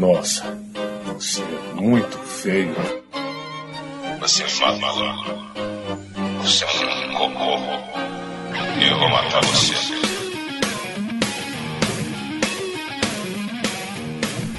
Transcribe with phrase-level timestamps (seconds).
[0.00, 0.58] Nossa,
[1.04, 2.74] você é muito feio.
[4.18, 5.30] Você é maluco.
[6.40, 6.68] Você é
[7.06, 7.58] um cocô.
[8.80, 9.74] Eu vou matar você.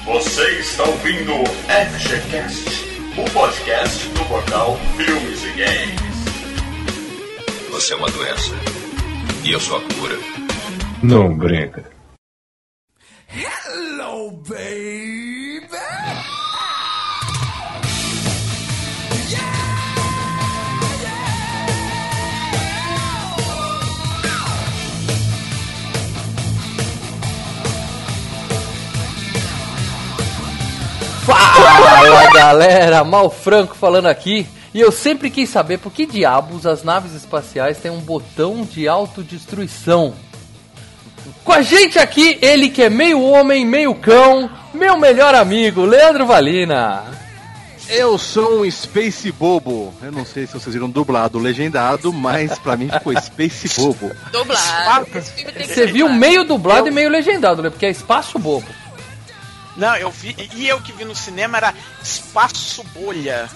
[0.06, 1.34] Você está ouvindo
[1.66, 2.84] FGCast,
[3.18, 6.22] o podcast do portal Filmes e Games.
[7.72, 8.54] Você é uma doença.
[9.42, 10.16] E eu sou a cura.
[11.02, 12.01] Não brinca.
[32.52, 34.46] Galera, Mal Franco falando aqui.
[34.74, 38.86] E eu sempre quis saber por que diabos as naves espaciais têm um botão de
[38.86, 40.14] autodestruição.
[41.42, 46.26] Com a gente aqui, ele que é meio homem, meio cão, meu melhor amigo, Leandro
[46.26, 47.04] Valina.
[47.88, 49.92] Eu sou um Space Bobo.
[50.02, 54.10] Eu não sei se vocês viram dublado ou legendado, mas pra mim ficou Space Bobo.
[54.30, 55.06] Dublado.
[55.66, 57.70] Você viu meio dublado e meio legendado, né?
[57.70, 58.66] Porque é espaço bobo.
[59.76, 60.36] Não, eu vi.
[60.54, 63.48] E eu que vi no cinema era Espaço Bolha.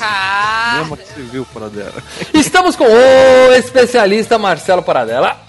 [0.00, 1.94] Ah, Lembra que você viu fora dela?
[2.32, 5.40] Estamos com o especialista Marcelo Paradela.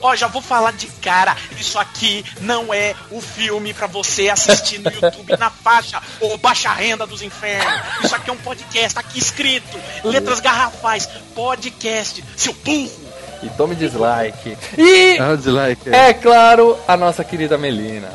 [0.00, 1.36] Ó, já vou falar de cara.
[1.58, 6.70] Isso aqui não é o filme pra você assistir no YouTube na faixa ou baixa
[6.72, 7.80] renda dos infernos.
[8.04, 9.76] Isso aqui é um podcast, tá aqui escrito.
[10.04, 11.08] Letras garrafais.
[11.34, 12.22] Podcast.
[12.36, 13.08] Seu burro.
[13.42, 14.56] E tome dislike.
[14.76, 15.88] E, Ah, dislike.
[15.90, 18.10] é claro, a nossa querida Melina.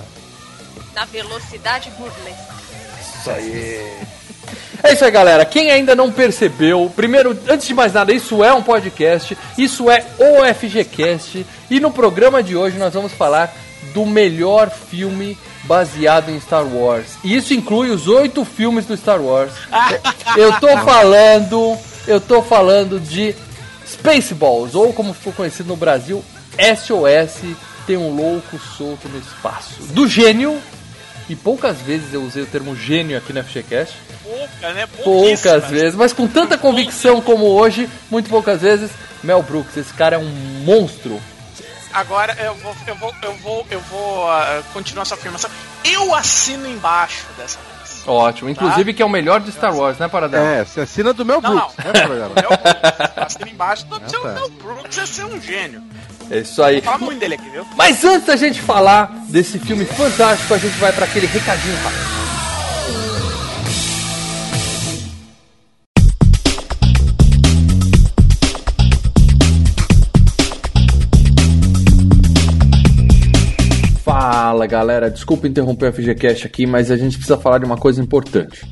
[0.93, 2.53] Na velocidade burlesca.
[3.01, 3.97] Isso aí.
[4.83, 5.45] É isso aí, galera.
[5.45, 10.05] Quem ainda não percebeu, primeiro, antes de mais nada, isso é um podcast, isso é
[10.19, 13.55] o FGCast, e no programa de hoje nós vamos falar
[13.93, 17.11] do melhor filme baseado em Star Wars.
[17.23, 19.53] E isso inclui os oito filmes do Star Wars.
[20.35, 21.77] Eu tô falando,
[22.07, 23.35] eu tô falando de
[23.87, 26.23] Spaceballs, ou como ficou conhecido no Brasil,
[26.57, 27.55] SOS,
[27.85, 29.83] tem um louco solto no espaço.
[29.93, 30.59] Do gênio,
[31.29, 33.95] e poucas vezes eu usei o termo gênio aqui no FGCast.
[34.23, 34.87] Pouca, né?
[35.03, 38.91] Poucas vezes, mas com tanta convicção como hoje, muito poucas vezes.
[39.23, 40.29] Mel Brooks, esse cara é um
[40.65, 41.19] monstro.
[41.93, 45.49] Agora eu vou, eu vou, eu vou, eu vou ah, continuar essa afirmação.
[45.85, 48.03] Eu assino embaixo dessa vez.
[48.05, 48.49] Ótimo.
[48.49, 50.45] Inclusive que é o melhor de Star Wars, né, Paradela?
[50.45, 52.35] É, você assina do meu Não, Brooks, né, programa?
[52.35, 53.17] Mel Brooks.
[53.17, 53.87] Assina embaixo.
[53.89, 54.19] Não, tá.
[54.19, 55.83] o Mel Brooks é ser um gênio.
[56.29, 56.81] É isso aí.
[56.81, 57.65] Fala muito dele aqui, viu?
[57.75, 62.13] Mas antes da gente falar desse filme fantástico, a gente vai para aquele recadinho rápido.
[74.03, 78.01] Fala galera, desculpa interromper o FGCast aqui, mas a gente precisa falar de uma coisa
[78.01, 78.65] importante.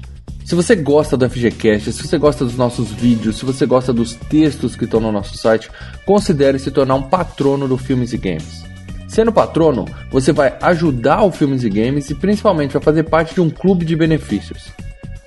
[0.46, 4.16] Se você gosta do FGCast, se você gosta dos nossos vídeos, se você gosta dos
[4.16, 5.69] textos que estão no nosso site,
[6.06, 8.63] considere se tornar um patrono do Filmes e Games.
[9.07, 13.41] Sendo patrono, você vai ajudar o Filmes e Games e principalmente vai fazer parte de
[13.41, 14.69] um clube de benefícios.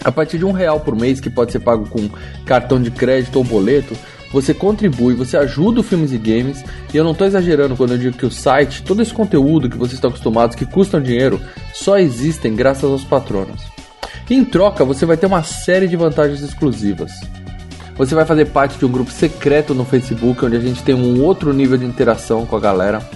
[0.02, 2.08] A partir de um real por mês, que pode ser pago com
[2.44, 3.96] cartão de crédito ou boleto,
[4.32, 7.98] você contribui, você ajuda o Filmes e Games, e eu não estou exagerando quando eu
[7.98, 11.40] digo que o site, todo esse conteúdo que vocês estão acostumados, que custam dinheiro,
[11.72, 13.73] só existem graças aos patronos.
[14.30, 17.12] Em troca, você vai ter uma série de vantagens exclusivas.
[17.96, 21.22] Você vai fazer parte de um grupo secreto no Facebook, onde a gente tem um
[21.22, 23.06] outro nível de interação com a galera.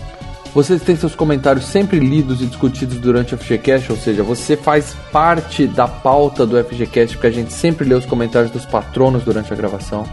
[0.54, 4.94] Vocês têm seus comentários sempre lidos e discutidos durante o FGCast, ou seja, você faz
[5.10, 9.52] parte da pauta do FGCast, porque a gente sempre lê os comentários dos patronos durante
[9.52, 10.04] a gravação.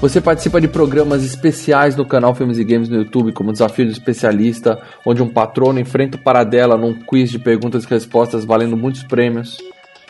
[0.00, 3.92] Você participa de programas especiais no canal Filmes e Games no YouTube, como Desafio do
[3.92, 9.02] Especialista, onde um patrono enfrenta o Paradela num quiz de perguntas e respostas valendo muitos
[9.02, 9.56] prêmios.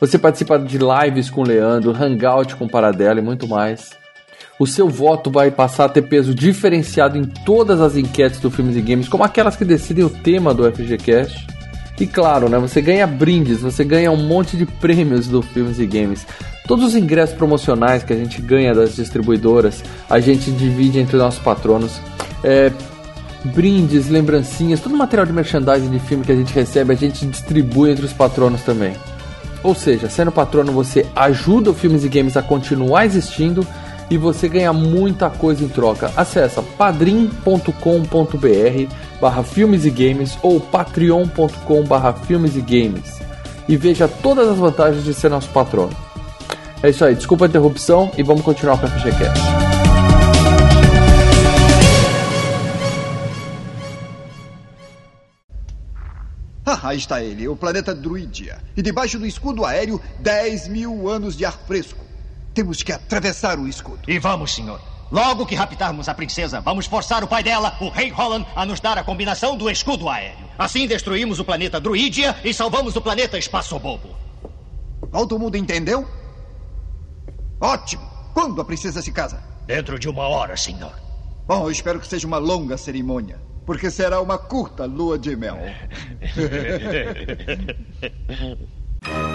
[0.01, 3.91] Você participa de lives com o Leandro, hangout com o Paradela e muito mais.
[4.59, 8.77] O seu voto vai passar a ter peso diferenciado em todas as enquetes do Filmes
[8.77, 11.47] e Games, como aquelas que decidem o tema do FGCast.
[11.99, 15.87] E claro, né, você ganha brindes, você ganha um monte de prêmios do Filmes e
[15.87, 16.27] Games.
[16.67, 21.41] Todos os ingressos promocionais que a gente ganha das distribuidoras, a gente divide entre nossos
[21.41, 22.01] patronos.
[22.43, 22.73] É,
[23.45, 27.91] brindes, lembrancinhas, todo material de merchandising de filme que a gente recebe, a gente distribui
[27.91, 28.95] entre os patronos também.
[29.65, 33.67] Ou seja, sendo patrono você ajuda o Filmes e Games a continuar existindo
[34.11, 36.13] e você ganha muita coisa em troca.
[36.17, 37.73] Acesse padrim.com.br
[39.21, 43.21] barra filmes e games ou patreon.com barra filmes e games
[43.67, 45.97] e veja todas as vantagens de ser nosso patrono.
[46.83, 49.84] É isso aí, desculpa a interrupção e vamos continuar com a FGCast.
[56.85, 58.59] Aí está ele, o planeta Druidia.
[58.77, 62.05] E debaixo do escudo aéreo, 10 mil anos de ar fresco.
[62.53, 64.01] Temos que atravessar o escudo.
[64.07, 64.81] E vamos, senhor.
[65.11, 68.81] Logo que raptarmos a princesa, vamos forçar o pai dela, o Rei Holland, a nos
[68.81, 70.49] dar a combinação do escudo aéreo.
[70.59, 74.11] Assim destruímos o planeta Druidia e salvamos o planeta Espaço Bobo.
[75.11, 76.07] Todo mundo entendeu?
[77.61, 78.03] Ótimo!
[78.33, 79.43] Quando a princesa se casa?
[79.67, 80.93] Dentro de uma hora, senhor.
[81.47, 85.59] Bom, eu espero que seja uma longa cerimônia, porque será uma curta lua de mel.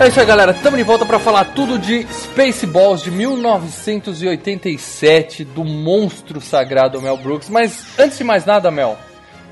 [0.00, 0.50] É isso aí, galera.
[0.50, 7.48] Estamos de volta para falar tudo de Spaceballs de 1987, do monstro sagrado Mel Brooks.
[7.48, 8.98] Mas antes de mais nada, Mel,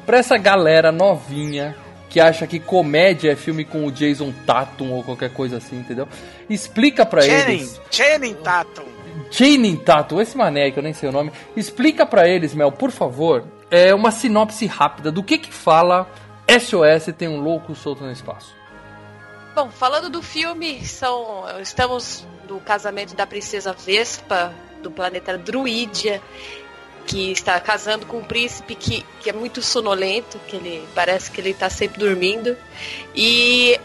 [0.05, 1.77] para essa galera novinha
[2.11, 6.09] que acha que comédia é filme com o Jason Tatum ou qualquer coisa assim, entendeu?
[6.51, 7.81] Explica para eles.
[7.91, 8.83] Channing Tatum.
[9.31, 11.31] Channing Tatum, esse mané que eu nem sei o nome.
[11.57, 16.11] Explica para eles, Mel, por favor, é uma sinopse rápida do que que fala
[16.49, 18.62] SOS tem um louco solto no espaço.
[19.55, 26.23] Bom, falando do filme, são, estamos no casamento da princesa Vespa, do planeta Druídia,
[27.07, 31.39] que está casando com um príncipe que, que é muito sonolento, que ele parece que
[31.39, 32.57] ele está sempre dormindo.
[33.15, 33.79] E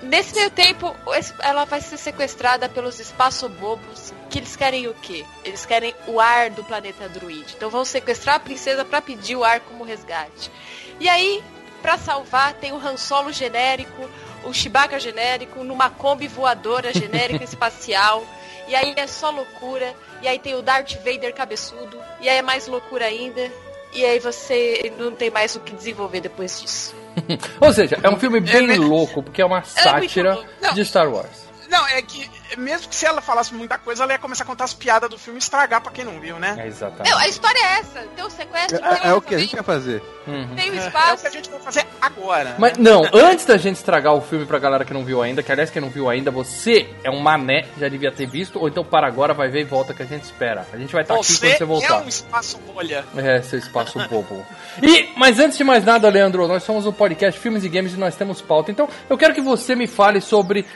[0.00, 0.96] nesse meio tempo,
[1.40, 5.22] ela vai ser sequestrada pelos espaço-bobos, que eles querem o quê?
[5.44, 7.54] Eles querem o ar do planeta Druid.
[7.54, 10.50] Então vão sequestrar a princesa para pedir o ar como resgate.
[10.98, 11.44] E aí,
[11.82, 14.08] para salvar, tem o Han Solo genérico,
[14.46, 18.24] o Chewbacca genérico, numa Kombi voadora genérica espacial.
[18.66, 19.94] E aí é só loucura.
[20.22, 21.98] E aí tem o Darth Vader cabeçudo.
[22.20, 23.50] E aí é mais loucura ainda.
[23.92, 26.94] E aí você não tem mais o que desenvolver depois disso.
[27.60, 31.44] Ou seja, é um filme bem louco, porque é uma sátira É de Star Wars.
[31.68, 34.64] Não, é que mesmo que se ela falasse muita coisa, ela ia começar a contar
[34.64, 36.54] as piadas do filme e estragar pra quem não viu, né?
[36.58, 37.10] É exatamente.
[37.10, 38.00] Não, a história é essa.
[38.14, 40.02] Tem o sequestro, tem É, é o que a gente vai fazer.
[40.24, 41.22] tem o É, é o espaço.
[41.22, 42.54] que a gente vai fazer agora.
[42.58, 45.50] Mas não, antes da gente estragar o filme pra galera que não viu ainda, que
[45.50, 48.84] aliás quem não viu ainda, você é um mané, já devia ter visto, ou então
[48.84, 50.66] para agora, vai ver e volta que a gente espera.
[50.72, 51.94] A gente vai estar aqui Você quando você voltar.
[52.00, 53.04] é um espaço bolha.
[53.16, 54.44] É, seu espaço bobo.
[54.82, 57.96] E, mas antes de mais nada, Leandro, nós somos o podcast Filmes e Games e
[57.96, 58.70] nós temos pauta.
[58.70, 60.66] Então, eu quero que você me fale sobre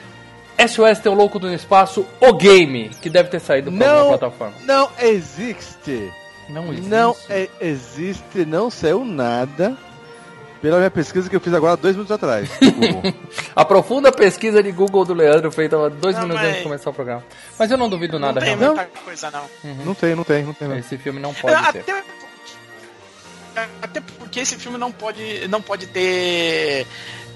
[0.66, 3.86] SOS Teu Louco do Espaço, o game, que deve ter saído Não.
[3.86, 4.54] alguma plataforma.
[4.64, 6.12] Não existe.
[6.48, 6.88] Não existe.
[6.88, 9.76] Não é- existe, não saiu nada.
[10.60, 12.50] Pela minha pesquisa que eu fiz agora dois minutos atrás.
[13.54, 16.62] Aprofunda a pesquisa de Google do Leandro, feita há dois Não, minutos mas- antes de
[16.64, 17.24] começar o programa.
[17.56, 18.80] Mas eu não duvido nada, não tem realmente.
[18.86, 19.44] muita coisa, não.
[19.84, 20.66] não tem, não tem, não tem.
[20.66, 20.76] não.
[20.76, 21.84] Esse filme não pode ter.
[23.54, 26.86] Até, até porque esse filme não pode, não pode ter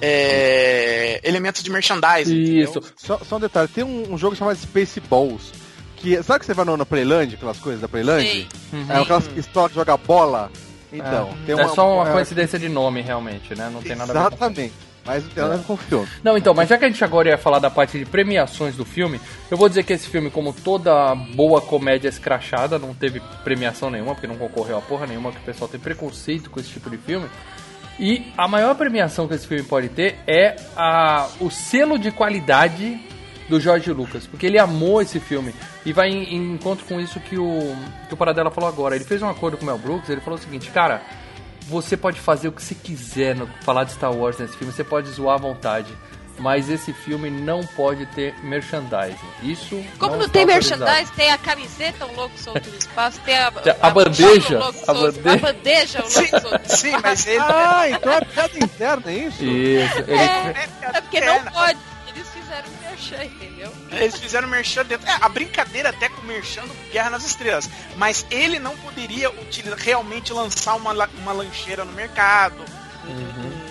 [0.04, 2.36] é, elementos de merchandising.
[2.36, 2.80] Isso.
[2.96, 5.52] Só, só um detalhe, tem um, um jogo chamado Space Balls.
[5.96, 8.26] Que, sabe que você vai no, na Playland, aquelas coisas da Playland?
[8.26, 8.48] Sei.
[8.88, 10.50] É aquelas pistolas que joga bola.
[10.92, 13.70] Então, tem é só uma é, coincidência de nome, realmente, né?
[13.72, 14.74] Não tem nada a ver com Exatamente.
[15.04, 16.08] Mas nada a ver com o filme.
[16.22, 18.84] Não, então, mas já que a gente agora ia falar da parte de premiações do
[18.84, 19.20] filme,
[19.50, 24.14] eu vou dizer que esse filme, como toda boa comédia escrachada, não teve premiação nenhuma,
[24.14, 26.98] porque não concorreu a porra nenhuma, que o pessoal tem preconceito com esse tipo de
[26.98, 27.28] filme.
[28.02, 33.00] E a maior premiação que esse filme pode ter é a, o selo de qualidade
[33.48, 35.54] do George Lucas, porque ele amou esse filme
[35.86, 37.76] e vai em, em encontro com isso que o,
[38.08, 38.96] que o Paradela falou agora.
[38.96, 41.00] Ele fez um acordo com o Mel Brooks, ele falou o seguinte, cara,
[41.68, 44.82] você pode fazer o que você quiser no falar de Star Wars nesse filme, você
[44.82, 45.96] pode zoar à vontade.
[46.42, 49.16] Mas esse filme não pode ter merchandising.
[49.44, 49.80] Isso.
[49.96, 53.50] Como não, está tem merchandising, tem a camiseta, um louco solto no espaço, tem a,
[53.52, 54.86] Tem a bandeja, a solto,
[55.20, 55.32] bandeja.
[55.32, 56.76] a bandeja, um louco solto.
[56.76, 57.38] Sim, mas ele.
[57.40, 59.44] Ah, então é piada interna, é isso?
[59.44, 59.98] Isso.
[59.98, 61.78] Ele, É, é porque não pode.
[62.08, 63.72] Eles fizeram um merchan, entendeu?
[63.92, 65.08] Eles fizeram merchan dentro.
[65.08, 67.70] É, a brincadeira até com o merchan do Guerra nas Estrelas.
[67.96, 72.56] Mas ele não poderia utilizar, realmente lançar uma, uma lancheira no mercado,
[73.06, 73.61] um, um, um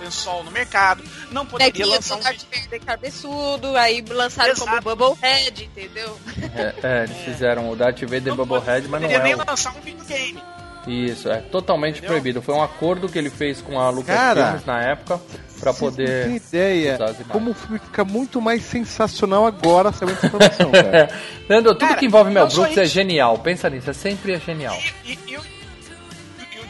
[0.00, 1.02] lençol no mercado.
[1.30, 2.18] Não É poderia que lançar um.
[2.18, 4.96] lançou Darth Vader cabeçudo, aí lançaram como Exato.
[4.96, 6.18] Bubblehead, entendeu?
[6.54, 9.44] é, é, eles fizeram o Darth Vader Não Bubblehead, mas não poderia nem é o...
[9.46, 10.42] lançar um videogame.
[10.86, 12.08] Isso, é totalmente Entendeu?
[12.10, 12.40] proibido.
[12.40, 15.20] Foi um acordo que ele fez com a Lucasfilmes Cara, na época
[15.60, 16.20] pra Vocês poder.
[16.20, 17.28] Não tem ideia usar as imagens.
[17.32, 21.10] como o filme fica muito mais sensacional agora sabendo essa informação, cara.
[21.46, 23.38] Leandro, tudo Cara, que envolve Mel não Brooks é genial.
[23.40, 24.76] Pensa nisso, é sempre é genial.
[25.04, 25.36] E, e- e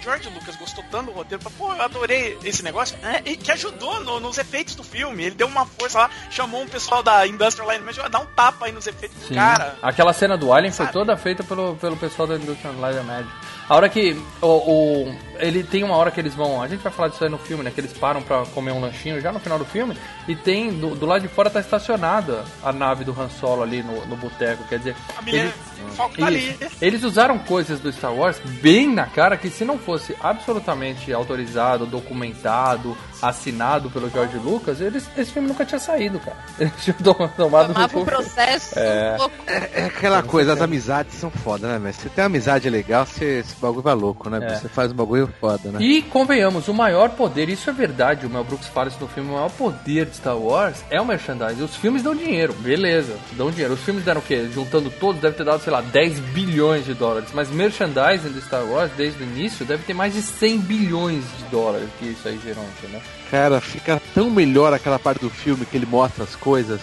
[0.03, 3.21] George Lucas gostou tanto do roteiro, falou, pô, eu adorei esse negócio, né?
[3.25, 5.25] E que ajudou no- nos efeitos do filme.
[5.25, 8.67] Ele deu uma força lá, chamou um pessoal da Industrial Light Magic, dá um tapa
[8.67, 9.35] aí nos efeitos do Sim.
[9.35, 9.77] cara.
[9.83, 10.93] Aquela cena do Alien foi Sabe?
[10.99, 13.31] toda feita pelo, pelo pessoal da Industrial Light Magic.
[13.71, 16.93] A hora que o, o- ele tem uma hora que eles vão, a gente vai
[16.93, 17.71] falar disso aí no filme, né?
[17.75, 19.97] Que eles param pra comer um lanchinho já no final do filme
[20.29, 23.83] e tem do, do lado de fora tá estacionada a nave do Han Solo ali
[23.83, 25.55] no, no boteco, quer dizer, A mulher, ele-
[25.89, 26.51] o Falco tá ali.
[26.61, 26.77] isso.
[26.83, 31.87] Eles usaram coisas do Star Wars bem na cara que se não fosse absolutamente autorizado,
[31.87, 36.37] documentado, assinado pelo George Lucas, eles, esse filme nunca tinha saído, cara.
[36.59, 39.17] Eles tinham tom- tomado Tomava um processo É.
[39.19, 39.35] louco.
[39.47, 41.95] É aquela coisa, as amizades são foda, né, velho?
[41.95, 44.39] Se tem uma amizade legal, você, bagulho vai louco, né?
[44.43, 44.55] É.
[44.57, 45.83] Você faz um bagulho foda, né?
[45.83, 49.31] E convenhamos, o maior poder, isso é verdade, o Mel Brooks fala isso no filme,
[49.31, 51.63] o maior poder de Star Wars é o merchandising.
[51.63, 53.75] Os filmes dão dinheiro, beleza, dão dinheiro.
[53.75, 54.49] Os filmes deram o quê?
[54.53, 57.31] Juntando todos, deve ter dado, sei lá, 10 bilhões de dólares.
[57.33, 61.45] Mas merchandising do Star Wars, desde o início, deve ter mais de 100 bilhões de
[61.51, 63.01] dólares que isso aí gerou, entendeu?
[63.31, 66.81] Cara, fica tão melhor aquela parte do filme que ele mostra as coisas,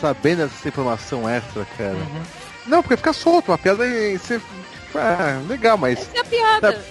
[0.00, 1.98] sabendo essa informação extra, cara.
[2.66, 4.40] Não, porque fica solto, uma piada e você.
[4.94, 5.98] Ah, legal, mas.
[6.00, 6.84] Essa é a piada.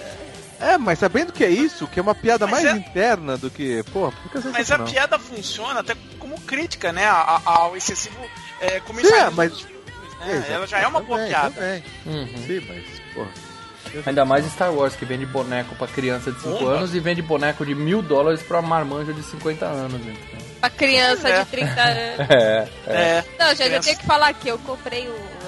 [0.60, 3.50] É, mas sabendo que é isso, que é uma piada Mas mais é- interna do
[3.50, 3.82] que.
[3.92, 7.06] Pô, fica Mas a piada funciona até como crítica, né?
[7.06, 8.18] a- a- Ao excessivo
[8.60, 10.44] é, Sim, comercialismo mas- dos filmes, né?
[10.50, 11.50] Ela já é uma boa Também, piada.
[11.54, 11.84] também.
[12.04, 12.26] Uhum.
[12.46, 13.28] Sim, mas, porra.
[14.06, 16.72] Ainda mais Star Wars, que vende boneco pra criança de 5 Bomba.
[16.72, 20.46] anos e vende boneco de mil dólares pra marmanjo de 50 anos, entendeu?
[20.60, 21.40] Pra criança É.
[21.42, 22.20] de 30 anos.
[22.30, 22.92] É, é.
[22.94, 23.24] É.
[23.38, 23.88] Não, gente, eu Criança.
[23.88, 25.39] tenho que falar que eu comprei o.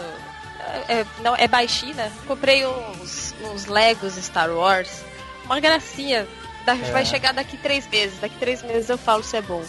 [0.89, 2.11] É, não, é baixinha.
[2.27, 5.03] Comprei uns, uns Legos Star Wars.
[5.45, 6.27] Uma gracinha.
[6.65, 6.93] Da- É.
[6.93, 8.19] Vai chegar daqui três meses.
[8.21, 9.63] Daqui três meses eu falo se é bom.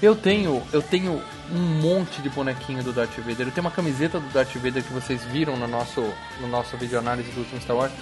[0.00, 3.48] Eu tenho, eu tenho um monte de bonequinho do Darth Vader.
[3.48, 6.00] Eu tenho uma camiseta do Darth Vader que vocês viram no nosso,
[6.40, 7.92] no nosso vídeo análise do último Star Wars.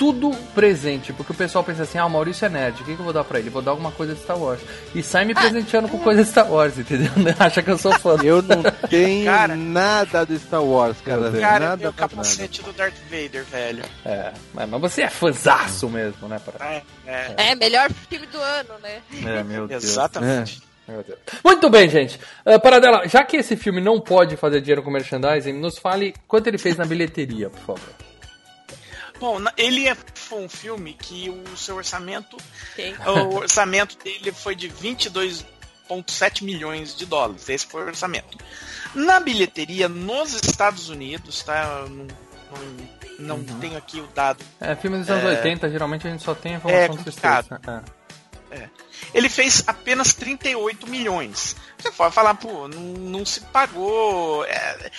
[0.00, 2.98] Tudo presente, porque o pessoal pensa assim, ah, o Maurício é nerd, o que, que
[2.98, 3.50] eu vou dar pra ele?
[3.50, 4.58] Vou dar alguma coisa de Star Wars.
[4.94, 7.10] E sai me presenteando com coisa de Star Wars, entendeu?
[7.38, 8.16] Acha que eu sou fã.
[8.24, 9.54] Eu não tenho Cara.
[9.54, 11.30] nada do Star Wars, cara.
[11.30, 13.84] Cara, eu nada, tenho o nada, capacete do Darth Vader, velho.
[14.06, 16.40] É, mas você é fãzaço mesmo, né?
[16.42, 16.66] Pra...
[16.66, 19.02] É, é, É, melhor filme do ano, né?
[19.22, 20.62] É, meu exatamente.
[20.88, 21.18] Meu Deus.
[21.44, 22.18] Muito bem, gente.
[22.46, 26.46] Uh, Paradela, já que esse filme não pode fazer dinheiro com merchandising, nos fale quanto
[26.46, 28.09] ele fez na bilheteria, por favor.
[29.20, 32.36] Bom, ele é, foi um filme que o seu orçamento,
[32.72, 32.94] Ok.
[33.06, 37.48] o orçamento dele foi de 22,7 milhões de dólares.
[37.48, 38.38] Esse foi o orçamento.
[38.94, 41.82] Na bilheteria nos Estados Unidos, tá?
[41.84, 42.06] Eu Não,
[43.18, 44.42] não, não tenho aqui o dado.
[44.58, 45.36] É, filme dos anos É.
[45.36, 47.48] 80, geralmente a gente só tem a É informação dos complicado.
[47.48, 47.82] textos, né?
[49.14, 51.54] Ele fez apenas 38 milhões.
[51.78, 54.44] Você pode falar, pô, não, não se pagou.
[54.44, 54.90] é,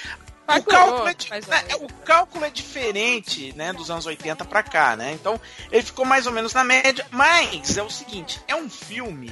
[0.58, 5.13] o, cálculo é, né, o cálculo é diferente, né, dos anos 80 pra cá, né?
[5.13, 5.39] Então,
[5.72, 9.31] ele ficou mais ou menos na média, mas é o seguinte, é um filme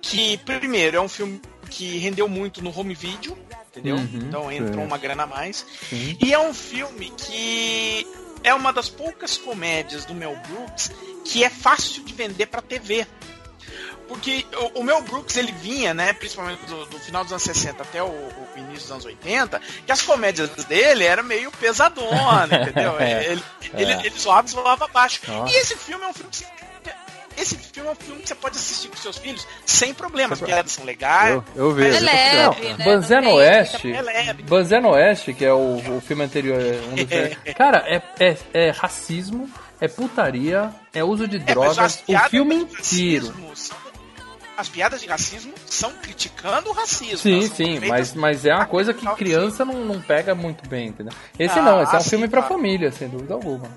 [0.00, 1.40] que primeiro é um filme
[1.70, 3.36] que rendeu muito no home video,
[3.70, 3.96] entendeu?
[3.96, 4.86] Uhum, então entrou sim.
[4.86, 5.64] uma grana a mais.
[5.88, 6.16] Sim.
[6.20, 8.06] E é um filme que
[8.44, 10.90] é uma das poucas comédias do Mel Brooks
[11.24, 13.06] que é fácil de vender pra TV.
[14.12, 17.82] Porque o, o Mel Brooks ele vinha, né, principalmente do, do final dos anos 60
[17.82, 22.98] até o, o início dos anos 80, que as comédias dele eram meio pesadona, entendeu?
[23.00, 23.42] É, ele,
[23.74, 23.82] é.
[23.82, 25.20] ele, ele zoava, zoava baixo.
[25.26, 25.52] Nossa.
[25.52, 26.46] E esse filme é um filme que você-
[27.34, 30.40] esse filme é um filme que você pode assistir com seus filhos sem problemas.
[30.42, 31.32] As piadas são legais.
[31.34, 31.96] Eu, eu vejo.
[31.96, 32.78] É leve, ligado.
[32.78, 32.84] né?
[32.84, 34.32] Banzé Não no Oeste, É.
[34.34, 36.58] Banzé no Oeste, que é o, o filme anterior,
[36.90, 37.06] um dos
[37.56, 39.50] Cara, é, é, é racismo,
[39.80, 43.28] é putaria, é uso de É, drogas, o piadas filme inteiro.
[43.28, 43.76] racismo são-
[44.62, 47.18] As piadas de racismo são criticando o racismo.
[47.18, 51.12] Sim, sim, mas, mas é uma coisa que criança não, não pega muito bem, entendeu?
[51.36, 52.54] Esse Ah, não, esse é um sim, filme pra claro.
[52.54, 53.68] família, sem dúvida alguma.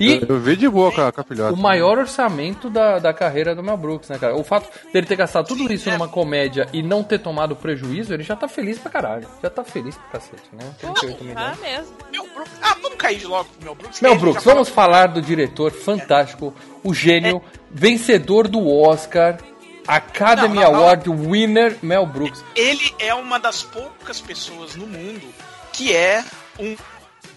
[0.00, 1.54] E Eu, eu vi de boa com a, filhota.
[1.54, 4.34] o maior orçamento da, da carreira do Mel Brooks, né, cara?
[4.36, 5.92] O fato dele ter gastado tudo Sim, isso é.
[5.92, 9.28] numa comédia e não ter tomado prejuízo, ele já tá feliz pra caralho.
[9.40, 10.68] Já tá feliz pra cacete, né?
[10.80, 11.38] 38 milhões.
[11.38, 11.94] Ah, mesmo.
[12.10, 12.52] Mel Brooks.
[12.60, 14.00] Ah, vamos cair de logo pro Mel Brooks.
[14.00, 16.52] Mel Brooks, vamos falar do diretor fantástico,
[16.82, 17.40] o gênio,
[17.70, 19.38] vencedor do Oscar,
[19.86, 20.80] Academy Não, não, não.
[20.80, 22.44] Award winner, Mel Brooks.
[22.54, 25.26] Ele é uma das poucas pessoas no mundo
[25.72, 26.24] que é
[26.58, 26.76] um,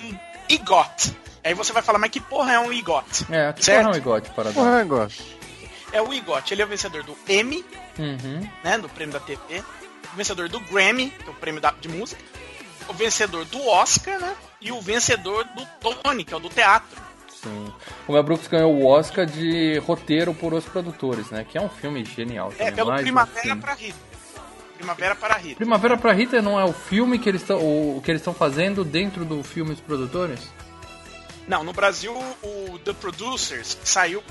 [0.03, 0.17] um
[0.49, 1.15] EGOT.
[1.43, 3.25] Aí você vai falar, mas que porra é um EGOT?
[3.31, 3.83] É, que Certo.
[3.85, 4.51] porra é um igote para.
[4.51, 5.23] Porra, eu gosto.
[5.91, 6.53] É o EGOT.
[6.53, 7.65] Ele é o vencedor do Emmy,
[7.97, 8.47] Uhum.
[8.63, 9.63] né, do prêmio da TV,
[10.13, 12.21] o vencedor do Grammy, que é o prêmio da- de música,
[12.87, 15.65] o vencedor do Oscar, né, e o vencedor do
[16.03, 17.08] Tony, que é o do teatro.
[17.41, 17.73] Sim.
[18.07, 21.45] O Mel Brooks ganhou o Oscar de roteiro por Os Produtores, né?
[21.49, 22.51] Que é um filme genial.
[22.57, 23.99] É, também, pelo mais Primavera para Rita.
[24.75, 25.55] Primavera para Rita.
[25.55, 28.83] Primavera pra Rita não é o filme que eles estão o que eles estão fazendo
[28.83, 30.39] dentro do filme Os Produtores?
[31.47, 34.23] Não, no Brasil, o The Producers saiu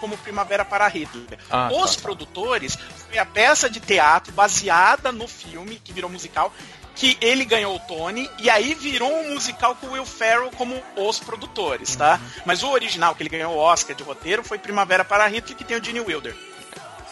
[0.00, 1.38] como Primavera para Hitler.
[1.50, 2.02] Ah, Os tá, tá.
[2.02, 2.76] produtores
[3.08, 6.52] foi a peça de teatro baseada no filme que virou musical
[6.94, 10.80] que ele ganhou o Tony e aí virou um musical com o Will Ferrell como
[10.96, 12.20] os produtores, tá?
[12.46, 15.64] Mas o original que ele ganhou o Oscar de roteiro foi Primavera para Hitler, que
[15.64, 16.34] tem o Gene Wilder.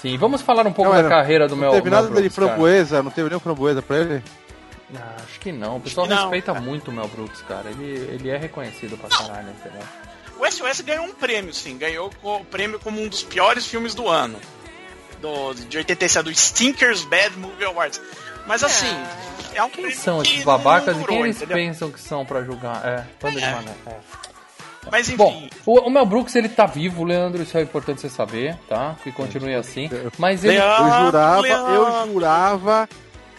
[0.00, 2.14] Sim, vamos falar um pouco Não, da era- carreira do Não Mel teve nada Mel
[2.14, 2.48] dele Brooks, cara.
[2.48, 4.22] framboesa, não teve nenhum framboesa pra ele?
[4.94, 5.76] Ah, acho que não.
[5.76, 6.64] O pessoal não, respeita cara.
[6.64, 7.70] muito o Mel Brooks, cara.
[7.70, 7.84] Ele,
[8.14, 9.80] ele é reconhecido pra caralho, entendeu?
[10.38, 11.78] O SOS ganhou um prêmio, sim.
[11.78, 14.38] Ganhou o prêmio como um dos piores filmes do ano.
[15.20, 18.00] Do, de 87, do Stinkers Bad Movie Awards.
[18.46, 18.94] Mas assim,
[19.54, 21.56] é um Quem são que esses babacas não e quem durou, eles entendeu?
[21.56, 22.84] pensam que são pra julgar?
[22.84, 23.50] É, banda de É.
[23.54, 23.70] mané.
[23.86, 23.94] É.
[24.90, 28.08] Mas enfim, Bom, o, o Mel Brooks ele tá vivo, Leandro, isso é importante você
[28.08, 28.96] saber, tá?
[29.02, 29.88] Que continue assim.
[30.18, 30.58] Mas ele.
[30.58, 31.72] Leandro, Eu jurava, Leandro.
[31.72, 32.88] eu jurava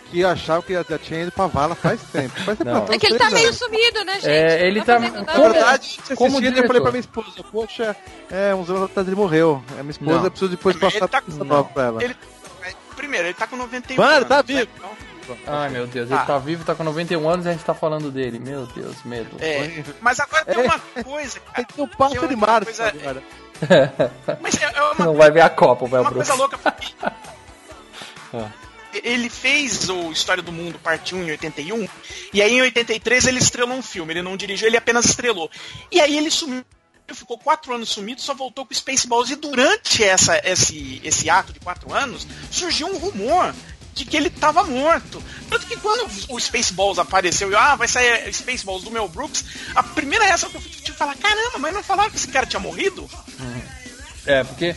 [0.09, 2.39] que achava que já tinha ido pra vala faz tempo.
[2.43, 2.85] Faz tempo, Não.
[2.93, 4.29] É que ele tá meio sumido, né, gente?
[4.29, 5.33] É, ele tá- Na nada.
[5.33, 7.95] Como- verdade, esse como dia eu falei pra minha esposa, poxa,
[8.31, 9.61] é, uns anos atrás ele morreu.
[9.77, 10.29] A minha esposa Não.
[10.29, 12.03] precisa depois Ele passar tá- essa nova pra ela.
[12.03, 12.15] ele,
[13.03, 14.27] primeiro, ele tá com 91 Mano, anos.
[14.29, 14.43] tá né?
[14.47, 14.69] vivo.
[14.77, 16.15] Então, Ai meu Deus, Ah.
[16.17, 18.39] ele tá vivo, tá com 91 anos e a gente tá falando dele.
[18.39, 19.37] Meu Deus, medo.
[19.39, 21.65] é, mas agora tem uma coisa, cara.
[21.65, 23.23] tem um Tem de março coisa- agora.
[24.41, 26.27] Mas é, é uma, Não vai ver a Copa, o Mel uma Brooks.
[26.27, 26.57] coisa louca.
[26.59, 26.93] porque
[28.33, 28.49] Ah.
[29.03, 31.87] Ele fez o História do Mundo, parte 1 em 81,
[32.33, 34.13] e aí em 83 ele estrelou um filme.
[34.13, 35.49] Ele não dirigiu, ele apenas estrelou.
[35.91, 36.63] E aí ele sumiu,
[37.11, 39.29] ficou quatro anos sumido, só voltou com Spaceballs.
[39.31, 43.53] E durante essa, esse, esse ato de quatro anos, surgiu um rumor
[43.93, 45.23] de que ele estava morto.
[45.49, 49.45] Tanto que quando o Spaceballs apareceu e ah, vai sair Spaceballs do Mel Brooks,
[49.75, 52.45] a primeira reação que eu tive de falar, caramba, mas não falaram que esse cara
[52.45, 53.09] tinha morrido?
[54.25, 54.75] É, porque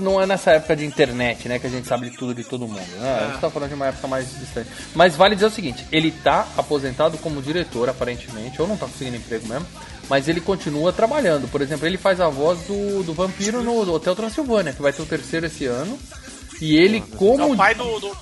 [0.00, 2.66] não é nessa época de internet, né, que a gente sabe de tudo de todo
[2.66, 2.86] mundo.
[2.96, 3.20] Né?
[3.20, 4.68] A gente tá falando de uma época mais distante.
[4.94, 9.16] Mas vale dizer o seguinte, ele tá aposentado como diretor, aparentemente, ou não tá conseguindo
[9.16, 9.66] emprego mesmo,
[10.08, 11.48] mas ele continua trabalhando.
[11.50, 15.02] Por exemplo, ele faz a voz do, do vampiro no Hotel Transilvânia, que vai ter
[15.02, 15.98] o terceiro esse ano.
[16.60, 17.52] E ele, É como.
[17.52, 17.98] o pai do.
[18.00, 18.16] do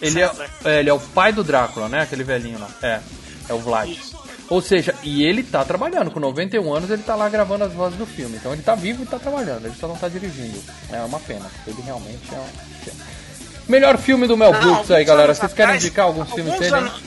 [0.00, 0.50] Ele é, César.
[0.64, 2.02] é, ele é o pai do Drácula, né?
[2.02, 2.68] Aquele velhinho lá.
[2.82, 3.00] É,
[3.48, 3.88] é o Vlad.
[3.90, 4.20] Isso.
[4.48, 7.96] Ou seja, e ele tá trabalhando, com 91 anos ele tá lá gravando as vozes
[7.98, 8.36] do filme.
[8.36, 10.60] Então ele tá vivo e tá trabalhando, ele só não tá dirigindo.
[10.90, 12.92] É uma pena, ele realmente é um.
[13.66, 15.32] Melhor filme do Mel Não, Brooks aí, galera.
[15.34, 16.74] Vocês querem indicar alguns filmes dele?
[16.74, 17.00] anos-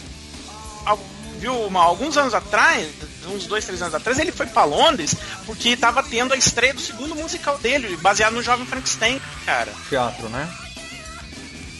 [1.45, 2.87] Viu, Mal, alguns anos atrás,
[3.27, 6.81] uns dois, três anos atrás, ele foi pra Londres porque tava tendo a estreia do
[6.81, 9.71] segundo musical dele, baseado no Jovem Frankenstein, cara.
[9.87, 10.51] Teatro, né?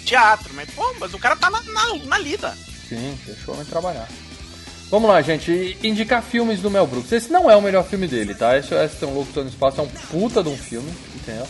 [0.06, 2.56] Teatro, mas pô, mas o cara tá na, na, na lida.
[2.88, 4.08] Sim, deixou eu trabalhar.
[4.91, 5.75] Vamos lá, gente.
[5.82, 7.12] Indicar filmes do Mel Brooks.
[7.12, 8.56] Esse não é o melhor filme dele, tá?
[8.56, 11.47] Esse, esse Tem um Louco Todo no Espaço é um puta de um filme, entendeu?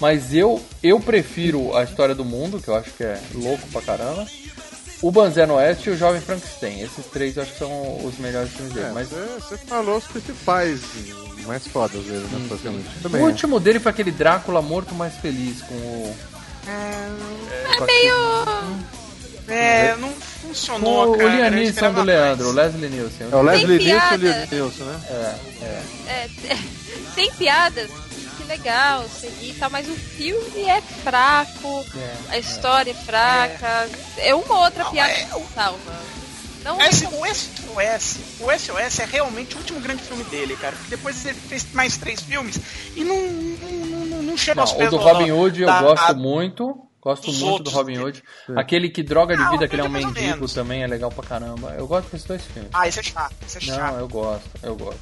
[0.00, 3.82] Mas eu, eu prefiro A História do Mundo, que eu acho que é louco pra
[3.82, 4.24] caramba.
[5.00, 6.80] O Banzé no Oeste e o Jovem Frankenstein.
[6.82, 8.86] Esses três eu acho que são os melhores filmes dele.
[8.86, 10.80] É, mas você, falou os principais,
[11.46, 12.44] mais fodas dele, né?
[12.48, 12.88] Praticamente.
[12.98, 13.22] o Também.
[13.22, 16.16] último dele foi aquele Drácula Morto Mais Feliz, com o...
[16.66, 18.08] É, com aquele-
[19.48, 21.28] É, não com funcionou, o cara.
[21.30, 22.52] Liam eu Neeson do Leandro, o.
[22.52, 23.28] Leslie Nielsen.
[23.32, 24.16] É o Leslie Nielsen e o.
[24.18, 25.00] Liam Neeson, né?
[25.08, 25.82] É, é.
[26.50, 26.58] É,
[27.14, 28.07] tem piadas, que
[28.48, 34.34] legal, seguir e tal, mas o filme é fraco, É, a história é fraca, é,
[34.34, 36.18] uma outra Não, piada é- que salva.
[36.64, 40.74] Não Esse, o SOS, o SOS é realmente o último grande filme dele, cara.
[40.76, 42.58] Porque depois ele fez mais três filmes
[42.96, 46.16] e não, não, não, não chega Não, aos o pés do Robin Hood eu gosto
[46.16, 46.84] muito.
[47.00, 48.04] Gosto muito do outros Robin dele.
[48.04, 48.22] Hood.
[48.56, 51.24] Aquele que droga de Não, vida, que ele é um mendigo também, é legal pra
[51.24, 51.74] caramba.
[51.78, 52.70] Eu gosto desses dois filmes.
[52.74, 53.92] Ah, esse é chato, esse é chato.
[53.92, 55.00] Não, eu gosto, eu gosto.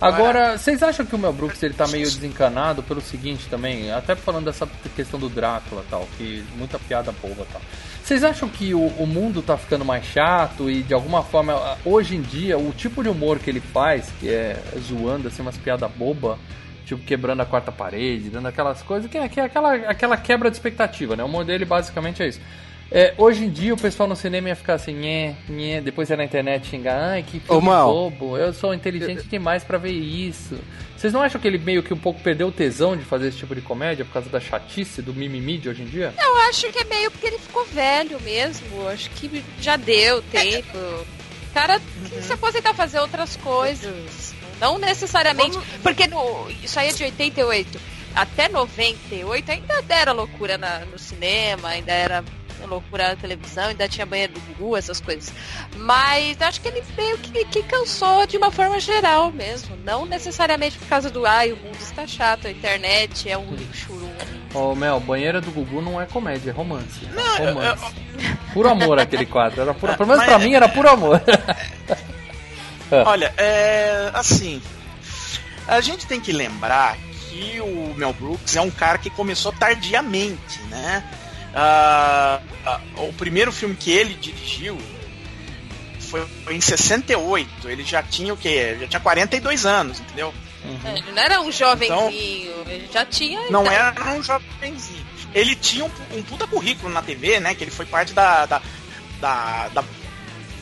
[0.00, 4.14] Agora- vocês acham que o Mel Brooks ele tá meio desencanado pelo seguinte também, até
[4.14, 7.60] falando dessa questão do Drácula tal, que muita piada boba tal.
[8.02, 12.16] Vocês acham que o, o mundo tá ficando mais chato e de alguma forma, hoje
[12.16, 15.90] em dia, o tipo de humor que ele faz, que é zoando assim umas piadas
[15.90, 16.38] boba,
[16.86, 20.56] tipo quebrando a quarta parede, dando aquelas coisas, é, que é aquela, aquela quebra de
[20.56, 21.22] expectativa, né?
[21.22, 22.40] O humor dele basicamente é isso.
[22.90, 26.16] É, hoje em dia o pessoal no cinema ia ficar assim, nhé, nhé, depois ia
[26.16, 27.92] na internet xingar, ai que filme Mal.
[27.92, 30.58] bobo, eu sou inteligente demais pra ver isso.
[30.96, 33.36] Vocês não acham que ele meio que um pouco perdeu o tesão de fazer esse
[33.36, 36.14] tipo de comédia por causa da chatice do mimimi de hoje em dia?
[36.18, 38.88] Eu acho que é meio porque ele ficou velho mesmo.
[38.88, 40.76] Acho que já deu tempo.
[40.76, 44.34] O cara tem que se aposentar fazer outras coisas.
[44.60, 45.56] Não necessariamente.
[45.84, 47.78] Porque no, isso aí é de 88.
[48.14, 52.24] Até 98 ainda era loucura na- no cinema, ainda era
[52.66, 55.32] loucura na televisão, ainda tinha banheiro do Gugu, essas coisas.
[55.76, 59.76] Mas acho que ele meio que, que cansou de uma forma geral mesmo.
[59.84, 64.08] Não necessariamente por causa do ai, o mundo está chato, a internet é um churum.
[64.54, 67.06] Ô Mel, banheira do Gugu não é comédia, é romance.
[67.12, 67.94] Não, é eu- romance.
[68.54, 69.60] Puro amor aquele quadro.
[69.60, 71.20] Era puro, pelo menos Mas- pra mim era puro amor.
[73.06, 74.10] Olha, é.
[74.14, 74.62] Assim.
[75.66, 76.96] A gente tem que lembrar
[77.28, 81.04] que o Mel Brooks é um cara que começou tardiamente, né?
[81.54, 84.78] Ah, ah, o primeiro filme que ele dirigiu
[86.00, 87.68] foi, foi em 68.
[87.68, 88.76] Ele já tinha o quê?
[88.80, 90.32] Já tinha 42 anos, entendeu?
[90.84, 93.50] É, Ele não era um jovenzinho, ele já tinha.
[93.50, 94.00] Não idade.
[94.00, 95.06] era um jovenzinho.
[95.34, 97.54] Ele tinha um, um puta currículo na TV, né?
[97.54, 98.46] Que ele foi parte da.
[98.46, 98.62] da,
[99.20, 99.84] da, da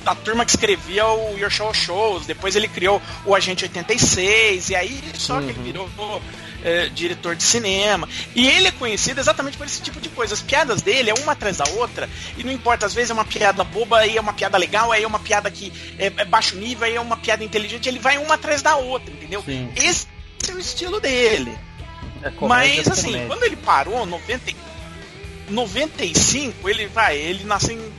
[0.05, 4.77] da turma que escrevia o Your Show Shows, depois ele criou o Agente 86, e
[4.77, 5.91] aí só que ele virou
[6.67, 8.09] é, diretor de cinema.
[8.35, 10.35] E ele é conhecido exatamente por esse tipo de coisa.
[10.35, 13.25] As piadas dele é uma atrás da outra, e não importa, às vezes é uma
[13.25, 16.57] piada boba, aí é uma piada legal, aí é uma piada que é, é baixo
[16.57, 19.43] nível, aí é uma piada inteligente, ele vai uma atrás da outra, entendeu?
[19.47, 19.71] Sim.
[19.77, 20.09] Esse
[20.49, 21.57] é o estilo dele.
[22.23, 23.27] É comédia, Mas é assim, comédia.
[23.29, 24.57] quando ele parou, 90, e-
[25.49, 27.93] 95, ele vai, ele nasceu em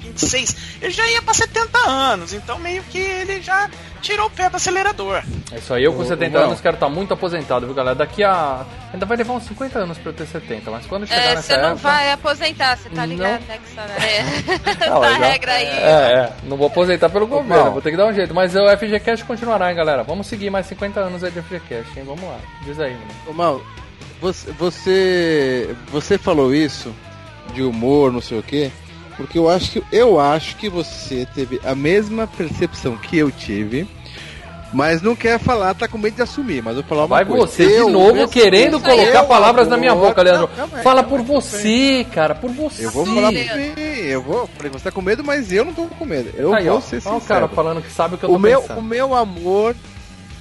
[0.00, 4.48] 26, ele já ia pra 70 anos, então meio que ele já tirou o pé
[4.50, 5.22] do acelerador.
[5.52, 7.94] É isso aí, eu com Ô, 70 ô, anos quero estar muito aposentado, viu, galera?
[7.94, 8.64] Daqui a.
[8.92, 11.42] Ainda vai levar uns 50 anos pra eu ter 70, mas quando chegar É, nessa
[11.42, 11.82] você não época.
[11.88, 13.46] vai aposentar, você tá ligado, Não.
[13.48, 13.58] né?
[13.58, 14.86] Que essa...
[14.86, 14.88] é.
[14.90, 15.66] Não, a mas já- regra aí.
[15.66, 15.70] É,
[16.12, 16.32] é.
[16.44, 17.72] Não vou aposentar pelo governo, Mal.
[17.72, 18.34] vou ter que dar um jeito.
[18.34, 20.02] Mas o FGCast continuará, hein, galera?
[20.02, 22.04] Vamos seguir mais 50 anos aí de FGCast, hein?
[22.06, 22.38] Vamos lá.
[22.64, 23.10] Diz aí, menino.
[23.28, 23.60] Ô, Mal,
[24.20, 26.92] você, você, você falou isso
[27.54, 28.70] de humor, não sei o quê,
[29.16, 33.86] porque eu acho que eu acho que você teve a mesma percepção que eu tive,
[34.72, 37.24] mas não quer falar, tá com medo de assumir, mas eu vou falar uma Vai
[37.24, 37.46] coisa.
[37.46, 40.42] você de Eu- novo querendo colocar eu palavras na minha boca, Leandro.
[40.48, 41.26] Não, calma Fala calma por aí.
[41.26, 42.86] você, cara, por você.
[42.86, 43.72] Eu vou falar por mim,
[44.04, 46.30] eu vou, falei, você tá com medo, mas eu não tô com medo.
[46.36, 47.16] Eu Aí, vou ó, ser sincero.
[47.16, 48.78] o cara falando que sabe o que eu tô o meu, pensando.
[48.78, 49.74] o meu amor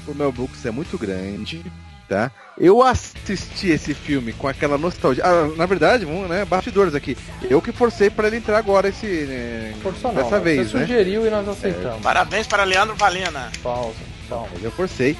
[0.05, 1.63] por Mel Brooks é muito grande,
[2.09, 2.31] tá?
[2.57, 5.23] Eu assisti esse filme com aquela nostalgia.
[5.23, 7.15] Ah, na verdade, vamos, né, bastidores aqui.
[7.49, 10.87] Eu que forcei pra ele entrar agora esse né, Forçou não, dessa vez, você né?
[10.87, 12.01] sugeriu e nós aceitamos.
[12.01, 13.51] Parabéns para Leandro Valena.
[13.63, 13.95] Pausa,
[14.27, 14.49] pausa.
[14.61, 15.15] Eu forcei.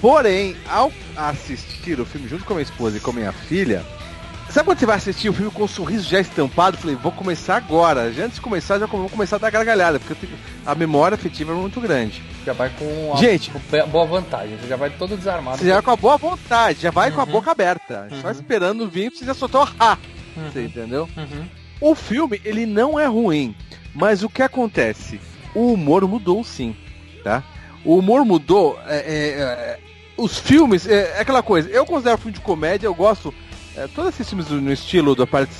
[0.00, 3.82] Porém, ao assistir o filme junto com a minha esposa e com a minha filha,
[4.54, 6.76] sabe quando você vai assistir o filme com um sorriso já estampado?
[6.78, 8.12] Falei, vou começar agora.
[8.12, 11.52] Já antes de começar, já vou começar a dar gargalhada, porque tenho- a memória afetiva
[11.52, 12.22] é muito grande.
[12.46, 13.50] Já vai com a Gente.
[13.50, 15.58] com boa vantagem, você já vai todo desarmado.
[15.58, 17.30] Você já vai com a boa vontade, já vai com a Uhum.
[17.32, 18.08] boca aberta.
[18.20, 18.32] Só Uhum.
[18.32, 19.98] esperando vir você já soltar o ha.
[20.36, 20.50] Uhum.
[20.50, 21.08] Você entendeu?
[21.16, 21.46] Uhum.
[21.80, 23.54] O filme, ele não é ruim,
[23.94, 25.20] mas o que acontece?
[25.54, 26.74] O humor mudou sim,
[27.22, 27.42] tá?
[27.84, 28.78] O humor mudou.
[28.86, 29.78] é, é, é,
[30.16, 31.68] os filmes, é, é aquela coisa.
[31.68, 33.34] Eu considero filme de comédia, eu gosto.
[33.76, 35.54] É, todos esses filmes do- no estilo do Aperte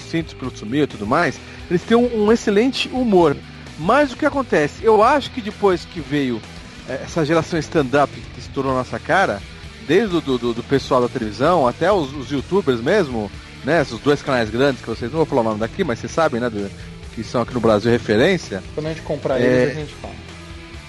[0.00, 1.38] Cintos pelo Sumir e tudo mais,
[1.70, 3.36] eles têm um, um excelente humor.
[3.78, 4.84] Mas o que acontece?
[4.84, 6.40] Eu acho que depois que veio
[6.88, 9.40] é, essa geração stand-up que estourou na nossa cara,
[9.88, 13.30] desde o do, do, do pessoal da televisão até os, os youtubers mesmo,
[13.64, 13.80] né?
[13.82, 16.40] Esses dois canais grandes que vocês não vou falar o nome daqui, mas vocês sabem,
[16.40, 16.48] né?
[16.50, 16.70] do-
[17.14, 18.62] que são aqui no Brasil referência.
[18.74, 19.44] Quando a gente comprar É.
[19.44, 20.14] eles, a gente fala.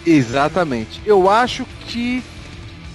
[0.06, 1.02] Exatamente.
[1.06, 2.24] Eu acho que.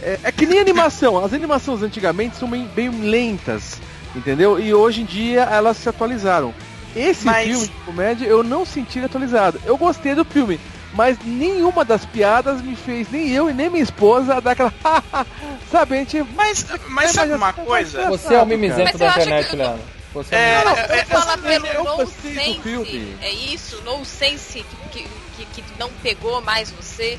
[0.02, 1.22] É, é que nem animação.
[1.22, 3.78] As animações antigamente são bem, bem lentas,
[4.14, 4.58] entendeu?
[4.60, 6.54] E hoje em dia elas se atualizaram.
[6.96, 9.60] Esse Mas- filme de comédia eu não senti ele atualizado.
[9.64, 10.58] Eu gostei do filme,
[10.94, 14.72] mas nenhuma das piadas me fez, nem eu e nem minha esposa, dar aquela.
[15.70, 16.22] sabe, a gente.
[16.34, 18.08] Mas, mas sabe uma coisa?
[18.08, 19.82] Você é o mimizento da internet, que- Leandro.
[20.14, 20.92] Você é, É, o mimizento.
[20.92, 22.60] é, é, Fala pelo eu no gostei do sense.
[22.62, 23.16] filme.
[23.20, 23.82] É isso?
[23.84, 25.06] No sense que,
[25.36, 27.18] que, que não pegou mais você?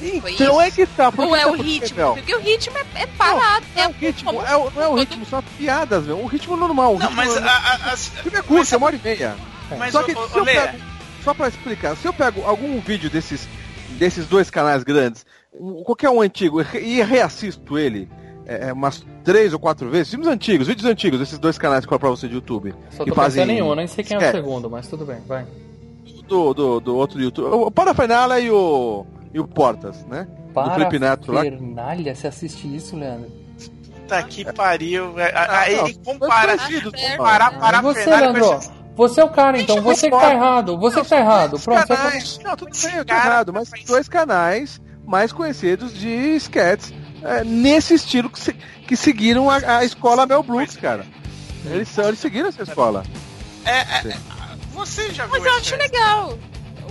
[0.00, 0.60] Então isso?
[0.60, 1.10] é que tá.
[1.10, 2.14] por Ou que é tá o por ritmo?
[2.14, 3.66] Porque o ritmo é, é parado.
[3.74, 6.06] Não, é é o ritmo, como- é o- não é o ritmo, são as piadas,
[6.06, 6.18] meu.
[6.20, 6.94] O ritmo normal.
[6.94, 7.56] O Não, mas a, normal.
[7.90, 9.36] a, O filme é curto, é uma hora e meia.
[9.78, 10.78] mas Só que ô, se eu pego,
[11.24, 13.48] só pra explicar, se eu pego algum vídeo desses,
[13.98, 15.26] desses dois canais grandes,
[15.84, 18.08] qualquer um antigo, e reassisto ele
[18.46, 21.92] é, é, umas três ou quatro vezes, filmes antigos, vídeos antigos, desses dois canais que
[21.92, 24.20] eu pra você de YouTube, Só que tô fazem um, eu nem sei quem é
[24.20, 24.30] o É.
[24.32, 25.44] segundo, mas tudo bem, vai.
[26.26, 29.04] do, do, do outro YouTube, o Parafernália e o,
[29.38, 30.26] e o Portas, né?
[30.52, 31.42] do Felipe Neto lá.
[31.44, 33.30] Parafernália, você assiste isso, Leandro?
[33.94, 35.18] Puta que pariu.
[35.18, 36.56] é, a- Ah, Aí não, compara.
[37.16, 38.60] Comparar para você, Leandro?
[38.96, 39.80] Você é o cara, então.
[39.82, 40.76] Você que tá errado.
[40.78, 41.60] Você que tá errado.
[41.60, 46.08] Pronto, você canais, não, tudo bem, eu tô errado, mas dois canais mais conhecidos de
[46.36, 51.06] sketches é, nesse estilo que, se- que seguiram a, a escola Mel Brooks, cara.
[51.66, 53.04] Eles, são, eles seguiram essa escola.
[53.64, 54.16] É, é,
[54.72, 56.38] você já viu Mas eu acho legal.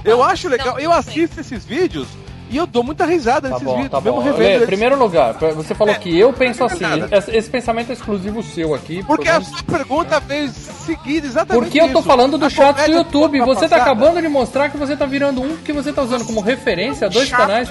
[0.06, 2.08] Eu acho legal, eu assisto esses vídeos
[2.50, 4.24] e eu dou muita risada Tá nesses bom, vídeos, tá mesmo bom.
[4.24, 6.86] revendo Lê, primeiro lugar, você falou que eu penso assim.
[7.12, 9.04] Esse, esse pensamento é exclusivo seu aqui.
[9.04, 12.08] Porque a sua pergunta veio seguida exatamente Porque eu tô isso.
[12.08, 13.40] falando do A chat do YouTube.
[13.42, 16.26] Você tá passada- acabando de mostrar que você tá virando um que você tá usando
[16.26, 17.40] como referência dois Chato.
[17.42, 17.70] canais.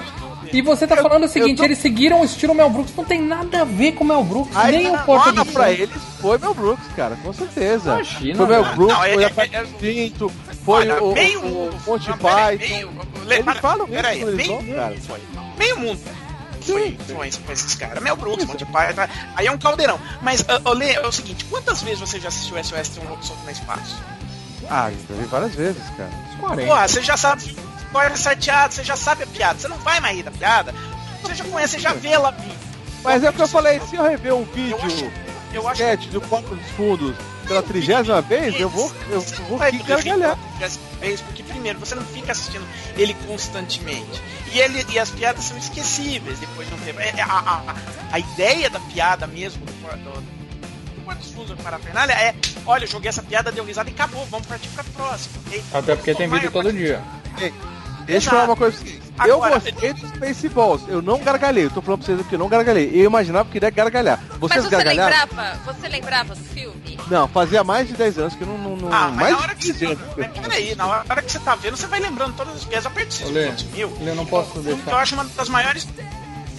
[0.53, 2.93] E você tá Eu- falando o eu seguinte, tô- eles seguiram o estilo Mel Brooks,
[2.95, 5.89] não tem nada a ver com Mel Brooks, Aí, nem o Porta de pra eles
[6.21, 7.93] foi Mel Brooks, cara, com certeza.
[7.93, 8.75] Imagina, foi Mel velho.
[8.75, 10.31] Brooks, Não, é- foi é- a Pat é- Pinto,
[10.65, 12.91] foi Olha, o, meio o, o Monty Não, peraí, Python.
[13.29, 14.89] Eles para- falam isso peraí, quando eles meio vão, cara.
[14.89, 15.19] mundo foi.
[15.57, 15.99] Meio mundo
[16.61, 18.03] foi influência esses caras.
[18.03, 19.99] Mel Brooks, Monty Python, aí é um caldeirão.
[20.21, 23.25] Mas, ô, Lê, é o seguinte, quantas vezes você já assistiu SOS Tem um Louco
[23.25, 23.95] Solto no Espaço?
[24.69, 26.09] Ah, já vi várias vezes, cara.
[26.33, 26.67] Uns 40.
[26.69, 27.55] Porra, você já sabe
[27.89, 30.73] acorda chateado, você já sabe a piada, você não vai mais rir da piada,
[31.21, 32.53] você já conhece, você já vê ela vir.
[33.03, 35.11] Mas é o que eu falei, se eu rever um vídeo, Eu acho-
[35.53, 35.77] eu acho
[36.09, 37.15] do Porta dos Fundos
[37.47, 40.37] pela trigésima vez, eu vou, eu vou gargalhar.
[40.99, 44.21] vez, porque primeiro, você não fica assistindo ele constantemente.
[44.51, 46.99] E, ele, e as piadas são esquecíveis depois de um tempo.
[46.99, 47.25] A,
[47.71, 47.75] a,
[48.11, 49.73] a ideia da piada mesmo do,
[50.03, 51.79] do, dos Fundos para a
[52.13, 55.35] é: olha, eu joguei essa piada, deu risada e acabou, vamos partir pra próxima.
[55.47, 55.63] ok?
[55.73, 57.01] Até porque tem vídeo todo dia.
[58.07, 59.07] Deixa eu falar uma coisa pra vocês.
[59.25, 62.39] Eu Agora- gostei dos Spaceballs, eu não gargalhei, eu tô falando pra vocês aqui, eu
[62.39, 62.91] não gargalhei.
[62.93, 64.19] Eu imaginava que iria gargalhar.
[64.29, 65.17] Mas Vocês você gargalharam?
[65.27, 66.99] lembrava, você lembrava do filme?
[67.07, 68.57] Não, fazia mais de 10 anos que eu não.
[68.59, 69.99] não, não Ah, mas mais na de hora que você 15 anos.
[70.17, 72.85] Mas Peraí, na hora que você tá vendo, você vai lembrando todas as piadas.
[72.85, 73.91] Aperto Ô, Lê, esses mil.
[74.01, 74.95] Eu não posso Que eu deixar.
[74.97, 75.87] acho uma das maiores.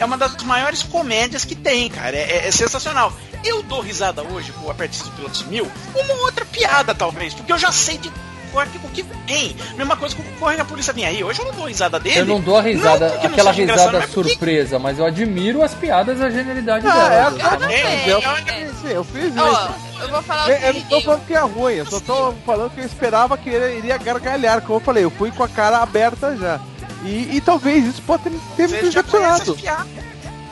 [0.01, 2.17] É uma das maiores comédias que tem, cara.
[2.17, 3.13] É, é- é sensacional.
[3.45, 7.53] Eu dou risada hoje com o Aperte dos Pilotos Mil, uma outra piada, talvez, porque
[7.53, 8.11] eu já sei de
[8.53, 9.57] o que vem.
[9.77, 11.23] Mesma coisa o Corre a Polícia Vem Aí.
[11.23, 12.21] Hoje eu não dou risada dele.
[12.21, 15.63] Eu não dou a risada, Não porque aquela risada mas porque- surpresa, mas eu admiro
[15.63, 17.13] as piadas e a genialidade Ah, dela.
[17.13, 17.41] é, Dudu.
[17.43, 18.21] eu, também, eu,
[18.91, 19.71] eu- fiz isso.
[20.01, 22.33] Eu vou falar o Eu, eu não tô falando que é ruim, eu só tô
[22.47, 24.61] falando que eu esperava que ele iria gargalhar.
[24.63, 26.61] Como eu falei, eu fui com a cara aberta já.
[27.05, 29.57] E, e talvez isso pode ter, ter me decepcionado.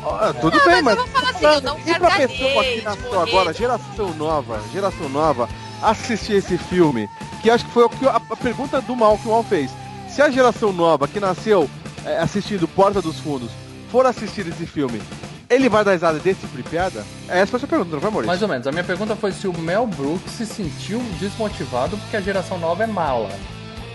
[0.09, 0.96] Ah, tudo Não, bem, mas mas.
[0.98, 3.28] eu vou falar assim, eu não e pra pessoa que de nasceu morrer.
[3.30, 5.48] agora, geração nova, geração nova,
[5.82, 7.08] assistir esse filme,
[7.42, 9.70] que acho que foi a, a pergunta do mal que o mal fez.
[10.08, 11.68] Se a geração nova que nasceu
[12.04, 13.50] é, assistindo Porta dos Fundos
[13.90, 15.00] for assistir esse filme,
[15.48, 17.04] ele vai dar risada desse tipo de piada?
[17.28, 18.28] Essa foi a sua pergunta, não foi, Maurício?
[18.28, 18.66] Mais ou menos.
[18.66, 22.82] A minha pergunta foi se o Mel Brooks se sentiu desmotivado porque a geração nova
[22.84, 23.30] é mala.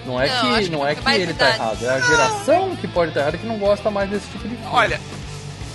[0.05, 3.09] Não é Não, que, não é que ele tá errado, é a geração que pode
[3.11, 4.71] estar errada que não gosta mais desse tipo de filme.
[4.71, 4.99] Olha,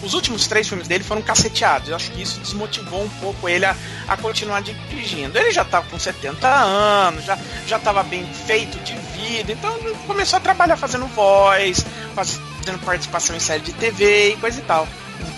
[0.03, 1.89] os últimos três filmes dele foram caceteados.
[1.89, 3.77] Eu acho que isso desmotivou um pouco ele a,
[4.09, 5.39] a continuar dirigindo.
[5.39, 9.75] Ele já tava com 70 anos, já, já tava bem feito de vida, então
[10.07, 14.87] começou a trabalhar fazendo voz, fazendo participação em série de TV e coisa e tal.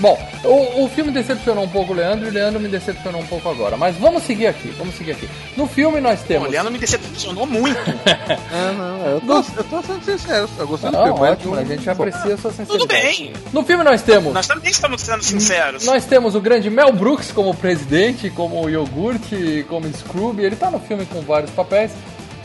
[0.01, 3.27] Bom, o, o filme decepcionou um pouco o Leandro e o Leandro me decepcionou um
[3.27, 3.77] pouco agora.
[3.77, 5.29] Mas vamos seguir aqui, vamos seguir aqui.
[5.57, 6.49] No filme nós temos.
[6.49, 7.77] o Leandro me decepcionou muito.
[8.79, 11.21] Não, eu tô, eu tô sendo sincero, eu gostei do Não, filme.
[11.21, 12.79] mas ótimo, não- a gente aprecia a sua sinceridade.
[12.79, 13.33] Tudo bem.
[13.53, 14.33] No filme nós temos.
[14.33, 15.85] Nós também estamos sendo sinceros.
[15.85, 20.43] Nós temos o grande Mel Brooks como presidente, como iogurte, como Scrooge.
[20.43, 21.91] Ele tá no filme com vários papéis.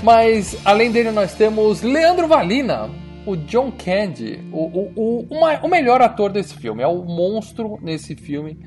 [0.01, 2.89] Mas além dele nós temos Leandro Valina,
[3.25, 5.27] o John Candy, o, o, o,
[5.63, 6.81] o melhor ator desse filme.
[6.83, 8.57] É o monstro nesse filme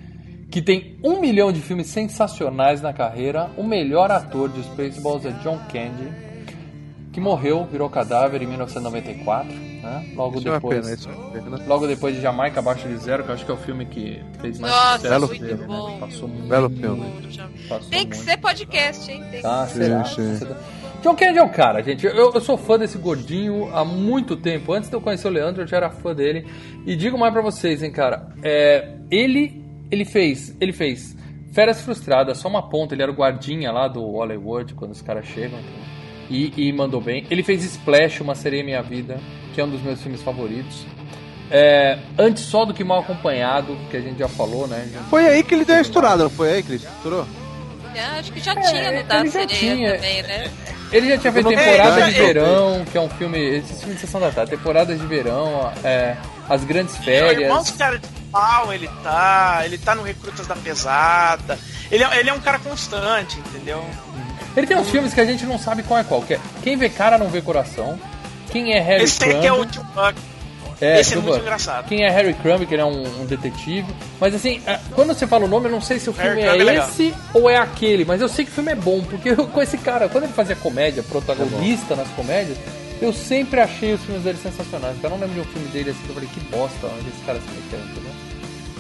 [0.51, 3.51] que tem um milhão de filmes sensacionais na carreira.
[3.57, 6.09] O melhor ator de Spaceballs é John Candy,
[7.13, 9.49] que morreu, virou cadáver em 1994.
[9.53, 10.13] Né?
[10.17, 10.81] Logo Isso é depois.
[10.81, 11.61] pena, isso é pena.
[11.67, 14.21] Logo depois de Jamaica Abaixo de Zero, que eu acho que é o filme que
[14.41, 15.11] fez mais Nossa, sucesso.
[15.11, 15.67] Belo dele, filme.
[15.93, 15.97] né?
[16.01, 16.49] Passou muito.
[16.49, 17.13] Belo filme.
[17.69, 18.31] Passou Tem que muito.
[18.31, 19.25] ser podcast, hein?
[19.31, 19.85] Tem que Ah, ser.
[19.85, 20.05] será?
[20.05, 20.39] sim.
[21.03, 22.05] John Candy é o cara, gente.
[22.07, 24.73] Eu, eu sou fã desse gordinho há muito tempo.
[24.73, 26.47] Antes de eu conhecer o Leandro, eu já era fã dele.
[26.85, 28.29] E digo mais pra vocês, hein, cara.
[28.43, 31.17] É, ele, ele fez, ele fez
[31.53, 32.95] Férias Frustradas, só uma ponta.
[32.95, 35.59] Ele era o guardinha lá do Hollywood quando os caras chegam.
[36.29, 37.25] E, e mandou bem.
[37.31, 39.21] Ele fez Splash, Uma Sereia Minha Vida,
[39.55, 40.85] que é um dos meus filmes favoritos.
[41.51, 44.91] É, Antes Só do que Mal Acompanhado, que a gente já falou, né?
[45.09, 47.25] Foi aí que ele deu a estourada, não foi aí que ele estourou?
[47.97, 49.95] É, acho que já tinha no da ele já sereia tinha.
[49.95, 50.51] também, né?
[50.93, 53.39] Ele já tinha feito temporada É, de verão, que é um filme.
[53.39, 56.17] Esse filme de sessão da tarde, temporadas de verão, é,
[56.49, 57.41] as grandes férias.
[57.43, 59.63] Irmãos cara de pau, ele tá.
[59.65, 61.59] Ele tá no Recrutas da Pesada.
[61.91, 63.85] Ele é, ele é um cara constante, entendeu?
[64.57, 66.23] Ele tem uns filmes que a gente não sabe qual é qual.
[66.23, 67.99] que é Quem vê cara não vê coração.
[68.51, 69.71] Quem é Harry Esse aqui é o Crumb?
[69.73, 70.15] Tio Buck.
[70.81, 71.87] É, Esse é muito engraçado.
[71.89, 73.87] Quem é Harry Crumb, que ele é um, um detetive.
[74.21, 76.43] Mas assim, é, quando você fala o nome, eu não sei se o Harry filme
[76.59, 78.05] Crumb é é esse ou é aquele.
[78.05, 80.33] Mas eu sei que o filme é bom, porque eu- com esse cara, quando ele
[80.35, 82.59] fazia comédia, protagonista nas comédias,
[83.01, 84.93] eu sempre achei os filmes dele sensacionais.
[84.95, 87.09] Porque eu não lembro de um filme dele assim que eu falei, que bosta, onde
[87.09, 88.13] esse cara se meteu, entendeu?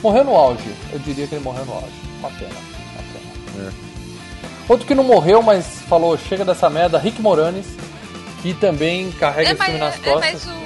[0.02, 0.68] Morreu no auge.
[0.92, 1.86] Eu diria que ele morreu no auge.
[2.18, 2.50] Uma pena.
[2.50, 3.72] Uma pena.
[4.68, 7.66] Outro que não morreu, mas falou, chega dessa merda, Rick Moranis,
[8.42, 10.32] que também carrega É, esse mas, filme nas é, costas.
[10.32, 10.56] mas o, né?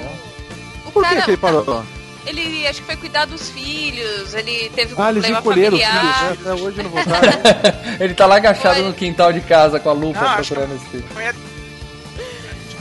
[0.93, 1.83] Por que, que ele parou?
[2.25, 5.83] ele acho que foi cuidar dos filhos, ele teve um Ah, eles problema encolheram os
[5.83, 6.13] familiar.
[6.13, 6.51] filhos, né?
[6.51, 7.97] Até hoje não voltaram.
[7.99, 8.83] Ele tá lá agachado Foi.
[8.87, 11.05] no quintal de casa com a lupa Não, acho procurando esse filho.
[11.09, 11.35] A mulher,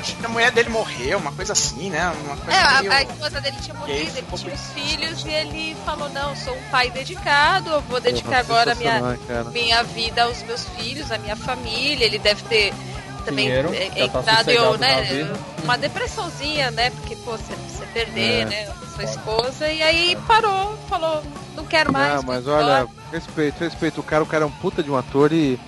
[0.00, 2.12] acho que a mulher dele morreu, uma coisa assim, né?
[2.24, 5.30] Uma coisa É, a, meio- a esposa dele tinha morrido, ele tinha os filhos e
[5.30, 9.44] ele falou, não, sou um pai dedicado, eu vou dedicar agora a minha, cara.
[9.50, 12.04] minha vida aos meus filhos, à minha família.
[12.04, 12.72] Ele deve ter
[13.20, 15.32] também Dinheiro, é, tá sossegado né,
[15.64, 16.90] uma depressãozinha, né?
[16.90, 18.44] Porque, pô, você, você perder, É.
[18.46, 18.72] né?
[18.94, 21.22] Sua esposa, e aí parou, falou,
[21.54, 22.14] não quero mais.
[22.16, 22.88] Não, mas olha, embora.
[23.12, 24.00] respeito, respeito.
[24.00, 25.58] O cara, o cara é um puta de um ator e.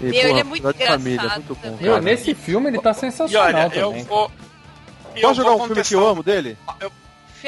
[0.00, 1.78] e Meu, ele porra, é muito de família, engraçado muito bom.
[1.80, 3.78] Meu, nesse filme ele tá E sensacional olha, também.
[4.00, 4.30] eu vou.
[5.14, 6.58] E Posso eu jogar um filme que eu amo dele?
[6.80, 6.90] Eu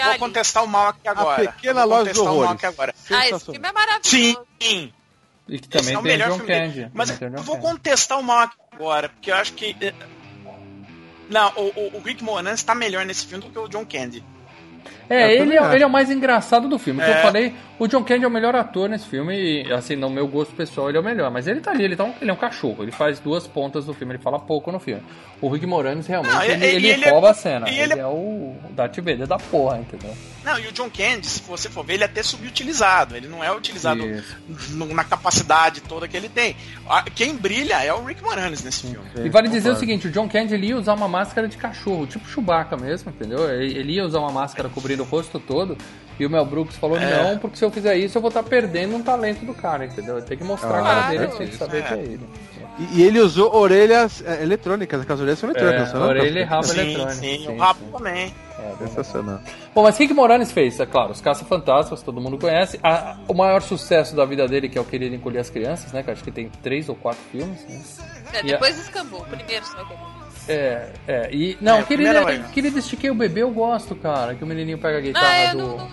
[0.04, 1.42] vou contestar o mal aqui agora.
[1.42, 2.54] A Pequena Eu vou Loja dos contestar o mal Horrores.
[2.56, 2.94] aqui agora.
[3.10, 4.46] Ah, esse filme é maravilhoso.
[4.60, 4.92] Sim,
[5.48, 6.90] E que esse também é o melhor John filme.
[6.94, 9.76] Mas eu vou contestar o mal aqui agora, porque eu acho que.
[9.80, 9.92] eh,
[11.30, 14.22] Não, o, o, o Rick Moranis tá melhor nesse filme do que o John Candy.
[15.08, 17.02] É, Eu ele também é, ele é o mais engraçado do filme.
[17.02, 17.22] Que eu É.
[17.22, 20.54] falei, o John Candy é o melhor ator nesse filme e, assim, no meu gosto
[20.54, 21.30] pessoal, ele é o melhor.
[21.30, 22.82] Mas ele tá ali, ele, tá um, ele é um cachorro.
[22.82, 25.02] Ele faz duas pontas do filme, ele fala pouco no filme.
[25.40, 27.68] O Rick Moranis, realmente, Não, e- ele, ele ele é- rouba a cena.
[27.68, 30.14] e Ele, ele- é o Darth Vader da porra, entendeu?
[30.44, 33.16] Não, e o John Candy, se você for ver, ele é até subutilizado.
[33.16, 34.02] Ele não é utilizado
[34.70, 36.54] no- na capacidade toda que ele tem.
[37.14, 39.06] Quem brilha é o Rick Moranis nesse filme.
[39.24, 42.06] E vale dizer o seguinte, o John Candy ele ia usar uma máscara de cachorro,
[42.06, 43.50] tipo Chewbacca mesmo, entendeu?
[43.50, 45.76] Ele ele ia usar uma máscara cobrindo o rosto todo,
[46.18, 47.22] e o Mel Brooks falou, É.
[47.24, 50.20] não, porque se eu fizer isso eu vou estar perdendo um talento do cara, entendeu?
[50.22, 51.82] Tem que mostrar a Ah, cara dele, é tem que saber é.
[51.82, 52.28] que é ele.
[52.78, 55.90] E, e ele usou orelhas é, eletrônicas, aquelas orelhas são eletrônicas.
[55.90, 56.06] É, não?
[56.08, 57.12] orelha e rabo Sim, eletrônico.
[57.14, 58.34] sim, o rabo também.
[58.58, 59.40] É, Sensacional.
[59.74, 60.78] Bom, mas o que que Moranis fez?
[60.80, 62.78] É claro, os Caça-Fantasmas, todo mundo conhece.
[62.82, 66.02] A- o maior sucesso da vida dele, que é o Querer Encolher as Crianças, né?
[66.02, 67.80] Que acho que tem três ou quatro filmes, né?
[68.32, 69.20] É, a- depois descambou.
[69.20, 69.94] O primeiro só que.
[70.48, 71.28] É, é.
[71.32, 74.34] E, não, É, querido, é- Estiquei o Bebê eu gosto, cara.
[74.34, 75.58] Que o menininho pega a guitarra Ah, eu do...
[75.58, 75.90] não, não, não,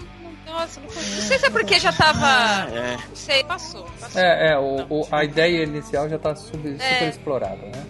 [0.51, 2.69] nossa, não, sei se é porque já tava.
[2.71, 2.97] É.
[3.09, 3.85] Não sei, passou.
[3.99, 4.21] passou.
[4.21, 7.09] É, é, o, o- a ideia inicial já tá sub- super É.
[7.09, 7.83] explorada, né?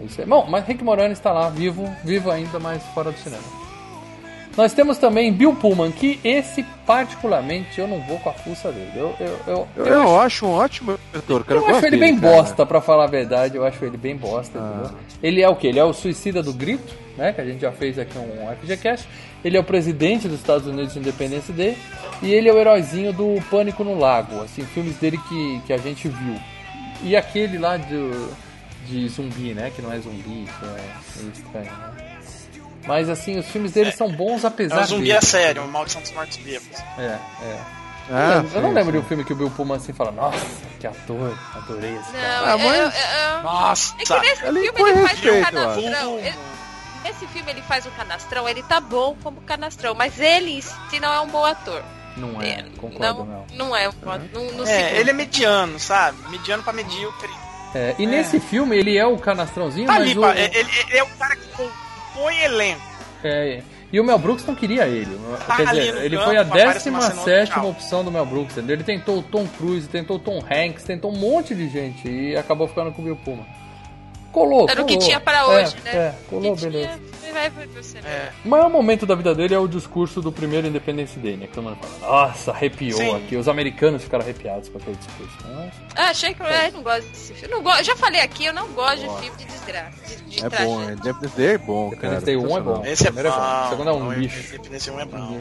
[0.00, 0.26] É isso aí.
[0.26, 3.42] Bom, mas Rick Moranis está lá, vivo, vivo ainda, mas fora do cinema.
[4.56, 8.90] Nós temos também Bill Pullman, que esse particularmente eu não vou com a fuça dele.
[8.96, 11.60] Eu, eu, eu, Eu, eu eu acho um ótimo ator, cara.
[11.60, 12.34] Eu gosto acho ele bem cara.
[12.34, 13.56] bosta, pra falar a verdade.
[13.56, 14.90] Eu acho ele bem bosta, Ah.
[15.22, 15.68] Ele é o que?
[15.68, 17.32] Ele é o suicida do grito, né?
[17.34, 19.06] Que a gente já fez aqui um FGCast.
[19.44, 21.76] Ele é o presidente dos Estados Unidos de Independência Day.
[22.22, 25.78] E ele é o heróizinho do Pânico no Lago, assim, filmes dele que, que a
[25.78, 26.36] gente viu.
[27.02, 28.10] E aquele lá de,
[28.86, 29.70] de zumbi, né?
[29.76, 31.92] Que não é zumbi, que é meio estranho, né?
[32.86, 35.12] Mas assim, os filmes dele são bons É apesar um zumbi de.
[35.12, 36.66] é sério, uma maldição dos mortos vivos.
[36.98, 37.58] É, é.
[38.10, 39.04] Ah, eu, eu não sim, lembro de sim.
[39.04, 40.38] um filme que o Bill Pullman assim fala, nossa,
[40.80, 42.40] que ator, adorei esse cara.
[42.40, 43.94] Não, Ah, mas- eu- eu- eu- Nossa!
[43.98, 46.18] É que nesse Ele filme ele faz um canastrão.
[46.18, 46.34] Ele-
[47.04, 51.12] Nesse filme ele faz um canastrão, ele tá bom como canastrão, mas ele si não
[51.12, 51.82] é um bom ator.
[52.16, 53.46] Não é, É, concordo, não, não.
[53.68, 54.28] não é um bom ator.
[54.32, 56.18] Não, não É, se- ele é mediano, sabe?
[56.30, 57.30] Mediano pra medíocre.
[57.74, 60.96] É, e nesse filme ele é o canastrãozinho, Tá mas ali, o, pa- ele, ele
[60.98, 62.80] é o cara que compõe elenco.
[63.22, 65.18] é, e o Mel Brooks não queria ele.
[65.46, 67.70] Tá Quer dizer, ele campo, foi a aparece uma cena 17 tchau.
[67.70, 68.56] opção do Mel Brooks.
[68.56, 68.74] Entendeu?
[68.76, 72.36] Ele tentou o Tom Cruise, tentou o Tom Hanks, tentou um monte de gente e
[72.36, 73.46] acabou ficando com o Bill Pullman.
[74.32, 75.06] Colou, Era o que colou.
[75.08, 75.90] tinha pra É, hoje, né?
[75.94, 76.96] É, colou, Que tinha- beleza.
[76.96, 77.00] né?
[78.04, 78.30] É.
[78.44, 81.46] O maior momento da vida dele é o discurso do primeiro Independence Day, né?
[81.46, 83.16] Que todo mundo fala, nossa, arrepiou Sim.
[83.16, 83.36] aqui.
[83.36, 85.46] Os americanos ficaram arrepiados com aquele discurso.
[85.46, 85.70] né?
[85.96, 87.54] Ah, achei que eu é, não gosto desse filme.
[87.54, 89.90] Não gosto, já falei aqui, eu não gosto de filme de desgraça.
[90.08, 90.66] De, de É tragédia.
[90.74, 91.96] bom, é, Independence Day é bom, cara.
[92.16, 92.82] Independence Day 1 é bom.
[92.84, 94.54] Esse é Primeiro é bom, o segundo é um Não, lixo.
[94.54, 95.40] Independência 1 é bom.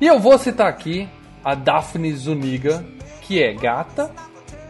[0.00, 1.08] E eu vou citar aqui
[1.44, 2.84] a Daphne Zuniga,
[3.20, 4.10] que é gata,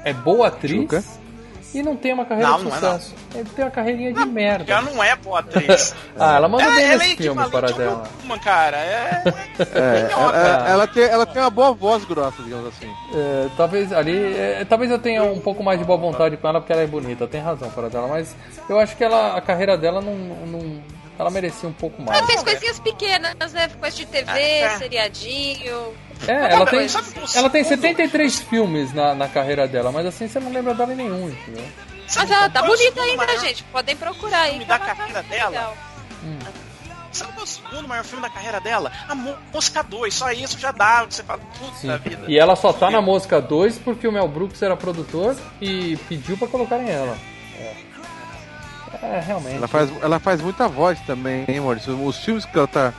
[0.05, 1.05] é boa atriz Tchuca.
[1.75, 3.15] E não tem uma carreira Não, de não é sucesso.
[3.35, 4.73] Ele tem uma carreirinha de merda.
[4.73, 5.95] Ela não é boa atriz.
[6.17, 8.05] Ah, ela manda ela, bem ela é nesse filme, equivalente para dela.
[8.23, 8.77] Uma cara.
[8.77, 9.23] É.
[9.75, 12.89] É, ela, ela- ela tem, ela tem uma boa voz grossa, digamos assim.
[13.13, 16.61] É, talvez ali, é, talvez eu tenha um pouco mais de boa vontade com ela
[16.61, 18.35] porque ela é bonita, tem razão para dela, mas
[18.69, 20.83] eu acho que ela, a carreira dela não, não-
[21.19, 22.17] ela merecia um pouco mais.
[22.19, 23.69] Ela fez coisinhas pequenas, né?
[23.81, 24.71] Coisa de TV, É.
[24.79, 25.93] seriadinho.
[26.27, 27.83] É, ela tem, Sabe o ela tem segundo?
[27.83, 31.65] 73 filmes na, na carreira dela, mas assim você não lembra dela em nenhum, entendeu?
[32.17, 33.63] Mas ela tá é o bonita ainda, maior gente.
[33.65, 34.51] Podem procurar aí.
[34.51, 35.51] filme que da tá carreira legal.
[35.51, 35.75] dela?
[37.13, 38.91] Sabe qual é o segundo maior filme da carreira dela?
[39.09, 40.13] A Mosca 2.
[40.15, 41.05] Só isso já dá.
[41.09, 41.97] Você fala, puta Sim.
[41.99, 42.25] vida.
[42.27, 46.37] E ela só tá na Mosca 2 porque o Mel Brooks era produtor e pediu
[46.37, 47.17] pra colocarem ela.
[47.59, 47.75] É,
[49.03, 49.57] É, realmente.
[49.57, 52.05] Ela faz, ela faz muita voz também, hein, Maurício?
[52.05, 52.93] Os filmes que ela tá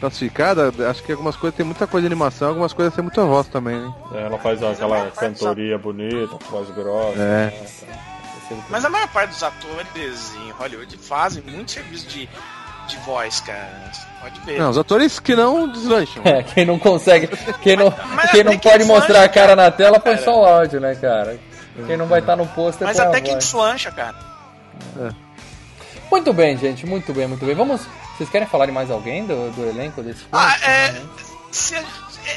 [0.00, 3.46] classificada, acho que algumas coisas tem muita coisa de animação, algumas coisas tem muita voz
[3.48, 3.92] também, né?
[4.14, 7.20] Ela faz aquela cantoria bonita, voz grossa.
[7.20, 7.52] É.
[8.68, 12.28] Mas a maior parte dos atores em Hollywood fazem muito serviço de,
[12.88, 13.92] de voz, cara.
[14.20, 14.58] Pode ver.
[14.58, 16.22] Não, os atores que não deslancham.
[16.24, 17.28] É, quem não consegue,
[17.62, 20.80] quem não, Mas quem não pode mostrar a cara na tela põe só o áudio,
[20.80, 21.38] né, cara?
[21.86, 23.44] Quem não vai estar no pôster Mas até que voz.
[23.44, 24.16] deslancha, cara.
[26.10, 27.54] Muito bem, gente, muito bem, muito bem.
[27.54, 27.82] Vamos.
[28.20, 30.30] Vocês querem falar de mais alguém do, do elenco desse filme?
[30.32, 31.02] Ah, é.
[31.50, 31.82] Se, é,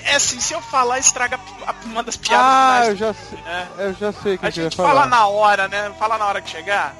[0.06, 3.38] é assim, se eu falar, estraga a- uma das piadas Ah, finais eu já sei,
[3.42, 3.68] né?
[3.80, 5.06] eu já sei o que A gente vai gente fala falar.
[5.08, 5.92] na hora, né?
[6.00, 6.96] Fala na hora que chegar.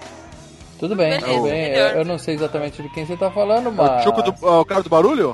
[0.78, 1.68] Tudo bem, Beleza, tudo bem.
[1.70, 4.04] Eu, eu não sei exatamente de quem você tá falando, O, mas.
[4.04, 5.34] Chuco do, o cara do barulho?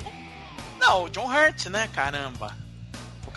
[0.79, 1.89] Não, o John Hurt, né?
[1.91, 2.55] Caramba.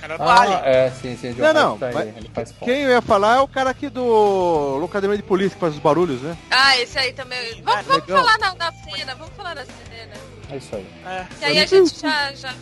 [0.02, 0.60] O cara do Ah, Alien.
[0.64, 2.12] é, sim, sim, John Não, não, tá aí.
[2.64, 5.78] Quem eu ia falar é o cara aqui do Locademia de Polícia que faz os
[5.80, 6.36] barulhos, né?
[6.50, 7.62] Ah, esse aí também.
[7.62, 8.24] Vamos, vamos legal.
[8.24, 10.14] falar na, na cena, vamos falar na cena.
[10.50, 10.86] É isso aí.
[11.06, 11.26] É.
[11.40, 12.32] E aí a gente já.
[12.34, 12.52] já,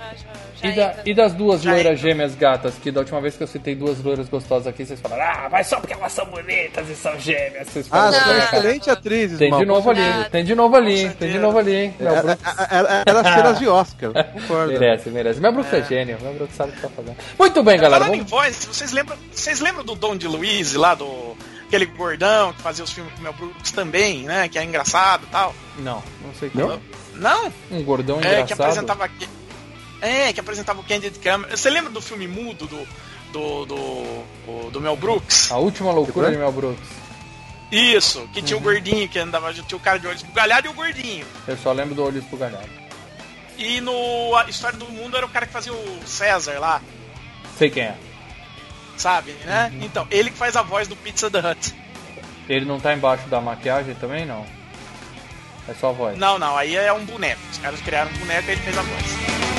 [0.00, 0.32] já, já,
[0.62, 2.08] já E, da- e das duas Já loiras entra.
[2.08, 5.22] gêmeas gatas, que da última vez que eu citei duas loiras gostosas aqui, vocês falaram,
[5.24, 7.68] ah, mas só porque elas são bonitas e são gêmeas.
[7.68, 8.38] Vocês Ah, são isso, cara?
[8.38, 12.38] excelentes atrizes, Tem de novo ali, tem de novo ali, tem de novo ali, Brooks.
[12.70, 14.72] Era, era cenas de Oscar, concordo.
[14.72, 15.40] Merece, merece.
[15.40, 17.16] Mel Brooks é, gênio, Mel Brooks sabe o que tá fazendo.
[17.38, 18.04] Muito bem, galera.
[18.04, 18.30] Falando em Vamos...
[18.30, 21.36] voz, vocês lembram, vocês lembram do Dom de Luiz lá, do
[21.66, 24.48] aquele gordão que fazia os filmes com o Mel Brooks também, né?
[24.48, 25.54] Que é engraçado e tal.
[25.78, 26.68] Não, não sei Não?
[26.70, 26.80] quem.
[27.14, 27.52] Não?
[27.70, 28.60] Um gordão É, que engraçado.
[28.62, 29.28] apresentava aqui.
[30.00, 31.56] É, que apresentava o Candid Camera.
[31.56, 32.86] Você lembra do filme mudo do,
[33.32, 35.50] do, do, do Mel Brooks?
[35.52, 36.88] A última loucura de Mel Brooks.
[37.70, 38.62] Isso, que tinha Uhum.
[38.62, 41.24] o gordinho que andava, tinha o cara de olhos bugalhado e o gordinho.
[41.46, 42.68] Eu só lembro do olho esbugalhado.
[43.56, 46.80] E no a História do Mundo era o cara que fazia o César lá,
[47.58, 47.94] Sei quem é.
[48.96, 49.70] sabe, né?
[49.74, 49.84] Uhum.
[49.84, 51.74] Então, ele que faz a voz do Pizza the Hut.
[52.48, 54.44] Ele não tá embaixo da maquiagem também, não?
[55.68, 56.18] É só a voz.
[56.18, 57.40] Não, não, aí é um boneco.
[57.52, 59.49] Os caras criaram um boneco e ele fez a voz.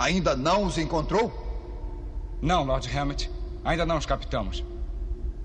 [0.00, 1.30] Ainda não os encontrou?
[2.40, 3.30] Não, Lord Hammett.
[3.62, 4.64] Ainda não os captamos.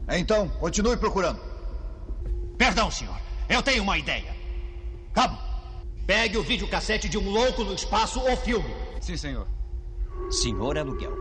[0.07, 1.41] Então, continue procurando.
[2.57, 3.19] Perdão, senhor.
[3.49, 4.33] Eu tenho uma ideia.
[5.13, 5.37] Cabo,
[6.07, 8.73] pegue o videocassete de um louco no espaço ou filme.
[9.01, 9.45] Sim, senhor.
[10.29, 11.13] Senhor aluguel.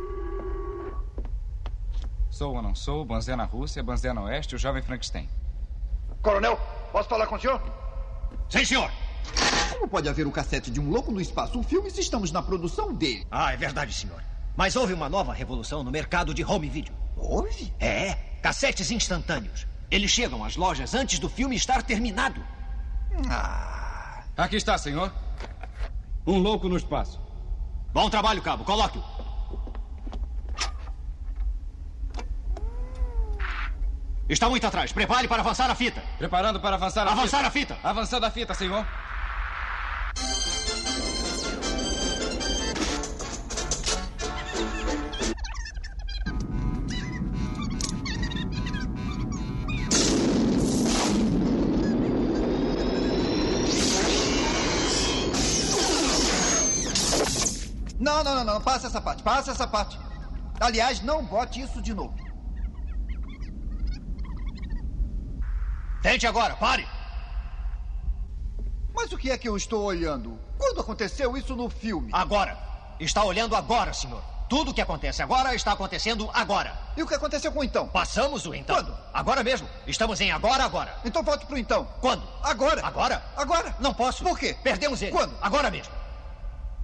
[2.31, 5.29] Sou ou não sou, Banzé na Rússia, Banzé na Oeste, o jovem Frankenstein.
[6.23, 6.57] Coronel,
[6.93, 7.61] posso falar com o senhor?
[8.49, 8.91] Sim, senhor.
[9.73, 11.59] Como pode haver o cassete de um louco no espaço?
[11.59, 13.27] Um filme se estamos na produção dele.
[13.31, 14.23] Ah, é verdade, senhor.
[14.57, 16.95] Mas houve uma nova revolução no mercado de home video.
[17.17, 17.73] Houve?
[17.81, 19.67] É, cassetes instantâneos.
[19.91, 22.43] Eles chegam às lojas antes do filme estar terminado.
[24.37, 25.13] Aqui está, senhor.
[26.27, 27.21] Um louco no espaço.
[27.93, 28.65] Bom trabalho, Cabo.
[28.65, 29.03] Coloque-o.
[34.29, 34.93] Está muito atrás.
[34.93, 36.03] Prepare para avançar a fita.
[36.19, 37.47] Preparando para avançar a Avançar fita.
[37.49, 37.79] a fita.
[37.85, 38.87] Avançando a fita, senhor.
[58.05, 58.61] Não, não, não, não.
[58.61, 59.23] Passa essa parte.
[59.23, 59.99] Passa essa parte.
[60.61, 62.15] Aliás, não bote isso de novo.
[66.03, 66.55] Tente agora.
[66.57, 66.87] Pare.
[68.95, 70.39] Mas o que é que eu estou olhando?
[70.57, 72.11] Quando aconteceu isso no filme?
[72.13, 72.57] Agora.
[73.01, 74.23] Está olhando agora, senhor.
[74.49, 76.79] Tudo o que acontece agora está acontecendo agora.
[76.97, 77.89] E o que aconteceu com o então?
[77.89, 78.77] Passamos o então.
[78.77, 78.97] Quando?
[79.13, 79.69] Agora mesmo.
[79.87, 80.97] Estamos em agora, agora.
[81.05, 81.89] Então volte pro então.
[82.01, 82.23] Quando?
[82.43, 82.87] Agora.
[82.87, 83.23] Agora?
[83.37, 83.75] Agora.
[83.81, 84.23] Não posso.
[84.23, 84.57] Por quê?
[84.63, 85.11] Perdemos ele.
[85.11, 85.37] Quando?
[85.41, 85.93] Agora mesmo.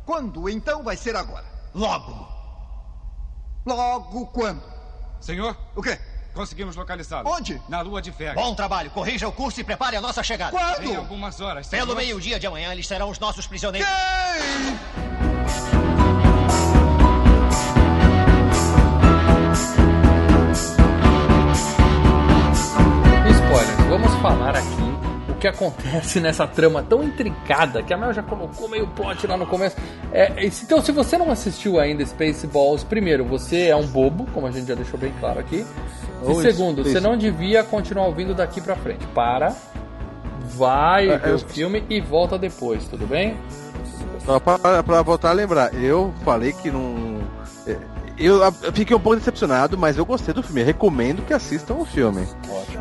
[0.04, 1.44] Quando então vai ser agora?
[1.72, 2.28] Logo.
[3.64, 4.62] Logo quando?
[5.20, 6.00] Senhor, O quê?
[6.34, 7.28] Conseguimos localizá-lo.
[7.28, 7.60] Onde?
[7.68, 8.34] Na lua de Vega.
[8.34, 8.90] Bom trabalho.
[8.90, 10.50] Corrija o curso e prepare a nossa chegada.
[10.50, 10.84] Quando?
[10.84, 13.88] Em algumas horas, Pelo meio-dia de amanhã, eles serão os nossos prisioneiros.
[13.88, 14.80] Quem?
[23.30, 28.68] Spoilers, vamos falar aqui que acontece nessa trama tão intrincada que a Mel já colocou
[28.68, 29.76] meio plot lá no começo.
[30.12, 34.50] É, então, se você não assistiu ainda Spaceballs, primeiro, você é um bobo, como a
[34.50, 35.64] gente já deixou bem claro aqui.
[36.28, 39.04] E segundo, você não devia continuar ouvindo daqui pra frente.
[39.14, 39.54] Para,
[40.56, 43.36] vai É, ver é- o filme e volta depois, tudo bem?
[44.24, 47.20] Só pra, pra voltar a lembrar, eu falei que não.
[47.66, 47.76] é,
[48.18, 50.62] Eu, eu fiquei um pouco decepcionado, mas eu gostei do filme.
[50.62, 52.26] Recomendo que assistam o filme.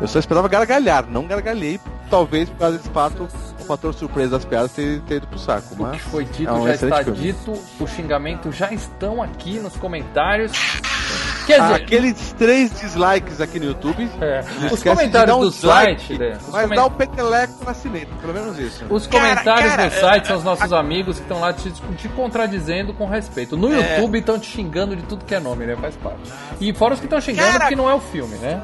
[0.00, 1.80] Eu só esperava gargalhar, não gargalhei,
[2.10, 3.28] talvez por causa desse fato,
[3.60, 5.74] o fator surpresa das piadas ter, ter ido pro saco.
[5.74, 7.18] O Mas que foi dito é um já está filme.
[7.20, 10.52] dito, os xingamentos já estão aqui nos comentários.
[11.46, 14.08] Quer dizer, Aqueles três dislikes aqui no YouTube.
[14.20, 14.40] É.
[14.72, 16.38] Os comentários um do dislike, site, né?
[16.52, 18.84] Mas comen- dá o peteleco na cineta, pelo menos isso.
[18.88, 22.08] Os Cara, comentários cara, no site são os nossos amigos que estão lá te, te
[22.10, 23.56] contradizendo com respeito.
[23.56, 23.96] No É.
[23.96, 25.76] YouTube estão te xingando de tudo que é nome, né?
[25.80, 26.20] Faz parte.
[26.60, 28.62] E fora os que estão xingando Cara- porque não é o filme, né?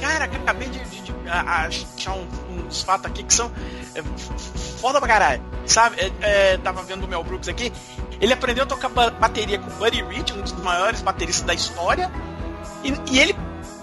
[0.00, 0.97] Cara, acabei de, a- a-
[1.30, 2.26] achar um-
[2.66, 3.50] uns fatos aqui que são
[3.94, 4.02] é,
[4.80, 5.42] foda pra caralho.
[5.66, 5.96] Sabe?
[6.00, 6.12] É,
[6.52, 7.72] é, tava vendo o Mel Brooks aqui.
[8.20, 11.54] Ele aprendeu a tocar ba- bateria com o Buddy Rich, um dos maiores bateristas da
[11.54, 12.10] história.
[12.82, 13.36] E, e ele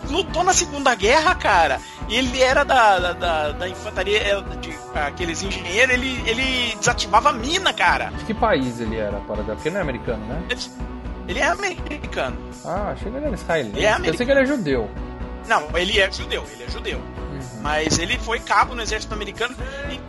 [0.10, 1.80] lutou na Segunda Guerra, cara.
[2.10, 5.94] E ele era da, da, da- da infantaria, é, de aqueles engenheiros.
[5.94, 8.12] Ele, ele desativava a mina, cara.
[8.18, 10.42] De que país ele era, para Porque não é americano, né?
[10.50, 10.62] Ele,
[11.28, 12.38] ele é americano.
[12.64, 13.78] Ah, achei que ele era israelense.
[13.78, 14.90] Ele é Eu sei que ele é judeu.
[15.48, 17.00] Não, ele é judeu, ele é judeu.
[17.62, 19.56] Mas ele foi cabo no exército americano
[19.92, 20.00] e,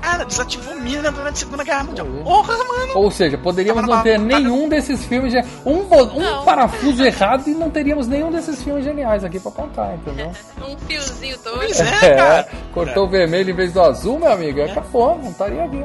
[0.00, 2.06] Cara, desativou mina durante a Segunda Guerra Mundial.
[2.22, 2.92] Porra, mano!
[2.94, 5.34] Ou seja, poderíamos não ter nenhum desses filmes.
[5.64, 9.94] Um, bo- um parafuso errado e não teríamos nenhum desses filmes geniais aqui pra contar,
[9.94, 10.30] entendeu?
[10.64, 11.58] Um fiozinho doido.
[11.58, 12.48] Pois é, cara.
[12.72, 14.62] cortou o vermelho em vez do azul, meu amigo.
[14.62, 15.84] Acabou, não estaria aqui.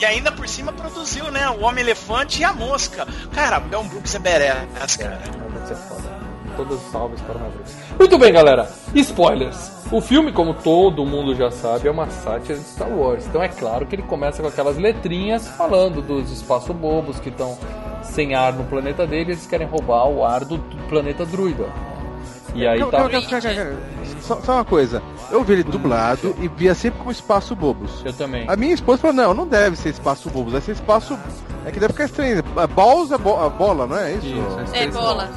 [0.00, 1.48] E ainda por cima produziu, né?
[1.50, 3.06] O Homem-Elefante e a Mosca.
[3.34, 5.18] Cara, Bel Brooks é badass, cara.
[5.52, 6.07] Vai ser foda.
[6.58, 7.76] Todos salves para o Mavericks.
[7.96, 8.68] Muito bem, galera.
[8.92, 9.70] Spoilers.
[9.92, 13.26] O filme, como todo mundo já sabe, é uma sátira de Star Wars.
[13.28, 17.56] Então é claro que ele começa com aquelas letrinhas falando dos espaço bobos que estão
[18.02, 19.30] sem ar no planeta dele.
[19.32, 21.66] Eles querem roubar o ar do, planeta druida.
[22.56, 22.98] E aí tá.
[24.20, 25.00] Só, só uma coisa.
[25.30, 28.02] Eu vi ele dublado e via sempre como espaço bobos.
[28.04, 28.44] Eu também.
[28.48, 31.16] A minha esposa falou, não, não deve ser espaço bobos, deve ser espaço.
[31.64, 32.42] É que deve ficar estranho.
[32.74, 34.26] Balls é bo- a bola, não é isso?
[34.26, 35.30] Isso, É bola.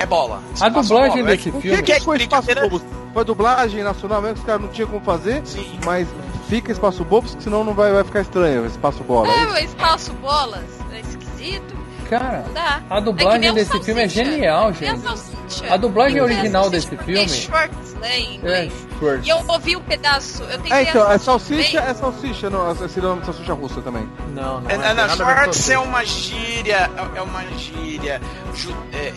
[0.00, 0.42] É bola.
[0.60, 2.82] A dublagem bola, é desse que- filme- O que, que foi espaço bobos?
[3.12, 5.78] Foi dublagem nacional mesmo, que os caras não tinham como fazer, Sim.
[5.84, 6.08] mas
[6.48, 9.28] fica espaço bobos, que senão não vai, vai ficar estranho, espaço bola.
[9.28, 10.64] É, o espaço bolas.
[10.92, 11.79] É esquisito.
[12.10, 12.82] Cara, Não dá.
[12.90, 14.24] a É dublagem um desse filme é salsicha.
[14.32, 15.00] genial, a gente.
[15.00, 15.72] salsicha.
[15.72, 18.72] A dublagem a original salsicha, desse é filme- Schwartz, né, em É, inglês.
[18.98, 19.26] Schwartz.
[19.26, 20.42] E eu ouvi um pedaço.
[20.42, 23.80] Eu tentei É, então, é salsicha, é salsicha, não, esse é nome de salsicha russa
[23.80, 24.08] também.
[24.34, 24.70] Não, não.
[24.70, 25.04] É, é, não,
[25.72, 28.20] é uma gíria, é- é uma gíria
[28.54, 29.12] ju, é,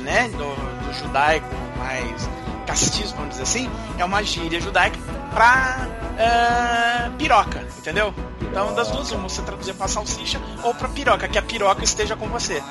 [0.00, 0.28] né?
[0.30, 0.38] Do,
[0.86, 1.46] do judaico
[1.76, 2.28] mais
[2.68, 3.70] castiço, vamos dizer assim.
[3.98, 4.98] É uma gíria judaica
[5.34, 5.86] pra
[6.18, 8.12] é, piroca, entendeu?
[8.42, 12.14] Então, das duas, uma, você traduzir pra salsicha ou pra piroca, que a piroca esteja
[12.16, 12.62] com você.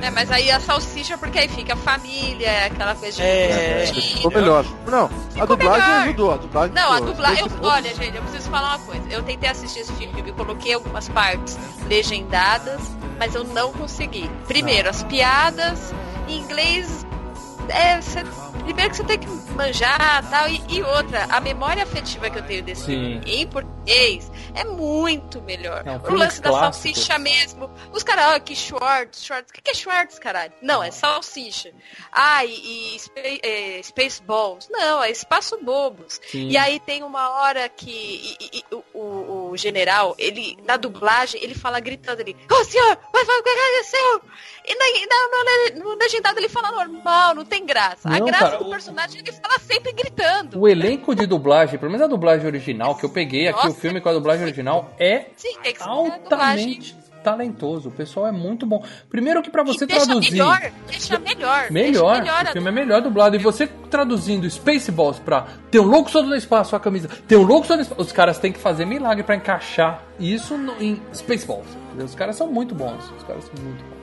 [0.00, 3.22] É, mas aí a salsicha, porque aí fica a família, aquela coisa de.
[3.22, 4.64] É, Ficou melhor.
[4.86, 6.02] Não, a Ficou dublagem melhor.
[6.04, 7.12] ajudou, a dublagem Não, a ajudou.
[7.14, 7.46] dublagem.
[7.46, 9.02] Esse- Olha, gente, eu preciso falar uma coisa.
[9.10, 11.58] Eu tentei assistir esse filme, eu coloquei algumas partes
[11.88, 12.80] legendadas,
[13.18, 14.30] mas eu não consegui.
[14.46, 15.92] Primeiro, as piadas
[16.28, 17.04] em inglês.
[17.68, 18.24] É, cê-
[18.64, 22.42] primeiro que você tem que manjar tal, e, e outra, a memória afetiva que eu
[22.42, 23.20] tenho desse Sim.
[23.26, 25.82] em português é muito melhor.
[25.86, 26.88] É um o lance da clássico.
[26.94, 27.70] salsicha mesmo.
[27.92, 29.50] Os caras, ah, que Schwartz, Schwartz.
[29.50, 30.52] O que, que é Schwartz, caralho?
[30.62, 31.72] Não, é salsicha.
[32.12, 34.68] Ah, e, e Spa- é, Spaceballs.
[34.70, 36.20] Não, é espaço bobos.
[36.30, 36.48] Sim.
[36.48, 37.90] E aí tem uma hora que
[38.40, 43.24] e- e- o, o- general, ele, na dublagem, ele fala gritando ali, ô senhor, vai,
[43.24, 44.22] vai, o que aconteceu?
[44.66, 48.08] E na, na- no, legendado ele fala normal, não tem graça.
[48.08, 50.60] a Não, graça cara, do personagem é ele fala sempre gritando.
[50.60, 53.70] O elenco de dublagem, pelo menos a dublagem original, que eu peguei aqui Nossa.
[53.76, 56.20] o filme com a dublagem original, é Sim, tem que ser a dublagem.
[56.22, 57.88] altamente talentoso.
[57.88, 58.82] O pessoal é muito bom.
[59.10, 60.30] Primeiro que pra você deixa traduzir.
[60.32, 61.70] melhor, deixa melhor.
[61.70, 63.36] Melhor, deixa melhor o filme é melhor dublado.
[63.36, 67.42] E você traduzindo Spaceballs pra tem um louco solto no espaço, a camisa, tem um
[67.42, 68.00] louco solto no espaço.
[68.00, 71.66] Os caras têm que fazer milagre pra encaixar isso no- em Spaceballs.
[71.98, 73.10] Os caras são muito bons.
[73.16, 73.98] Os caras são muito bons.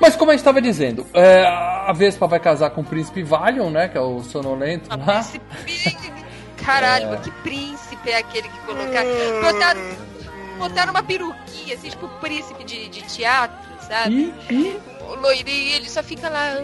[0.00, 3.68] Mas como a gente estava dizendo, é, a Vespa vai casar com o príncipe Valion,
[3.70, 3.88] né?
[3.88, 5.24] Que é o sonolento lá.
[5.64, 6.12] Príncipe-
[6.64, 9.08] Caralho, mas que príncipe é aquele que colocaram?
[9.42, 9.80] Botaram,
[10.58, 13.56] botaram uma peruquinha, assim, tipo príncipe de, de teatro,
[13.86, 14.32] sabe?
[14.50, 16.54] E, e O loirinho, ele só fica lá.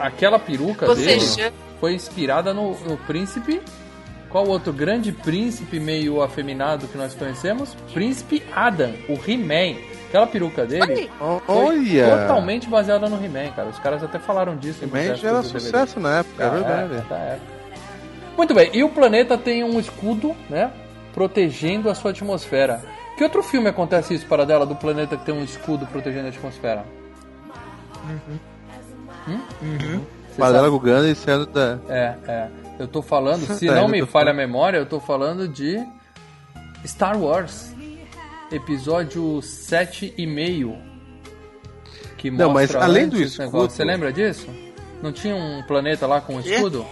[0.00, 3.60] ah, aquela peruca Você dele já- foi inspirada no, no príncipe.
[4.28, 7.74] Qual outro grande príncipe meio afeminado que nós conhecemos?
[7.94, 9.78] Príncipe Adam, o He-Man.
[10.08, 12.18] Aquela peruca dele Olha, foi Olha!
[12.20, 13.68] totalmente baseada no He-Man, cara.
[13.70, 14.84] Os caras até falaram disso.
[14.84, 16.94] em He-Man já era sucesso na época, é Da verdade.
[16.96, 17.57] época, da época.
[18.38, 20.70] Muito bem, e o planeta tem um escudo, né?
[21.12, 22.80] Protegendo a sua atmosfera.
[23.16, 26.28] Que outro filme acontece isso, para dela, do planeta que tem um escudo protegendo a
[26.30, 26.84] atmosfera?
[29.28, 29.40] Hum?
[30.30, 30.70] Você Paradela sabe?
[30.70, 31.78] Guganda e saindo da.
[31.88, 32.48] É, é.
[32.78, 34.36] Eu tô falando, se É, não eu me falha a falando.
[34.36, 35.84] memória, eu tô falando de
[36.86, 37.74] Star Wars.
[38.50, 40.76] Episódio 7 e meio.
[42.16, 43.58] Que Não, mas mostra além antes do esse negócio.
[43.66, 44.48] escudo- Você lembra disso?
[45.02, 46.86] Não tinha um planeta lá com um escudo?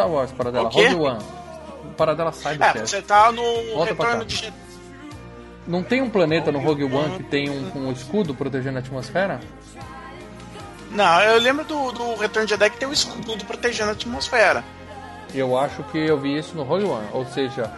[0.00, 0.70] Star Wars, para dela.
[0.70, 1.22] Rogue One.
[1.96, 2.88] Para dela É, Cybercast.
[2.88, 3.42] você tá no
[3.74, 4.52] Volta retorno de Jedi.
[5.66, 9.40] Não tem um planeta no Rogue One que tem um, um escudo protegendo a atmosfera?
[10.90, 14.64] Não, eu lembro do, do Retorno de Jedi que tem o escudo protegendo a atmosfera.
[15.34, 17.06] Eu acho que eu vi isso no Rogue One.
[17.12, 17.70] Ou seja,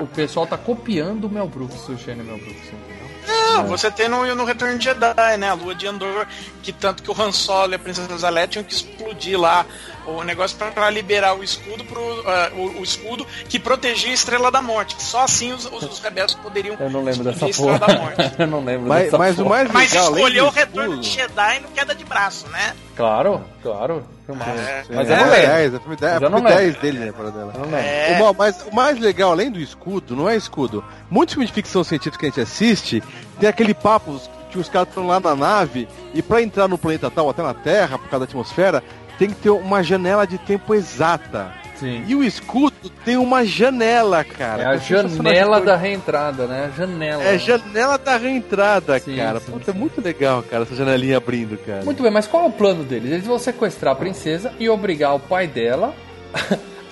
[0.00, 3.02] o pessoal tá copiando o Mel Brooks, o Shane Mel Brooks, entendeu?
[3.26, 5.50] Não, você tem no, no Retorno de Jedi, né?
[5.50, 6.26] A lua de Andor,
[6.62, 9.66] que tanto que o Han Solo e a Princesa Leia tinham que explodir lá
[10.06, 14.14] o negócio pra, pra liberar o escudo pro, ah, o, o escudo que protegia a
[14.14, 14.96] Estrela da Morte.
[14.96, 17.50] Que só assim os, os, os rebeldes poderiam Eu não lembro dessa a porra.
[17.50, 18.32] Estrela da Morte.
[18.38, 19.48] eu não lembro Mas, dessa mas o porra.
[19.50, 22.74] mais Mas legal, além escolheu do o Retorno de Jedi no queda de braço, né?
[22.96, 24.04] Claro, claro.
[24.28, 24.84] É.
[24.88, 25.46] Mas é, eu não lembro.
[25.46, 26.50] 10, é filme 10, Mas é filme.
[26.50, 27.24] 10 dele, né, não
[27.64, 27.76] lembro.
[27.76, 28.18] É.
[28.22, 30.84] O mas o mais legal, além do escudo, não é escudo.
[31.10, 33.02] Muitos filmes de ficção científica que a gente assiste,
[33.38, 37.10] tem aquele papo que os caras estão lá na nave e pra entrar no planeta
[37.10, 38.84] tal, até na Terra, por causa da atmosfera,
[39.22, 41.52] tem que ter uma janela de tempo exata.
[41.76, 42.02] Sim.
[42.08, 44.62] E o escudo tem uma janela, cara.
[44.64, 46.64] É a janela da reentrada, né?
[46.72, 47.22] A janela.
[47.22, 49.38] É a janela da reentrada, Sim, cara.
[49.38, 51.84] sim, Puta, é muito legal, cara, essa janelinha abrindo, cara.
[51.84, 53.12] Muito bem, mas qual é o plano deles?
[53.12, 55.94] Eles vão sequestrar a princesa e obrigar o pai dela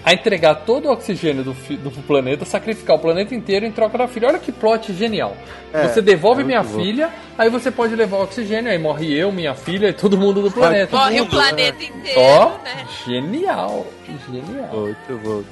[0.05, 4.09] a entregar todo o oxigênio do, do planeta, sacrificar o planeta inteiro em troca da
[4.09, 4.29] filha.
[4.29, 5.37] Olha que plot genial.
[5.73, 6.79] É, você devolve é minha bom.
[6.83, 10.43] filha, aí você pode levar o oxigênio, aí morre eu, minha filha e todo mundo
[10.43, 10.97] do planeta.
[10.97, 12.87] Morre o mundo, planeta inteiro, Ó, né?
[13.07, 13.87] genial,
[14.31, 14.69] genial.
[14.73, 15.43] Muito bom.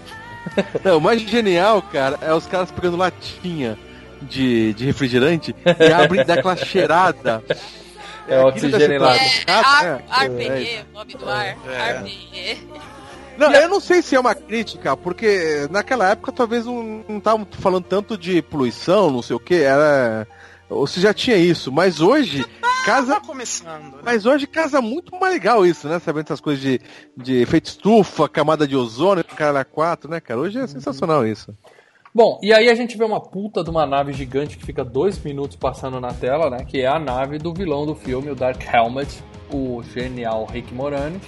[0.82, 3.76] Não, o mais genial, cara, é os caras pegando latinha
[4.22, 7.44] de, de refrigerante e abrem daquela cheirada.
[8.26, 9.12] É o Aquilo oxigênio lá.
[9.12, 10.02] deve ser É, tão chato, Ar, né?
[10.10, 11.56] Arpenê, o nome do ar.
[13.38, 17.84] Não, eu não sei se é uma crítica, porque naquela época talvez não estavam falando
[17.84, 20.26] tanto de poluição, não sei o que, era.
[20.68, 22.44] Ou se já tinha isso, mas hoje
[22.84, 23.14] casa.
[23.14, 23.96] Tá começando.
[23.96, 24.02] né?
[24.04, 25.98] Mas hoje casa muito mais legal isso, né?
[25.98, 26.80] Sabendo essas coisas de,
[27.16, 30.40] de efeito estufa, camada de ozônio, cara 4, né, cara?
[30.40, 31.54] Hoje é sensacional isso.
[32.14, 35.22] Bom, e aí a gente vê uma puta de uma nave gigante que fica dois
[35.22, 36.64] minutos passando na tela, né?
[36.64, 39.22] Que é a nave do vilão do filme, o Dark Helmet,
[39.52, 41.22] o genial Rick Moranis.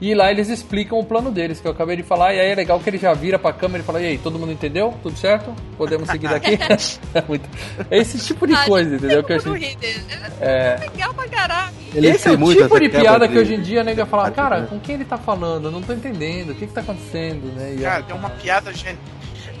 [0.00, 2.54] E lá eles explicam o plano deles, que eu acabei de falar, e aí é
[2.54, 4.94] legal que ele já vira pra câmera e fala, e aí, todo mundo entendeu?
[5.02, 5.54] Tudo certo?
[5.76, 6.58] Podemos seguir daqui?
[7.14, 7.48] é, muito...
[7.90, 9.22] é esse tipo de Ai, coisa, entendeu?
[9.22, 10.04] Que ri dele.
[10.40, 10.76] É...
[10.80, 11.74] Legal pra caralho.
[11.94, 14.26] Esse é tem o muito tipo de piada que hoje em dia a nega fala,
[14.26, 15.68] Ah, cara, com quem ele tá falando?
[15.68, 17.74] Eu não tô entendendo, o que que tá acontecendo, né?
[17.78, 18.72] E Cara, tem uma piada.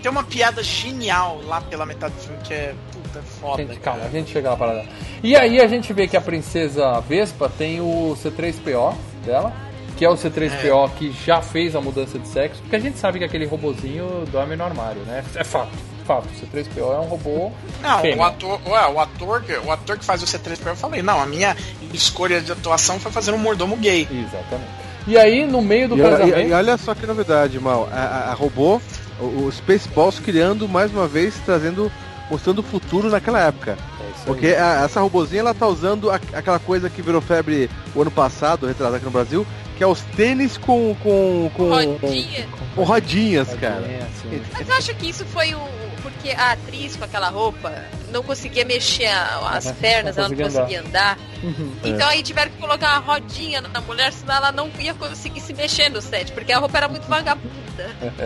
[0.02, 3.62] Tem uma piada genial lá pela metade do filme que é puta foda.
[3.62, 4.84] Gente, calma, a gente chega lá para lá.
[5.22, 9.50] E aí a gente vê que a princesa Vespa tem o C3PO dela,
[9.96, 13.18] que é o C3PO que já fez a mudança de sexo, porque a gente sabe
[13.18, 15.22] que aquele robozinho dorme no armário, né?
[15.36, 15.70] É fato,
[16.04, 16.26] fato.
[16.26, 17.52] O C3PO é um robô.
[17.82, 18.16] Não, fêmea.
[18.18, 21.20] o ator, ué, o ator, que- o ator que faz o C3PO, eu falei, não,
[21.20, 21.56] a minha
[21.92, 24.08] escolha de atuação foi fazer um mordomo gay.
[24.10, 24.84] Exatamente.
[25.06, 26.38] E aí, no meio do E, casamento.
[26.38, 27.88] e- e olha só que novidade, Mal.
[27.92, 28.80] A, a- a robô,
[29.20, 31.92] o, o Spaceballs criando mais uma vez, trazendo,
[32.30, 33.72] mostrando o futuro naquela época.
[34.00, 34.24] É isso aí.
[34.26, 38.10] Porque a- essa robozinha ela tá usando a- aquela coisa que virou febre o ano
[38.10, 39.46] passado, retrasado aqui no Brasil,
[39.76, 42.48] que é os tênis com com com, Rodinha.
[42.74, 43.84] com rodinhas, cara.
[43.86, 44.42] É, assim.
[44.52, 45.60] Mas eu acho que isso foi o.
[46.02, 47.72] Porque a atriz com aquela roupa
[48.12, 49.08] não conseguia mexer
[49.50, 51.18] as Não pernas, ela não conseguia conseguia andar.
[51.42, 51.72] Uhum.
[51.82, 55.54] Então aí tiveram que colocar uma rodinha na mulher, senão ela não ia conseguir se
[55.54, 57.50] mexer no set, porque a roupa era muito vagabunda.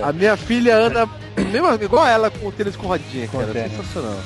[0.02, 3.52] A minha filha anda mesmo, igual ela com o tênis com rodinha, Com cara.
[3.52, 3.76] tênis.
[3.76, 4.18] Sensacional.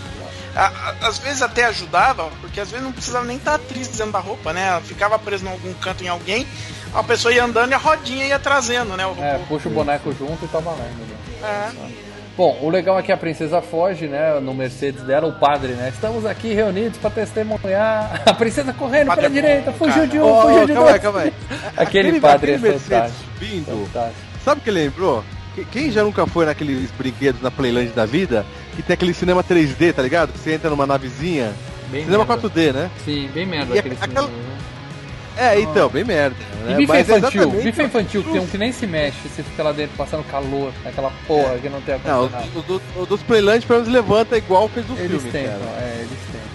[1.01, 4.53] Às vezes até ajudava, porque às vezes não precisava nem estar atriz dentro da roupa,
[4.53, 4.69] né?
[4.69, 6.47] Ela ficava presa em algum canto em alguém,
[6.95, 9.07] a pessoa ia andando e a rodinha ia trazendo, né?
[9.07, 9.15] O.
[9.23, 11.09] É, puxa o boneco junto e tá valendo.
[11.09, 11.17] né?
[11.43, 12.03] É.
[12.37, 14.41] Bom, o legal é que a princesa foge, né?
[14.41, 15.91] No Mercedes dela, o padre, né?
[15.93, 18.23] Estamos aqui reunidos para testemunhar.
[18.25, 20.07] A princesa correndo Padre pela é bom, direita, fugiu cara.
[20.07, 21.03] de um, ô, fugiu de calma aí, dois.
[21.03, 21.33] calma aí.
[21.77, 23.25] Aquele padre é Mercedes fantástico.
[23.39, 24.21] vindo, Fantástico.
[24.45, 25.25] Sabe o que lembrou?
[25.55, 29.45] Que- Quem já nunca foi naqueles brinquedos na Playland da vida, que tem aquele cinema
[29.45, 30.33] 3D, tá ligado?
[30.33, 31.53] Que você entra numa navezinha.
[31.91, 32.49] Bem cinema merda.
[32.49, 32.91] 4D, né?
[33.05, 34.52] Sim, bem merda E aquele aquela- cinema?
[35.37, 36.37] É, então, bem merda.
[36.65, 36.77] E Né?
[36.77, 39.63] bife Mas infantil, exatamente- bife infantil, que tem um que nem se mexe, você fica
[39.63, 42.25] lá dentro passando calor, aquela porra que não tem Não,
[42.55, 45.81] o, do- o dos Playland pelo menos levanta igual fez o Eles filme, tentam, cara.
[45.83, 46.53] é, eles tentam.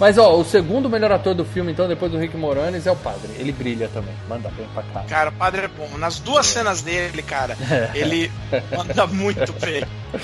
[0.00, 2.96] Mas ó, o segundo melhor ator do filme, então, depois do Rick Moranis, é o
[2.96, 3.30] padre.
[3.38, 5.04] Ele brilha também, manda bem pra cá.
[5.08, 5.88] Cara, o padre é bom.
[5.96, 7.56] Nas duas cenas dele, cara,
[7.94, 8.30] ele
[8.76, 9.84] manda muito bem.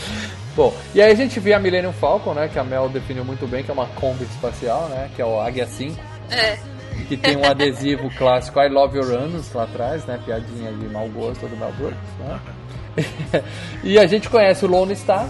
[0.57, 2.49] Bom, e aí a gente vê a Millennium Falcon, né?
[2.53, 5.09] Que a Mel definiu muito bem, que é uma Kombi espacial, né?
[5.15, 5.97] Que é o Águia 5.
[6.33, 6.59] É.
[7.07, 10.19] Que tem um adesivo clássico I Love Your Anos lá atrás, né?
[10.25, 12.41] Piadinha de mau gosto do Mel Brooks, né?
[13.85, 15.29] e a gente conhece o Lone Star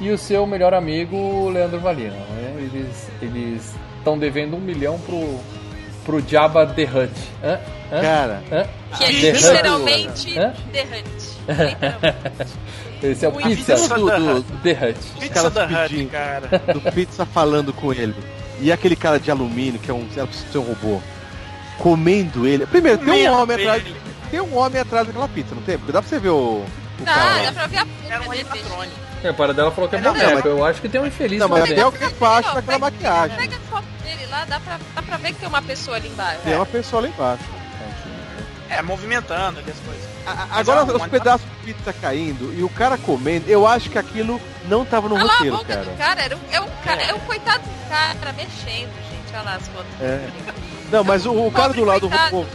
[0.00, 2.10] e o seu melhor amigo, o Leandro Valina.
[2.14, 2.54] Né?
[2.72, 5.38] Eles eles estão devendo um milhão pro,
[6.04, 7.12] pro Jabba The Hutt.
[7.42, 7.58] Hã?
[7.92, 8.00] Hã?
[8.00, 8.66] Cara, Hã?
[8.98, 10.52] Que é literalmente Hã?
[10.72, 11.24] The Hunt.
[13.02, 14.46] Esse é o Pizza Pizza do- do- Hut.
[14.62, 14.98] The Hutt.
[14.98, 16.48] os Pizza caras da Hut, cara.
[16.72, 18.14] do pizza falando com ele.
[18.60, 21.00] E aquele cara de alumínio, que é um, é um seu robô,
[21.78, 22.66] comendo ele.
[22.66, 23.82] Primeiro, tem um homem atrás.
[24.30, 25.76] Tem um homem atrás daquela pizza, não tem?
[25.78, 26.34] Porque dá pra você ver o.
[26.34, 26.66] o
[26.98, 29.04] Não, cara dá pra ver a Era um animatrônico.
[29.22, 30.34] É, para dela falou que é boneco.
[30.34, 33.36] mas- Eu acho que tem um infeliz Não, mas até alguém embaixo daquela maquiagem.
[33.36, 36.08] Pega a foto dele lá, dá pra, dá pra ver que tem uma pessoa ali
[36.08, 36.40] embaixo.
[36.44, 37.44] Tem uma pessoa lá embaixo.
[38.68, 40.13] É, movimentando ali as coisas.
[40.26, 43.90] A- Agora, é um os pedaços de pizza caindo e o cara comendo, eu acho
[43.90, 45.84] que aquilo não tava no Olha lá a roteiro, boca cara.
[45.84, 49.34] do cara, era um, é um cara, é um coitado do cara mexendo, gente.
[49.34, 49.86] Olha lá as fotos.
[50.00, 50.28] É.
[50.90, 52.36] Não, mas o, o cara do lado, o coitado.
[52.36, 52.46] robô,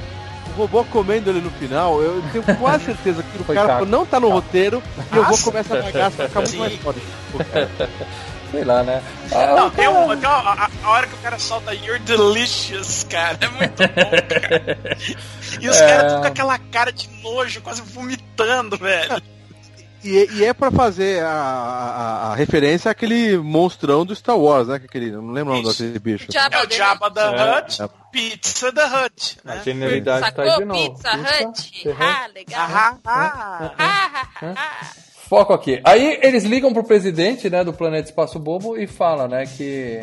[0.48, 4.20] o robô comendo ele no final, eu tenho quase certeza que o cara não tá
[4.20, 4.82] no roteiro
[5.14, 7.00] e eu vou começar a pagar pra ficar muito mais foda.
[8.52, 9.02] Sei lá, né?
[9.32, 13.04] Ah, Não, cara- um, tem uma, a, a hora que o cara solta You're delicious,
[13.04, 13.38] cara.
[13.42, 14.98] É muito bom, cara.
[15.62, 15.88] E os É.
[15.88, 19.22] caras ficam com aquela cara de nojo, quase vomitando, velho.
[20.02, 24.80] E, e é pra fazer a, a, a referência àquele monstrão do Star Wars, né?
[24.80, 26.26] que Aquele, não lembro o nome daquele bicho.
[26.32, 27.60] Jabba É o the Jabba da É.
[27.60, 27.78] Hutt,
[28.12, 29.38] Pizza da Hut.
[29.46, 29.62] A Né?
[29.66, 30.46] genialidade Sacou?
[30.46, 30.96] tá aí de novo.
[30.96, 31.88] Pizza Hut?
[31.90, 31.96] Uhum.
[32.00, 32.68] Ah, legal.
[32.72, 34.56] Ah, ah, Ah, ah, ah.
[35.30, 35.80] Foco aqui.
[35.84, 40.02] Aí eles ligam pro presidente, né, do Planeta Espaço Bobo e fala, né, que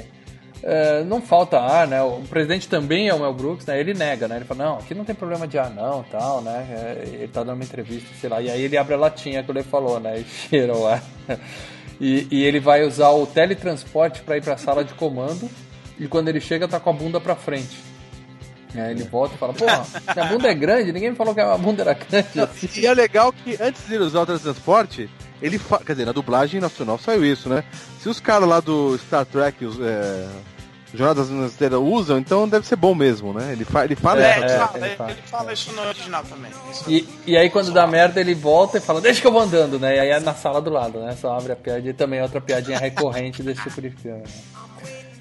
[0.62, 2.00] é, não falta ar, né?
[2.00, 3.78] O presidente também é o Mel Brooks, né?
[3.78, 4.36] Ele nega, né?
[4.36, 6.66] Ele fala, não, aqui não tem problema de ar não, tal, né?
[6.70, 8.40] É, ele tá dando uma entrevista, sei lá.
[8.40, 10.20] E aí ele abre a latinha que ele falou, né?
[10.20, 11.02] E cheira o ar.
[12.00, 15.50] E, e ele vai usar o teletransporte para ir pra sala de comando.
[15.98, 17.76] E quando ele chega, tá com a bunda pra frente.
[18.74, 21.56] Aí ele volta e fala, pô, minha bunda é grande, ninguém me falou que a
[21.56, 22.68] bunda era grande assim.
[22.80, 25.08] E é legal que antes de ele usar o teletransporte,
[25.40, 25.78] ele fa...
[25.78, 27.64] Quer dizer, na dublagem nacional saiu isso, né?
[28.00, 30.26] Se os caras lá do Star Trek, os, é...
[30.94, 33.52] Jornadas nas Estrelas usam, então deve ser bom mesmo, né?
[33.52, 33.84] Ele, fa...
[33.84, 35.14] ele fala É, ele, é, fala, ele ele, fala.
[35.26, 36.50] fala isso no original também.
[36.70, 36.90] Isso.
[36.90, 39.78] E, e aí quando dá merda ele volta e fala, deixa que eu vou andando,
[39.78, 39.96] né?
[39.96, 41.16] E aí é na sala do lado, né?
[41.20, 44.18] Só abre a piada e também é outra piadinha recorrente desse tipo de filme.
[44.18, 44.24] né?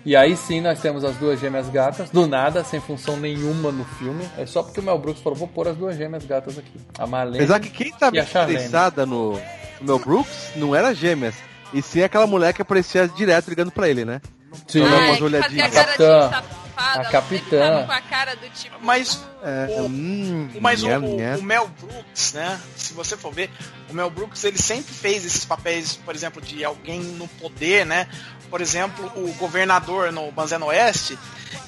[0.06, 3.84] E aí sim nós temos as duas gêmeas gatas, do nada, sem função nenhuma no
[3.84, 4.24] filme.
[4.38, 6.80] É só porque o Mel Brooks falou, vou pôr as duas gêmeas gatas aqui.
[6.98, 9.40] A Marlene Apesar que quem tá interessada no,
[9.82, 11.36] Mel Brooks não era gêmeas,
[11.74, 14.22] e sim aquela mulher que aparecia direto ligando pra ele, né?
[14.68, 14.84] Sim.
[14.84, 15.74] Ai, umas que olhadinhas.
[15.74, 16.44] Capitã.
[16.76, 17.60] Safada, A ela capitã.
[17.60, 18.76] tava com a cara do tipo...
[18.82, 21.40] Mas É, O- hum, Mas o, nham, o- nham.
[21.40, 22.60] o Mel Brooks, né?
[22.76, 23.50] Se você for ver,
[23.90, 28.08] o Mel Brooks ele sempre fez esses papéis, por exemplo, de alguém no poder, né?
[28.50, 31.18] Por exemplo, o governador no Banzeno Oeste,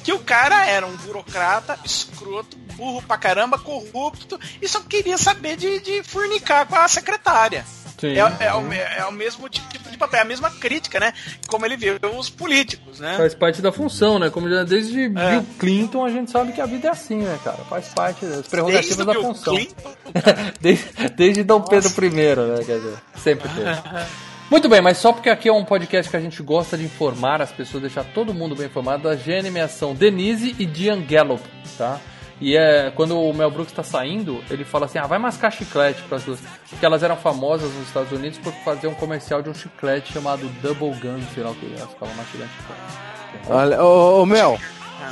[0.04, 5.56] que o cara era um burocrata, escroto, burro pra caramba, corrupto, e só queria saber
[5.58, 7.66] de, de furnicar com a secretária.
[8.06, 11.14] É, é o, é o mesmo tipo de papel, é a mesma crítica, né?
[11.48, 13.16] Como ele vê os políticos, né?
[13.18, 14.30] Faz parte da função, né?
[14.30, 15.08] Como já desde É.
[15.08, 17.58] Bill Clinton a gente sabe que a vida é assim, né, cara?
[17.70, 19.56] Faz parte das prerrogativas da Bill função.
[19.56, 19.94] Clinton,
[20.62, 20.86] desde,
[21.16, 22.64] desde Dom Pedro I, né?
[22.66, 23.70] Quer dizer, sempre teve.
[24.50, 27.42] Muito bem, mas só porque aqui é um podcast que a gente gosta de informar
[27.42, 31.44] as pessoas, deixar todo mundo bem informado, a GNM são Denise e Diane Gallup,
[31.78, 32.00] tá?
[32.40, 36.02] E é quando o Mel Brooks tá saindo, ele fala assim: ah, vai mascar chiclete
[36.04, 36.40] pras duas.
[36.70, 40.48] Porque elas eram famosas nos Estados Unidos por fazer um comercial de um chiclete chamado
[40.62, 43.50] Double Gun, sei lá o que, elas ficavam mastigando chiclete.
[43.50, 44.60] Olha, ô, ô, Mel,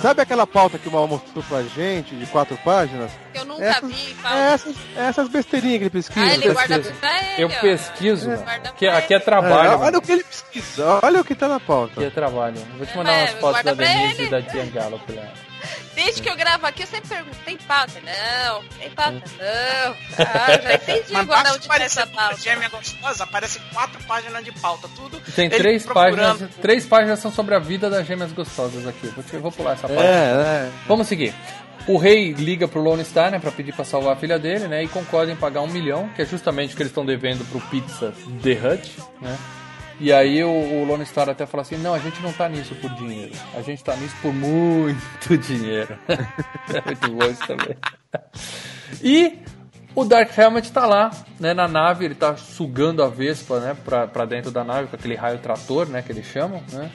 [0.02, 3.12] sabe aquela pauta que o Mal mostrou pra gente, de quatro páginas?
[3.34, 4.40] Eu nunca Essas- vi, É fala.
[4.40, 6.26] essas, é essas besteirinhas que ele pesquisa.
[6.28, 8.30] Ah, ele guarda pra ele, Eu pesquiso,
[8.78, 9.72] que pra aqui é trabalho.
[9.72, 11.94] É, olha o que ele pesquisa, olha o que tá na pauta.
[11.94, 12.58] Aqui é trabalho.
[12.78, 15.24] Vou te mandar É, umas fotos da pra Denise e da Diane Gallup lá.
[15.96, 17.94] Desde que eu gravo aqui, eu sempre pergunto, tem pauta?
[18.02, 19.96] Não, tem pauta não.
[20.26, 22.38] Ah, já entendi Mas agora onde tá essa pauta.
[22.38, 25.20] gêmea gostosa, aparece quatro páginas de pauta, tudo.
[25.36, 26.16] Tem três procurando.
[26.40, 26.56] páginas.
[26.62, 29.08] Três páginas são sobre a vida das gêmeas gostosas aqui.
[29.08, 30.02] Vou, te- vou pular essa parte.
[30.04, 30.72] É, é.
[30.88, 31.34] Vamos seguir.
[31.88, 34.84] O rei liga pro Lone Star, né, pra pedir pra salvar a filha dele, né,
[34.84, 37.62] e concorda em pagar um milhão, que é justamente o que eles estão devendo pro
[37.62, 38.12] Pizza
[38.42, 38.92] The Hut,
[39.22, 39.38] né.
[40.00, 42.76] E aí o, o Lone Star até fala assim, não, a gente não tá nisso
[42.76, 45.98] por dinheiro, a gente tá nisso por muito dinheiro.
[46.08, 47.76] é muito bom isso também.
[49.02, 49.40] E
[49.96, 54.08] o Dark Helmet tá lá, né, na nave, ele tá sugando a Vespa, né, pra,
[54.08, 56.92] pra dentro da nave com aquele raio trator, né, que eles chamam, né.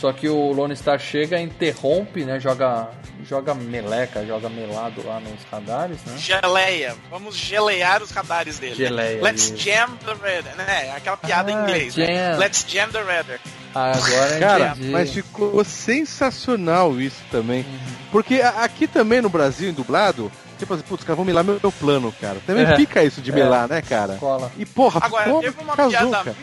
[0.00, 2.88] Só que o Lone Star chega, interrompe, né, joga,
[3.22, 6.16] joga meleca, joga melado lá nos radares, né.
[6.16, 6.96] Geleia.
[7.10, 8.74] Vamos gelear os radares dele.
[8.74, 9.56] Geleia, Let's isso.
[9.58, 10.92] jam the radar, né?
[10.96, 11.96] Aquela piada Ah, em inglês.
[11.96, 12.06] né?
[12.32, 12.38] jam.
[12.38, 13.38] Let's jam the radar.
[13.74, 14.88] Agora Cara, entendi.
[14.88, 17.60] mas ficou sensacional isso também.
[17.60, 17.78] Uhum.
[18.10, 21.70] Porque aqui também no Brasil, em dublado, tipo assim, putz, cara, vão melar meu, meu
[21.72, 22.38] plano, cara.
[22.46, 22.74] Também É.
[22.74, 23.34] fica isso de É.
[23.34, 24.14] melar, né, cara?
[24.14, 24.50] Cola.
[24.58, 26.24] E porra, Agora, ficou teve uma casou, piada.
[26.24, 26.36] cara.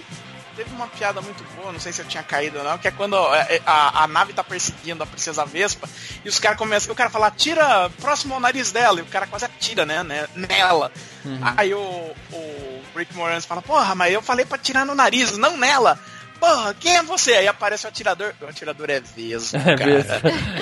[0.57, 2.91] Teve uma piada muito boa, não sei se eu tinha caído ou não, que é
[2.91, 5.87] quando é, é, a, a nave tá perseguindo a princesa Vespa
[6.25, 6.91] e os caras começam.
[6.91, 10.27] O cara fala, atira próximo ao nariz dela, e o cara quase atira, né, né
[10.35, 10.91] nela.
[11.23, 11.39] Uhum.
[11.55, 15.55] Aí o, o Rick Moranis fala, porra, mas eu falei pra atirar no nariz, não
[15.57, 15.99] nela.
[16.39, 17.33] Porra, quem é você?
[17.33, 18.33] Aí aparece o atirador.
[18.41, 19.85] O atirador é Vespa, É cara.
[19.85, 20.11] mesmo.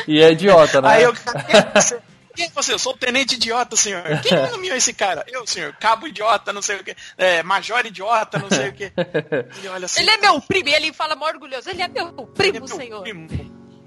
[0.10, 0.90] E é idiota, né?
[0.90, 1.24] Aí eu, quem
[1.58, 2.00] é você?
[2.36, 2.74] Quem é você?
[2.74, 4.04] Eu sou o tenente idiota, senhor.
[4.22, 5.24] Quem nomeou esse cara?
[5.28, 5.74] Eu, senhor.
[5.80, 6.96] Cabo idiota, não sei o que.
[7.18, 8.92] É, major idiota, não sei o que.
[9.60, 10.02] Ele olha assim.
[10.02, 11.70] Ele é meu primo, e ele fala mó orgulhoso.
[11.70, 13.02] Ele é meu primo, ele é meu senhor.
[13.02, 13.28] primo.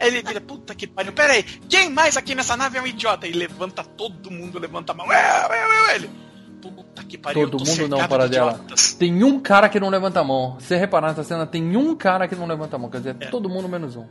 [0.01, 1.12] Aí ele vira, puta que pariu.
[1.12, 3.26] Pera aí, quem mais aqui nessa nave é um idiota?
[3.26, 5.12] E levanta, todo mundo levanta a mão.
[5.12, 5.16] É,
[5.51, 6.11] é, é, ele.
[6.62, 7.42] Puta que pariu.
[7.42, 8.53] eu Todo mundo não para de dela.
[8.53, 8.92] idiotas.
[8.94, 10.57] Tem um cara que não levanta a mão.
[10.61, 12.88] Se você reparar nessa cena, tem um cara que não levanta a mão.
[12.90, 13.26] Quer dizer, É.
[13.26, 14.07] todo mundo menos um.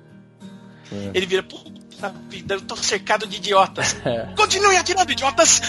[1.14, 1.72] Ele vira, puta
[2.30, 3.96] vida, eu tô cercado de idiotas.
[4.08, 4.28] É.
[4.38, 5.62] Continue atirando, idiotas!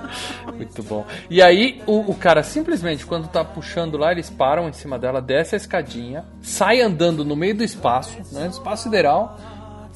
[0.54, 1.04] Muito bom.
[1.28, 5.20] E aí, o, o cara simplesmente, quando tá puxando lá, eles param em cima dela,
[5.20, 8.46] desce a escadinha, sai andando no meio do espaço, né?
[8.46, 9.38] Espaço sideral.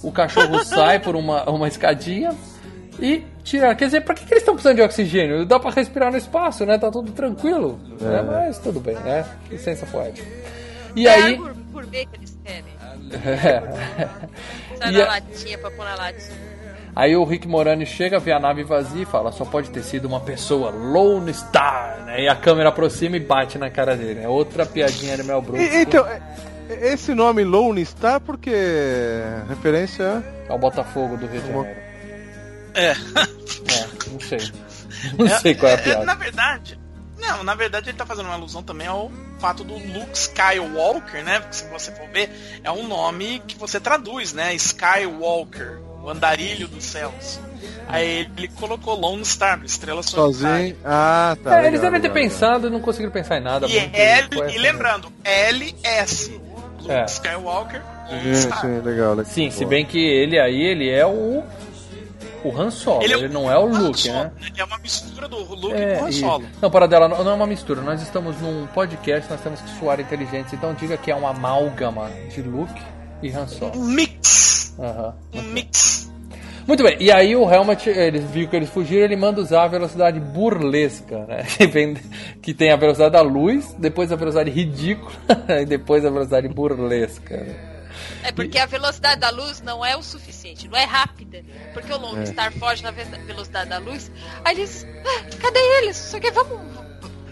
[0.03, 2.34] O cachorro sai por uma, uma escadinha
[3.01, 5.47] e Tira, quer dizer, pra que, que eles estão precisando de oxigênio?
[5.47, 6.76] Dá pra respirar no espaço, né?
[6.78, 7.78] Tá tudo tranquilo.
[8.01, 8.20] né?
[8.20, 9.24] Mas tudo bem, né?
[9.49, 10.26] Licença poética.
[10.97, 11.37] E é aí.
[11.37, 12.76] por, por meio que eles querem.
[13.13, 13.61] É.
[14.79, 16.47] Sai na a- latinha pra pôr na latinha.
[16.95, 20.07] Aí o Rick Moranis chega, vê a nave vazia e fala: só pode ter sido
[20.07, 22.23] uma pessoa, Lone Star, né?
[22.23, 24.21] E a câmera aproxima e bate na cara dele.
[24.23, 25.63] É outra piadinha do Mel Brooks.
[25.63, 26.23] E- então, é-
[26.71, 28.51] é- esse nome Lone Star porque
[29.49, 31.81] referência ao Botafogo do Rio de Janeiro.
[32.75, 32.91] É.
[32.91, 32.95] É,
[34.11, 34.39] não sei.
[35.19, 36.05] Não sei qual é a piada.
[36.05, 36.79] Na verdade,
[37.19, 41.41] não, na verdade ele tá fazendo uma alusão também ao fato do Luke Skywalker, né?
[41.41, 42.31] Porque se você for ver,
[42.62, 44.55] é um nome que você traduz, né?
[44.55, 47.39] Skywalker, o andarilho dos céus.
[47.89, 50.57] Aí ele colocou Lone Star, estrela solitária.
[50.59, 50.77] sozinho.
[50.85, 51.51] Ah, tá.
[51.51, 52.31] É, legal, eles devem ter legal, legal.
[52.39, 53.67] pensado e não conseguiram pensar em nada.
[53.67, 56.31] E, L, e lembrando, LS.
[56.81, 57.05] Luke É.
[57.07, 58.61] Skywalker, Lone Sim, Star.
[58.61, 59.25] sim, legal, legal.
[59.25, 61.43] Sim, se bem que ele aí, ele é o.
[62.45, 64.30] O Han Solo, ele, Ele é o não é o Luke, Solo, né?
[64.41, 66.45] Ele é uma mistura do Luke É, com o Han e- Solo.
[66.62, 67.80] Não, para dela, não é uma mistura.
[67.82, 70.53] Nós estamos num podcast, nós temos que soar inteligentes.
[70.53, 72.80] Então diga que é uma amálgama de Luke
[73.22, 73.72] e Han Solo.
[73.76, 74.74] Um mix.
[74.78, 75.14] Aham.
[75.34, 75.97] Um mix.
[76.66, 79.68] Muito bem, e aí o Helmut, ele viu que eles fugiram, ele manda usar a
[79.68, 81.45] velocidade burlesca, né?
[81.57, 81.97] Que, vem-
[82.43, 85.12] que tem a velocidade da luz, depois a velocidade ridícula
[85.62, 87.76] e depois a velocidade burlesca.
[88.29, 91.45] É porque a velocidade da luz não é o suficiente, não é rápida.
[91.72, 92.27] Porque o Lone É.
[92.27, 94.11] Star foge na ve- velocidade da luz.
[94.45, 94.87] Aí eles.
[95.05, 95.97] "Ah, cadê eles?
[95.97, 96.59] Só que vamos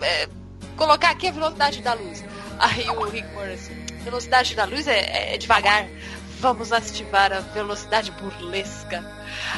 [0.02, 0.28] é,
[0.76, 2.24] colocar aqui a velocidade da luz.
[2.58, 3.68] Aí o Rick Morris,
[4.02, 5.86] velocidade da luz é- é devagar.
[6.44, 9.02] Vamos ativar a velocidade burlesca.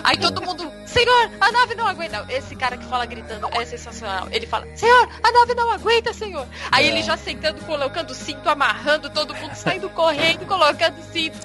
[0.05, 2.25] Aí todo mundo, senhor, a nave não aguenta.
[2.29, 4.29] Esse cara que fala gritando é sensacional.
[4.31, 6.47] Ele fala, senhor, a nave não aguenta, senhor.
[6.71, 6.89] Aí É.
[6.93, 11.37] ele já sentando, colocando o cinto, amarrando, todo mundo saindo correndo, colocando o cinto.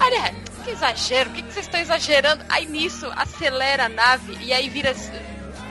[0.00, 0.34] Aí, é,
[0.64, 2.44] que exagero, o que, que vocês estão exagerando?
[2.48, 4.92] Aí nisso, acelera a nave e aí vira.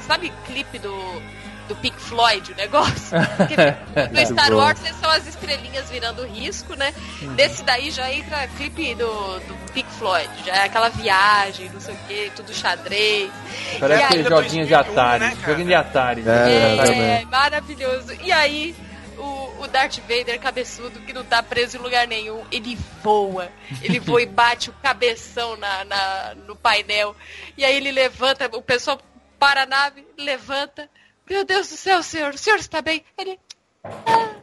[0.07, 1.21] Sabe clipe do,
[1.69, 3.17] do Pink Floyd, o negócio?
[3.37, 3.55] Porque
[4.11, 6.93] no Star Wars são as estrelinhas virando risco, né?
[7.21, 7.35] Uhum.
[7.35, 11.93] Desse daí já entra clipe do, do Pink Floyd, já é aquela viagem, não sei
[11.93, 13.31] o que, tudo xadrez.
[13.79, 15.23] Parece E aí- aqueles joguinhos de Atari.
[15.23, 16.21] né, joguinho de Atari.
[16.21, 16.75] É, né?
[16.77, 17.25] é, também.
[17.25, 18.13] maravilhoso.
[18.21, 18.75] E aí,
[19.17, 23.47] o, o Darth Vader, cabeçudo, que não tá preso em lugar nenhum, ele voa.
[23.81, 27.15] Ele voa e bate o cabeção na, na- no painel.
[27.55, 28.99] E aí ele levanta, o pessoal
[29.37, 30.89] para a nave, levanta.
[31.29, 33.03] Meu Deus do céu, senhor, o senhor está bem?
[33.17, 33.39] Ele.
[33.83, 34.35] Ah,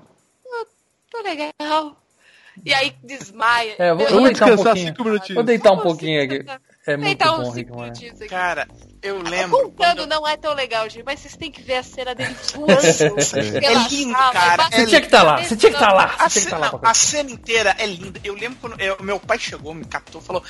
[0.45, 0.67] eu
[1.11, 1.97] tô legal.
[2.65, 3.75] E aí desmaia.
[3.79, 4.87] É, vou, vou Vamos deitar um descansar pouquinho.
[4.89, 5.35] cinco minutinhos.
[5.35, 6.45] Vou deitar um pouquinho aqui.
[6.87, 8.01] É muito Deitar bom, Rick Moranis.
[8.29, 8.69] Cara,
[9.03, 9.59] eu lembro.
[9.73, 12.35] Contando eu- não é tão legal, gente, mas vocês têm que ver a cena dele
[12.55, 12.71] voando.
[12.73, 14.57] É lindo, sala, cara.
[14.63, 16.15] batendo Você tinha que estar lá, você tinha que estar lá.
[16.19, 18.21] A, que estar lá cena, a cena inteira é linda.
[18.23, 20.43] Eu lembro quando eu- meu pai chegou, me captou, falou: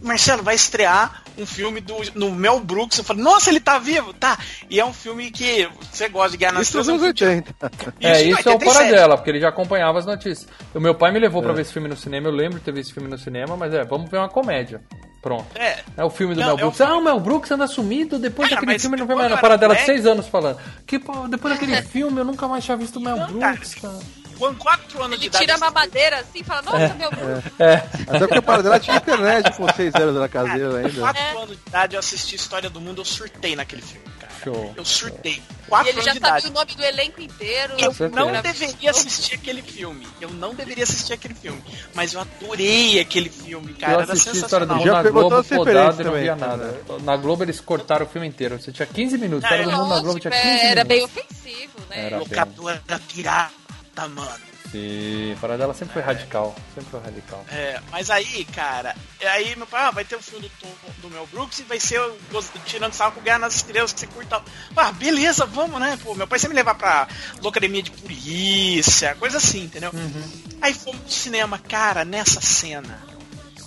[0.00, 2.98] Marcelo, vai estrear um filme do no Mel Brooks.
[2.98, 4.38] Eu falei: Nossa, ele tá vivo, tá?
[4.70, 7.14] E é um filme que você gosta de Guerra nas Isso nos anos é um
[7.16, 7.70] filme 80.
[8.00, 8.64] É, em isso é o 87.
[8.64, 10.46] fora dela, porque ele já acompanhava as notícias.
[10.72, 12.70] O meu pai me levou pra ver esse filme no cinema, eu lembro de ter
[12.72, 14.80] visto esse filme no cinema, mas é, vamos ver uma comédia.
[15.22, 15.44] Pronto.
[15.54, 15.78] É.
[15.96, 16.76] É o filme do Não, Mel é o Brooks.
[16.78, 19.36] filme- Ah, o Mel Brooks anda sumido depois Cara, daquele filme, não quando mais na
[19.36, 20.58] era para dela seis anos falando.
[20.86, 23.74] Que, pô, depois daquele filme eu nunca mais tinha visto o Mel Não, cara, Brooks,
[23.74, 23.98] cara.
[24.40, 25.44] Com quatro anos de Ele idade.
[25.44, 27.44] tira a mamadeira assim e fala, nossa, meu Deus.
[27.58, 27.74] É.
[28.08, 31.00] Até porque o pai dela tinha internet com 6 anos na caseira Com ainda.
[31.00, 31.30] quatro É.
[31.42, 34.32] anos de idade eu assisti História do Mundo, eu surtei naquele filme, cara.
[34.42, 34.72] Show.
[34.74, 35.34] Eu surtei.
[35.34, 36.46] E Quatro ele anos já de sabia idade.
[36.48, 37.74] o nome do elenco inteiro.
[37.78, 38.08] Eu certeza.
[38.24, 40.06] não deveria assistir aquele filme.
[40.20, 41.62] Eu não deveria assistir aquele filme.
[41.94, 43.92] Mas eu adorei aquele filme, cara.
[43.92, 44.76] eu Era assisti a história do sensacional.
[44.78, 46.80] mundo Já na pegou Globo todas as e não via nada.
[47.02, 48.58] Na Globo eles cortaram o filme inteiro.
[48.58, 49.42] Você tinha 15 minutos.
[49.48, 50.88] Não, História do mundo na Globo tinha 15 era minutos.
[50.88, 52.06] bem ofensivo, né?
[52.06, 52.18] Era.
[52.18, 53.52] Locadora pirata,
[53.96, 54.50] mano.
[54.70, 56.54] Sim, a parada dela sempre foi radical.
[56.74, 57.44] Sempre foi radical.
[57.50, 61.10] É, mas aí, cara, aí meu pai, ah, vai ter o filme do, Tom- do
[61.10, 62.16] Mel Brooks e vai ser o
[62.64, 64.40] tirando sarro com Guerra nas Estrelas, que você curta.
[64.76, 65.98] Ah, beleza, vamos, né?
[66.02, 67.08] Pô, meu pai sempre me levar pra
[67.42, 69.90] locademia de polícia, coisa assim, entendeu?
[69.92, 70.30] Uhum.
[70.62, 73.00] Aí fomos pro cinema, cara, nessa cena.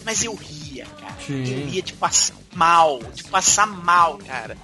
[0.05, 1.15] Mas eu ria, cara.
[1.25, 1.43] Sim.
[1.63, 4.55] Eu ria de passar mal, de passar mal, cara.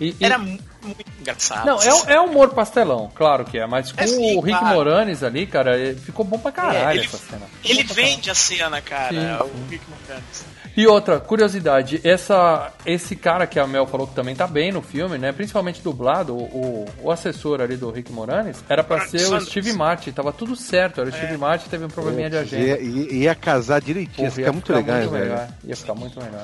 [0.00, 1.66] E- Era mu- muito engraçado.
[1.66, 4.74] Não, é, é humor pastelão, claro que é, mas com É sim, o Rick claro.
[4.76, 7.46] Moranis ali, cara, é- ficou bom pra caralho É, ele- essa cena.
[7.62, 9.66] Ficou Ele vende a cena, cara, Sim, o sim.
[9.70, 10.54] Rick Moranis.
[10.76, 14.82] E outra, curiosidade, essa, esse cara que a Mel falou que também tá bem no
[14.82, 15.30] filme, né?
[15.30, 19.48] Principalmente dublado, o, o assessor ali do Rick Moranis, era pra Ronald ser o Sanders.
[19.50, 22.64] Steve Martin, tava tudo certo, era o Steve Martin, teve um probleminha de agenda.
[22.66, 25.24] Ia, ia- ia casar direitinho, ia Porra, ficar muito legal, muito velho.
[25.26, 26.42] melhor, Ia ficar muito melhor.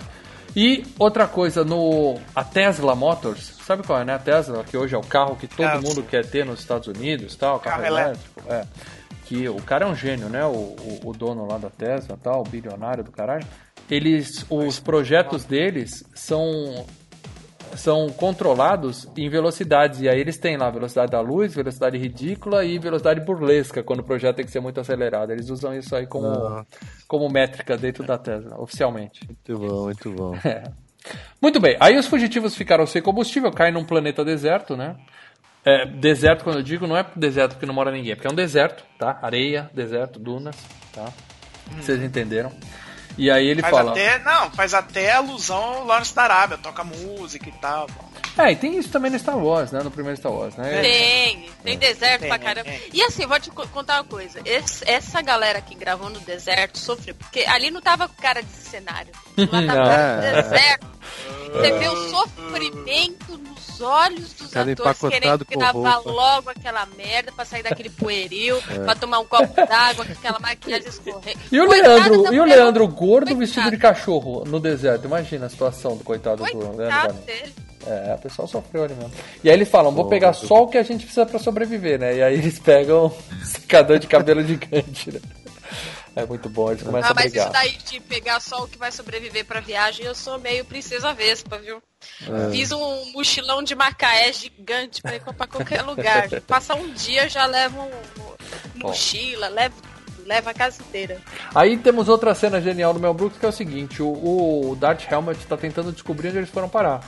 [0.55, 4.15] E outra coisa, no a Tesla Motors, sabe qual é, né?
[4.15, 5.83] A Tesla, que hoje é o carro que todo Carro.
[5.83, 8.65] mundo quer ter nos Estados Unidos, tal, carro, Carro elétrico, é.
[9.27, 10.45] Que o cara é um gênio, né?
[10.45, 13.47] O, o, o dono lá da Tesla, tal, o bilionário do caralho.
[13.89, 16.85] Eles, os projetos deles são
[17.77, 20.01] são controlados em velocidades.
[20.01, 24.05] E aí eles têm lá velocidade da luz, velocidade ridícula e velocidade burlesca, quando o
[24.05, 25.31] projeto tem que ser muito acelerado.
[25.33, 26.65] Eles usam isso aí como, Ah.
[27.09, 29.21] como métrica dentro da Tesla, oficialmente.
[29.27, 30.35] Muito bom, muito bom.
[30.45, 30.65] É.
[31.41, 34.97] Muito bem, aí os fugitivos ficaram sem combustível, caem num planeta deserto, né?
[35.65, 38.31] É, deserto, quando eu digo, não é deserto porque não mora ninguém, é porque é
[38.31, 39.19] um deserto, tá?
[39.23, 40.57] Areia, deserto, dunas,
[40.93, 41.11] tá?
[41.77, 42.51] Vocês entenderam?
[43.21, 43.91] E aí ele Faz fala.
[43.91, 47.87] até, não, faz até alusão ao Lawrence da Arábia, toca música e tal.
[48.39, 49.83] É, e tem isso também no Star Wars, né?
[49.83, 50.81] No primeiro Star Wars, né?
[50.81, 52.71] Tem, tem deserto Tem, pra caramba.
[52.71, 52.81] tem.
[52.93, 54.41] E assim, vou te co- contar uma coisa.
[54.45, 58.51] Esse- essa galera que gravou no deserto sofreu, porque ali não tava com cara de
[58.53, 59.13] cenário.
[59.37, 60.17] Lá tava É.
[60.43, 60.87] no deserto.
[61.53, 66.11] Você vê o sofrimento nos olhos dos Cara atores querendo gravar roupa.
[66.11, 68.79] logo aquela merda pra sair daquele pueril, É.
[68.85, 71.39] pra tomar um copo d'água, com aquela maquiagem escorrendo.
[71.51, 73.39] E o Leandro, e o Leandro gordo Coitado.
[73.39, 75.05] vestido de cachorro no deserto.
[75.07, 76.77] Imagina a situação do coitado do Leandro.
[76.77, 77.55] Coitado dele.
[77.87, 79.13] É, o pessoal sofreu ali mesmo.
[79.43, 82.17] E aí eles falam, vou pegar só o que a gente precisa pra sobreviver, né?
[82.17, 83.13] E aí eles pegam um
[83.45, 85.21] secador de cabelo gigante, né?
[86.17, 87.45] É muito bom, eles começam Ah, a mas brigar.
[87.47, 91.15] isso daí de pegar só o que vai sobreviver pra viagem, eu sou meio princesa
[91.15, 91.81] Vespa, viu?
[92.29, 92.51] É.
[92.51, 96.29] Fiz um mochilão de Macaé gigante pra ir pra qualquer lugar.
[96.49, 97.91] Passa um dia, já levo um,
[98.83, 99.77] mochila, levo,
[100.27, 101.19] leva a casa inteira.
[101.55, 105.11] Aí temos outra cena genial do Mel Brooks que é o seguinte: o, o Darth
[105.11, 107.01] Helmet tá tentando descobrir onde eles foram parar.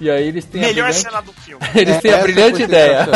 [0.00, 1.64] E aí eles têm a Melhor brilhante- cena do filme.
[1.74, 3.06] Eles têm a Essa brilhante ideia.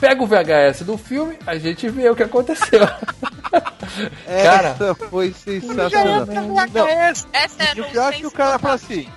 [0.00, 2.80] Pega o VHS do filme, a gente vê o que aconteceu.
[4.42, 4.68] Cara.
[4.68, 6.26] Essa foi sensacional.
[6.72, 7.26] Não, Essa
[7.62, 9.08] é e o pior é que o cara fala assim,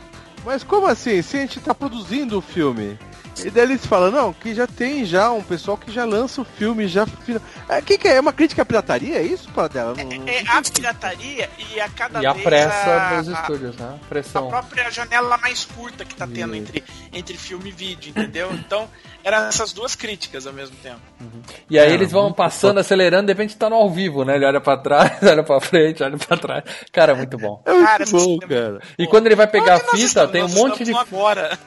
[0.46, 1.22] mas como assim?
[1.22, 2.98] Se a gente tá produzindo o filme.
[3.44, 6.46] E daí eles falam, não, que já tem já um pessoal que já lança o
[6.46, 7.06] filme, já.
[7.06, 8.16] fina- É, que, que é?
[8.18, 9.18] É uma crítica à pirataria?
[9.18, 9.94] É isso, para dela?
[9.98, 13.42] Não- não- É a pirataria e a cada E a vez pressa a, dos a-
[13.42, 14.00] estúdios, né?
[14.04, 14.48] a Pressão.
[14.50, 18.52] própria janela mais curta que tá tendo entre, entre filme e vídeo, entendeu?
[18.54, 18.88] Então,
[19.24, 21.00] eram essas duas críticas ao mesmo tempo.
[21.70, 24.36] E aí É, eles vão passando, acelerando, de repente tá no ao vivo, né?
[24.36, 26.64] Ele olha pra trás, olha pra frente, olha pra trás.
[26.92, 27.62] Cara, é muito bom.
[27.66, 28.80] É muito Cara, bom, é cara.
[29.00, 30.32] E quando ele vai pegar a fita, estamos?
[30.32, 30.94] tem um monte de.
[30.94, 31.58] agora.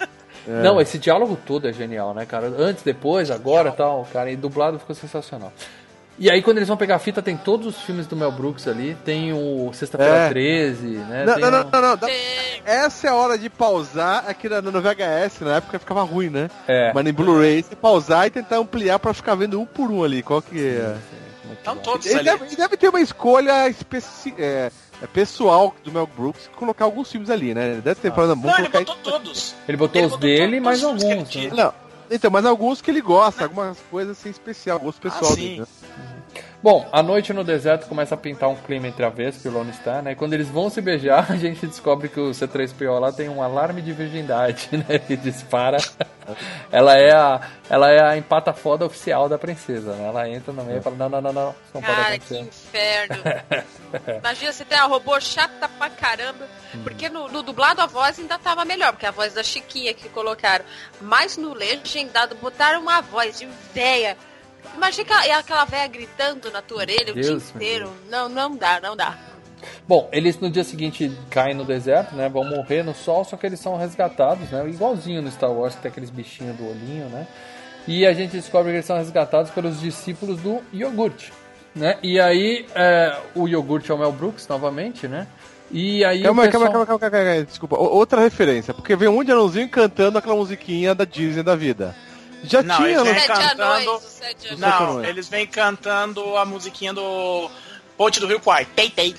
[0.46, 0.62] É.
[0.62, 2.52] Não, esse diálogo todo é genial, né, cara?
[2.58, 4.30] Antes, depois, agora tal, cara.
[4.30, 5.52] E dublado ficou sensacional.
[6.16, 8.68] E aí, quando eles vão pegar a fita, tem todos os filmes do Mel Brooks
[8.68, 8.96] ali.
[9.04, 10.28] Tem o Sexta-feira É.
[10.28, 11.24] 13, né?
[11.26, 12.08] Não, Tem não, não, não, não.
[12.64, 16.48] Essa é a hora de pausar aqui na- no VHS, na época ficava ruim, né?
[16.68, 16.92] É.
[16.94, 20.22] Mas em Blu-ray, você pausar e tentar ampliar pra ficar vendo um por um ali.
[20.22, 20.94] Qual que é?
[21.52, 22.24] Estão todos Ele ali.
[22.24, 24.70] deve, ele deve ter uma escolha especi é,
[25.04, 27.72] é, pessoal do Mel Brooks colocar alguns filmes ali, né?
[27.72, 29.54] Ele deve ter falado, vamos Não, ele botou todos.
[29.68, 31.34] Ele botou Ele os botou dele e todos ele alguns.
[31.34, 31.50] né?
[31.54, 31.72] Não,
[32.10, 35.60] então, mas alguns que ele gosta, algumas coisas assim especial, gosto pessoal Ah, dele.
[35.60, 35.66] né?
[36.64, 39.52] Bom, a noite no deserto começa a pintar um clima entre a Vespa e o
[39.52, 40.12] Lone Star, né?
[40.12, 43.42] E quando eles vão se beijar, a gente descobre que o C3PO lá tem um
[43.42, 44.98] alarme de virgindade, né?
[44.98, 45.76] Que dispara.
[46.72, 50.06] ela é a, ela é a empata foda oficial da princesa, né?
[50.06, 52.34] Ela entra no meio e fala: não, não, não, não, isso não pode Cara, que
[52.34, 52.40] acontecer.
[52.40, 53.16] inferno.
[54.20, 56.48] Imagina você ter uma robô chata pra caramba.
[56.82, 59.92] Porque no, no dublado a voz ainda tava melhor, porque é a voz da Chiquinha
[59.92, 60.64] que colocaram.
[60.98, 64.16] Mas no legendado botaram uma voz de véia.
[64.74, 67.90] Imagina aquela, aquela véia gritando na tua orelha o dia Deus me inteiro.
[68.08, 69.16] Não, não dá, não dá.
[69.86, 72.28] Bom, eles no dia seguinte caem no deserto, né?
[72.28, 74.68] Vão morrer no sol, só que eles são resgatados, né?
[74.68, 77.26] Igualzinho no Star Wars, que tem aqueles bichinhos do olhinho, né?
[77.86, 81.32] E a gente descobre que eles são resgatados pelos discípulos do iogurte,
[81.74, 81.98] né?
[82.02, 85.26] E aí é, o iogurte é o Mel Brooks, novamente, né?
[85.70, 86.86] E aí Calma, o aí, calma, pessoal...
[86.86, 87.76] calma, calma, calma, calma, desculpa.
[87.76, 91.94] Outra referência, porque vem um monte de anãozinho cantando aquela musiquinha da Disney da vida.
[92.44, 93.12] Já Não, tinha, eles né?
[93.14, 93.62] vêm cantando.
[93.62, 94.20] anões.
[94.58, 97.50] Não, Não, eles vêm cantando a musiquinha do
[97.96, 98.64] Ponte do Rio Kwai.
[98.76, 99.14] Tei, tei.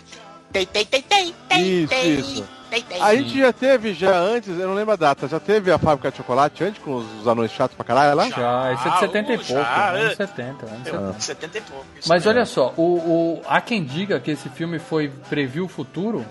[0.52, 2.10] Tei, tei, tei, tei, tei, Isso, tei.
[2.16, 2.48] isso.
[2.70, 3.02] Tei, tei.
[3.02, 6.10] A gente já teve, já antes, eu não lembro a data, já teve a fábrica
[6.12, 8.30] de chocolate antes, com os, os anões chatos pra caralho lá?
[8.30, 10.16] Já, esse é de Ah, 70 e uh, pouco, já, anos é.
[10.16, 11.20] 70, anos Eu, 70.
[11.20, 11.86] 70 e pouco.
[12.00, 12.38] isso Mas mesmo.
[12.40, 16.26] olha só, o, o, há quem diga que esse filme foi previu o futuro,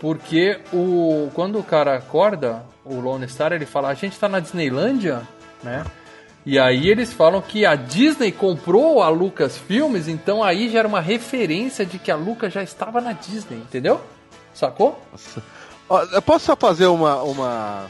[0.00, 4.40] porque o, quando o cara acorda, o Lone Star, ele fala, a gente tá na
[4.40, 5.22] Disneylândia,
[5.62, 5.84] né?
[6.48, 10.88] E aí eles falam que a Disney comprou a Lucas Filmes, então aí já era
[10.88, 14.00] uma referência de que a Lucas já estava na Disney, entendeu?
[14.54, 14.98] Sacou?
[15.90, 17.22] Ó, eu posso só fazer uma.
[17.22, 17.84] uma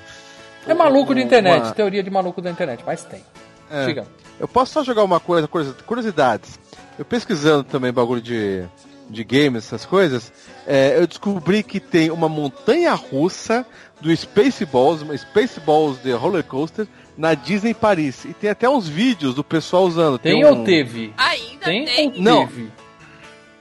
[0.66, 3.24] É maluco de internet, uma- teoria de maluco da internet, mas tem.
[3.70, 3.86] É.
[3.86, 4.09] Diga.
[4.40, 5.46] Eu posso só jogar uma coisa,
[5.86, 6.59] curiosidades.
[6.98, 8.64] Eu pesquisando também bagulho de,
[9.09, 10.32] de games, essas coisas,
[10.66, 13.64] é, eu descobri que tem uma montanha russa
[14.00, 16.88] do Spaceballs, uma Spaceballs de Roller Coaster,
[17.19, 18.25] na Disney Paris.
[18.25, 20.19] E tem até uns vídeos do pessoal usando.
[20.19, 21.12] Tem, um- ou teve?
[21.19, 22.09] Ainda Tem, tem.
[22.16, 22.47] ou Não.
[22.47, 22.71] teve?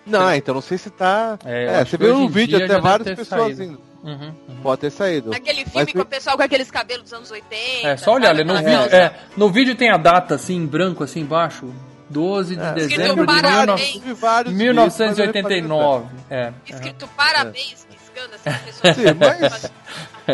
[0.05, 1.37] Não, então não sei se tá.
[1.43, 3.63] É, É, você vê hoje um vídeo até várias pessoas saído.
[3.63, 3.81] indo.
[4.03, 4.31] Uhum,
[4.63, 5.33] Pode ter saído.
[5.33, 7.87] Aquele filme Mas- com o pessoal com aqueles cabelos dos anos 80.
[7.89, 11.03] É, só olhar, no Aquela vídeo, é, no vídeo tem a data assim, em branco,
[11.03, 11.65] assim embaixo.
[12.09, 12.71] 12 de É.
[12.71, 13.41] dezembro de Escrito 19...
[13.41, 14.01] parabéns.
[14.01, 16.05] Vi vários 1989.
[16.29, 16.53] É.
[16.65, 18.95] Escrito parabéns, piscando assim, as pessoas.
[18.95, 19.71] Sim, mas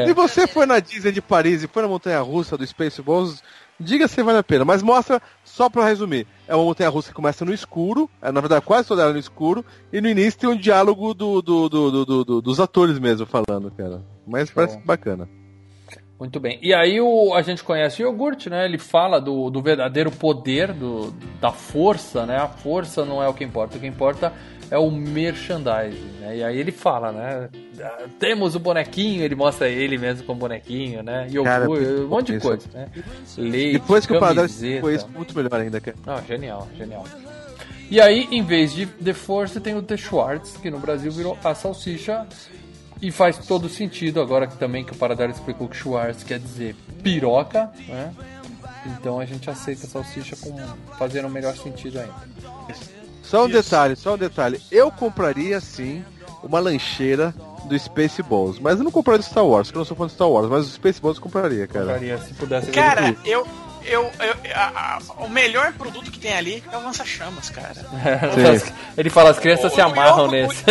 [0.08, 3.41] se você foi na Disney de Paris e foi na montanha russa do Spaceballs,
[3.80, 4.66] diga se vale a pena.
[4.66, 8.41] Mas mostra, só pra resumir, é uma montanha russa que começa no escuro, é, na
[8.41, 11.91] verdade quase toda ela no escuro, e no início tem um diálogo do, do, do,
[11.91, 14.02] do- do- do- dos atores mesmo falando, cara.
[14.26, 15.28] Mas parece bacana.
[16.20, 16.58] Muito bem.
[16.62, 18.64] E aí o, a gente conhece o iogurte, né?
[18.64, 22.38] Ele fala do, do verdadeiro poder, do, da força, né?
[22.38, 23.76] A força não é o que importa.
[23.76, 24.32] O que importa é
[24.78, 26.38] o merchandising, né?
[26.38, 27.50] E aí ele fala, né?
[27.82, 31.28] "Ah, Temos o bonequinho, ele mostra ele mesmo com o bonequinho, né?
[31.44, 32.88] Cara, Iogurte, um monte de coisa, né?
[33.38, 34.82] Leite, Depois que o Paradise camiseta.
[34.82, 35.98] foi isso, muito melhor ainda, cara.
[36.08, 37.04] Ah, genial, genial.
[37.92, 41.38] E aí, em vez de The Force, tem o The Schwartz, que no Brasil virou
[41.44, 42.26] a salsicha.
[43.02, 46.74] E faz todo sentido agora que também que o Paradise explicou que Schwartz quer dizer
[47.04, 48.14] piroca, né?
[48.86, 50.56] Então a gente aceita a salsicha com
[50.98, 52.14] fazendo o melhor sentido ainda.
[53.34, 54.62] Só um detalhe, só um detalhe.
[54.72, 56.06] Eu compraria sim
[56.44, 57.34] uma lancheira
[57.66, 60.14] do Spaceballs, mas eu não compraria do Star Wars, porque eu não sou fã de
[60.14, 61.86] Star Wars, mas o Spaceballs eu compraria, cara.
[61.86, 62.72] Compraria se pudesse.
[62.72, 63.48] Cara, eu.
[63.86, 67.76] Eu, eu, a- a- o melhor produto que tem ali é o lança-chamas, cara.
[68.98, 70.64] Ele fala, as crianças se O- o amarram Yogo- nesse.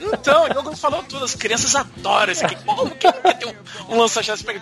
[0.00, 2.56] Então, o Diogo falou tudo, as crianças adoram isso aqui.
[2.64, 4.42] Como quer ter um, um lança-chamas?
[4.42, 4.60] Pega-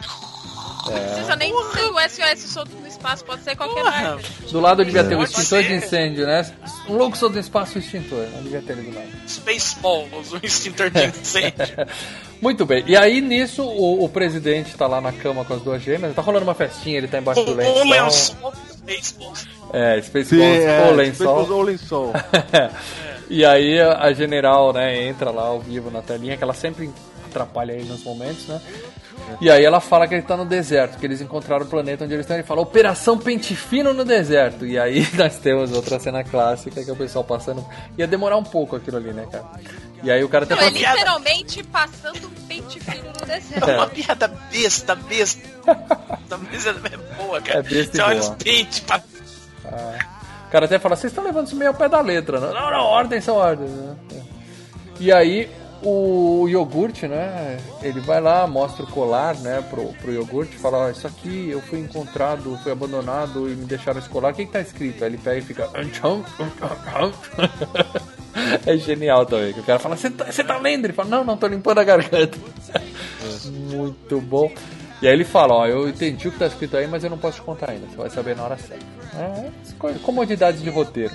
[0.91, 4.19] Não precisa nem ser o SOS solto no espaço, pode ser qualquer marca.
[4.51, 5.69] Do lado devia ter um Pode extintor ser.
[5.69, 6.51] de incêndio, né?
[6.89, 8.27] Um louco solto no espaço, o extintor.
[8.35, 9.09] Não devia ter ali do lado.
[9.27, 11.55] Spaceballs, um extintor de incêndio.
[12.41, 12.85] Muito bem.
[12.87, 16.15] E aí, nisso, o, o presidente tá lá na cama com as duas gêmeas.
[16.15, 17.85] Tá rolando uma festinha, ele tá embaixo do O lençol.
[17.85, 19.47] lençol Spaceballs.
[19.73, 21.15] É, Space Sim, Balls, é, o lençol.
[21.15, 22.13] Spaceballs ou lençol.
[23.31, 26.91] e aí a, a general, né, entra lá ao vivo na telinha, que ela sempre
[27.27, 28.61] atrapalha aí nos momentos, né?
[29.41, 32.15] E aí ela fala que ele tá no deserto, que eles encontraram o planeta onde
[32.15, 32.37] eles estão.
[32.37, 34.67] Ele fala, Operação Pente Fino no deserto.
[34.67, 37.65] E aí nós temos outra cena clássica, que é o pessoal passando.
[37.99, 39.45] Ia demorar um pouco aquilo ali, né, cara?
[40.03, 43.71] E aí o cara até Não, é literalmente passando um pente fino no deserto.
[43.71, 45.49] É uma piada besta, besta.
[46.27, 47.61] Essa besta é boa, cara.
[47.61, 49.03] É besta e Você olha os pentes pra...
[50.47, 52.53] O cara até fala, vocês estão levando isso meio ao pé da letra, né?
[52.53, 53.97] Não, não, ordens são ordens, né?
[55.01, 55.51] E aí
[55.85, 57.59] o iogurte, né?
[57.83, 61.61] Ele vai lá, mostra o colar, né, pro, pro iogurte, fala, ó, isso aqui eu
[61.61, 64.33] fui encontrado, fui abandonado e me deixaram esse colar.
[64.33, 65.05] O que, que tá escrito?
[65.05, 65.69] Aí ele pega e fica.
[65.75, 68.15] "Ancham, ancham, ancham."
[68.67, 69.53] É genial também.
[69.53, 70.87] Que o cara fala, você tá, tá lendo?
[70.87, 72.37] Ele fala, não, não, tô limpando a garganta.
[73.71, 74.51] Muito bom.
[75.01, 77.19] E aí ele fala, ó, eu entendi o que tá escrito aí, mas eu não
[77.19, 77.87] posso te contar ainda.
[77.87, 78.85] Você vai saber na hora certa.
[79.17, 79.51] É,
[80.03, 81.15] comodidades de roteiro.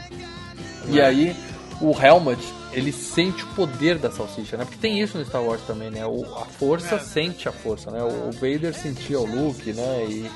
[0.87, 1.35] E aí
[1.81, 2.41] o Helmut,
[2.71, 4.63] ele sente o poder da salsicha, né?
[4.65, 6.05] Porque tem isso no Star Wars também, né?
[6.05, 8.01] O, a força sente a força, né?
[8.03, 10.05] O, o Vader sentia o Luke, né?
[10.07, 10.29] E, e-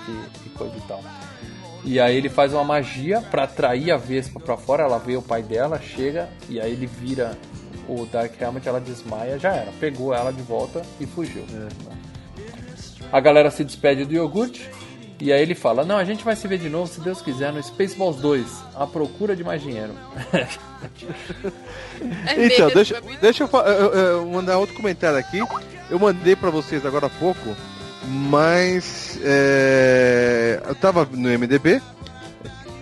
[0.46, 1.04] e coisa e tal.
[1.86, 5.22] E aí ele faz uma magia pra atrair a Vespa pra fora, ela vê o
[5.22, 7.38] pai dela, chega, e aí ele vira
[7.90, 9.72] o Dark Helmet, ela desmaia, já era.
[9.80, 11.44] Pegou ela de volta e fugiu.
[13.12, 14.70] A galera se despede do iogurte.
[15.20, 17.54] E aí ele fala, não, a gente vai se ver de novo, se Deus quiser,
[17.54, 18.46] no Spaceballs 2,
[18.76, 19.94] a procura de mais dinheiro.
[22.28, 25.40] É Então, deixa, deixa eu, eu- eu mandar outro comentário aqui.
[25.90, 27.56] Eu mandei pra vocês agora há pouco,
[28.06, 31.82] mas é, eu tava no MDB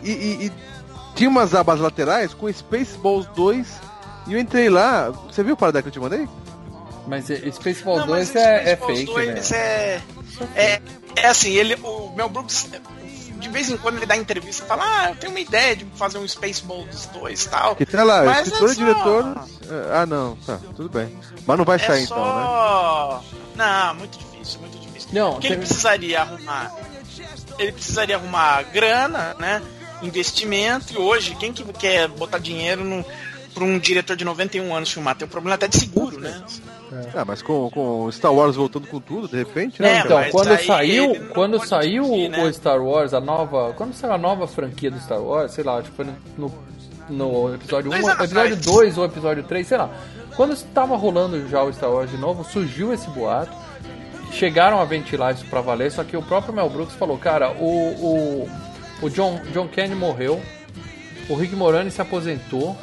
[0.03, 0.51] e, e- e
[1.15, 3.67] tinha umas abas laterais com Spaceballs 2
[4.27, 5.09] e eu entrei lá.
[5.29, 6.27] Você viu o paradar que eu te mandei?
[7.07, 9.57] Mas é- Spaceballs Não, mas 2 é, é Spaceballs fake, 2 né?
[9.57, 10.01] é,
[10.55, 10.81] é,
[11.15, 12.69] é assim, ele, o Mel Brooks,
[13.39, 15.85] de vez em quando ele dá entrevista e fala, ah, eu tenei uma ideia de
[15.95, 17.75] fazer um Spaceballs 2 e tal.
[17.75, 19.45] Que tá lá, Mas escritor é e só- diretor.
[19.93, 21.17] Ah, não, tá, tudo bem.
[21.45, 22.23] Mas não vai sair é então, né?
[22.45, 23.23] só...
[23.55, 25.09] Não, muito difícil, muito difícil.
[25.13, 26.71] Não, Porque ele tem- precisaria arrumar.
[27.57, 29.61] Ele precisaria arrumar grana, né?
[30.01, 33.05] Investimento, e hoje, quem que quer botar dinheiro no,
[33.53, 35.15] pra um diretor de 91 anos filmar?
[35.15, 36.41] Tem um problema até de seguro, né?
[37.15, 40.01] Ah, mas com, com Star Wars voltando com tudo, de repente, É, né?
[40.03, 42.43] Então, mas quando saiu, quando saiu né?
[42.43, 45.77] o Star Wars, a nova, quando saiu a nova franquia do Star Wars, sei lá,
[45.77, 46.05] acho que foi
[46.37, 46.51] no,
[47.09, 48.65] no, episódio 1, Dois anos episódio atrás.
[48.65, 49.89] 2 ou episódio 3, sei lá.
[50.35, 53.55] Quando estava rolando já o Star Wars de novo, surgiu esse boato.
[54.31, 57.65] Chegaram a ventilar isso pra valer, só que o próprio Mel Brooks falou, cara, o,
[57.65, 58.49] o,
[59.01, 60.41] o John, John Kennedy morreu,
[61.27, 62.77] o Rick Moranis se aposentou,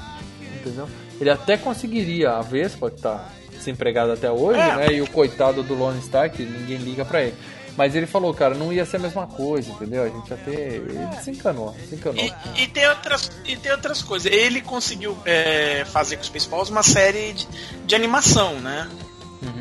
[0.61, 0.89] entendeu?
[1.21, 4.77] Ele até conseguiria a Vespa, que tá desempregado até hoje, É.
[4.77, 4.93] né?
[4.93, 7.35] E o coitado do Lone Star, que ninguém liga pra ele.
[7.77, 10.03] Mas ele falou, cara, não ia ser a mesma coisa, entendeu?
[10.03, 10.51] A gente ter.
[10.83, 12.25] Ele se encanou, se encanou.
[12.25, 14.33] E, e tem outras, e tem outras coisas.
[14.33, 17.47] Ele conseguiu é, fazer com o Spaceballs uma série de,
[17.87, 18.89] de animação, né?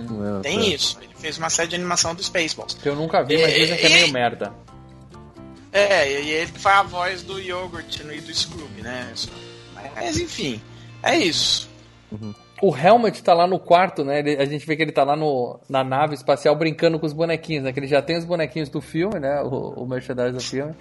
[0.09, 0.65] Não, Tem tá.
[0.65, 0.97] isso.
[0.99, 2.73] Ele fez uma série de animação do Spaceballs.
[2.81, 4.11] Que eu nunca vi, mas É, dizem que é é, meio é.
[4.11, 4.53] merda.
[5.71, 9.13] É, e ele faz a voz do Yogurt e do Scooby, né?
[9.95, 10.59] Mas enfim,
[11.03, 11.69] é isso.
[12.61, 14.19] O Helmet tá lá no quarto, né?
[14.19, 17.13] Ele- a gente vê que ele tá lá no, na nave espacial brincando com os
[17.13, 17.71] bonequinhos, né?
[17.71, 19.41] Que ele já tem os bonequinhos do filme, né?
[19.43, 20.73] O, o merchandise do filme.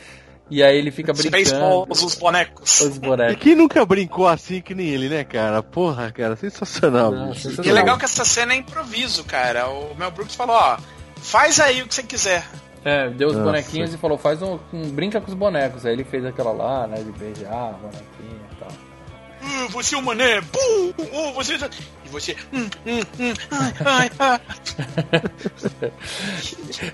[0.49, 1.45] E aí ele fica brincando.
[1.45, 2.81] Spaceballs, os bonecos.
[2.81, 3.37] Os E bonecos.
[3.43, 5.61] quem nunca brincou assim que nem ele, né, cara?
[5.63, 7.11] Porra, cara, sensacional.
[7.11, 7.67] Não, sensacional.
[7.67, 9.69] E é legal que essa cena é improviso, cara.
[9.69, 10.79] O Mel Brooks falou, ó,
[11.17, 12.47] faz aí o que você quiser.
[12.85, 13.45] É, deu os Nossa.
[13.47, 15.85] bonequinhos e falou, faz um, um- brinca com os bonecos.
[15.85, 17.03] Aí ele fez aquela lá, né?
[17.03, 18.46] De beijar, bonequinho e.
[19.47, 21.55] Uh, você é o mané, bum, uh, você...
[21.55, 22.35] E você...
[22.53, 24.41] Hum, hum, hum, ai, ai, ai.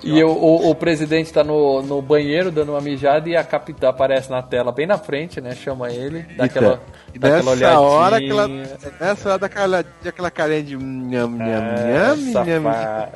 [0.03, 3.89] E o, o, o presidente tá no, no banheiro dando uma mijada e a capitã
[3.89, 5.55] aparece na tela bem na frente, né?
[5.55, 6.81] Chama ele, dá aquela,
[7.15, 8.79] E dá aquela nessa hora, aquela, olhadinha.
[9.01, 13.09] nessa hora daquela, daquela carinha de nham, nham, É, nham, nham.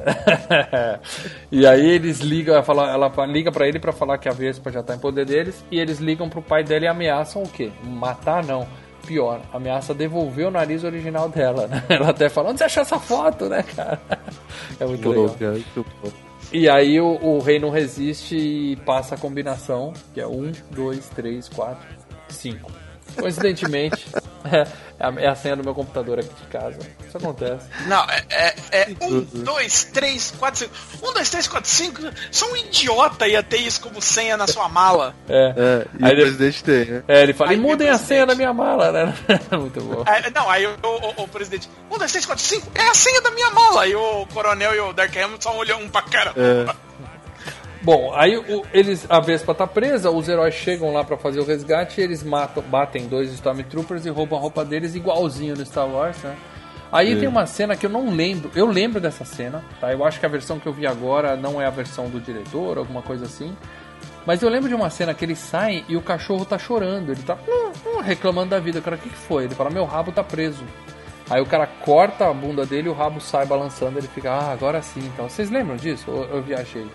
[1.53, 4.73] e aí eles ligam, ela, fala, ela liga pra ele pra falar que a Vespa
[4.73, 7.71] já tá em poder deles e eles ligam pro pai dela e ameaçam o quê?
[7.85, 8.67] Matar não.
[9.07, 11.83] Pior, ameaça devolver o nariz original dela, né?
[11.89, 14.01] Ela até fala, onde você achou essa foto, né, cara?
[14.79, 15.37] É muito Pô, legal.
[15.39, 15.61] cara.
[16.53, 21.09] E aí o, o rei não resiste e passa a combinação, que é um, dois,
[21.09, 21.87] três, quatro,
[22.29, 22.71] cinco.
[23.19, 24.07] Coincidentemente,
[24.99, 26.79] é, a, é a senha do meu computador aqui de casa.
[27.07, 27.67] Isso acontece.
[27.87, 30.75] Não, é, é, é um, dois, três, quatro, cinco.
[31.07, 32.01] Um, dois, três, quatro, cinco.
[32.31, 35.15] Só um idiota ia ter isso como senha na sua mala.
[35.29, 35.55] É.
[35.57, 37.03] É, e Aí o ele- presidente tem, né?
[37.09, 39.15] É, ele fala, e Aí mudem vem o a senha da minha mala, né?
[39.59, 40.03] Muito bom.
[40.07, 43.21] Aí, não, aí o, o- o presidente, um, dois, três, quatro, cinco, é a senha
[43.21, 43.83] da minha mala.
[43.83, 46.33] Aí o coronel e o Dark Hamilton só olham um pra cara.
[46.37, 46.86] É.
[47.87, 51.45] Bom, aí o- eles, a Vespa tá presa, os heróis chegam lá pra fazer o
[51.45, 55.87] resgate e eles matam, batem dois Stormtroopers e roubam a roupa deles igualzinho no Star
[55.89, 56.35] Wars, né?
[56.91, 57.21] Aí Sim.
[57.21, 59.93] tem uma cena que eu não lembro, eu lembro dessa cena, tá?
[59.93, 62.77] Eu acho que a versão que eu vi agora não é a versão do diretor,
[62.77, 63.57] alguma coisa assim.
[64.27, 67.23] Mas eu lembro de uma cena que eles saem e o cachorro tá chorando, ele
[67.23, 68.81] tá hum, hum, reclamando da vida.
[68.81, 69.45] O cara, o que, que foi?
[69.45, 70.65] Ele fala, meu rabo tá preso.
[71.31, 74.51] Aí o cara corta a bunda dele e o rabo sai balançando, ele fica, ah,
[74.51, 75.29] agora sim, então.
[75.29, 76.11] Vocês lembram disso?
[76.11, 76.89] Ou eu viajei?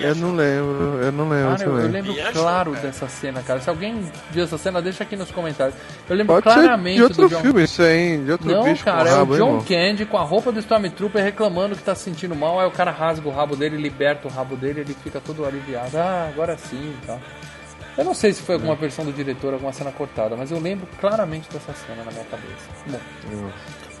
[0.00, 2.86] Eu não lembro, eu não lembro Cara, eu, eu lembro Viajou, claro cara.
[2.86, 3.60] dessa cena, cara.
[3.60, 5.76] Se alguém viu essa cena, deixa aqui nos comentários.
[6.08, 7.40] Eu lembro Pode ser claramente de outro do John.
[7.40, 8.18] filme isso aí?
[8.18, 9.64] De outro Não, bicho com cara, é o John irmão?
[9.66, 12.60] Candy com a roupa do Stormtrooper reclamando que tá se sentindo mal.
[12.60, 15.96] Aí o cara rasga o rabo dele, liberta o rabo dele, ele fica todo aliviado.
[15.98, 17.20] Ah, agora sim e tal.
[17.96, 20.86] Eu não sei se foi alguma versão do diretor, alguma cena cortada, mas eu lembro
[21.00, 22.68] claramente dessa cena na minha cabeça.
[22.86, 23.00] Bom,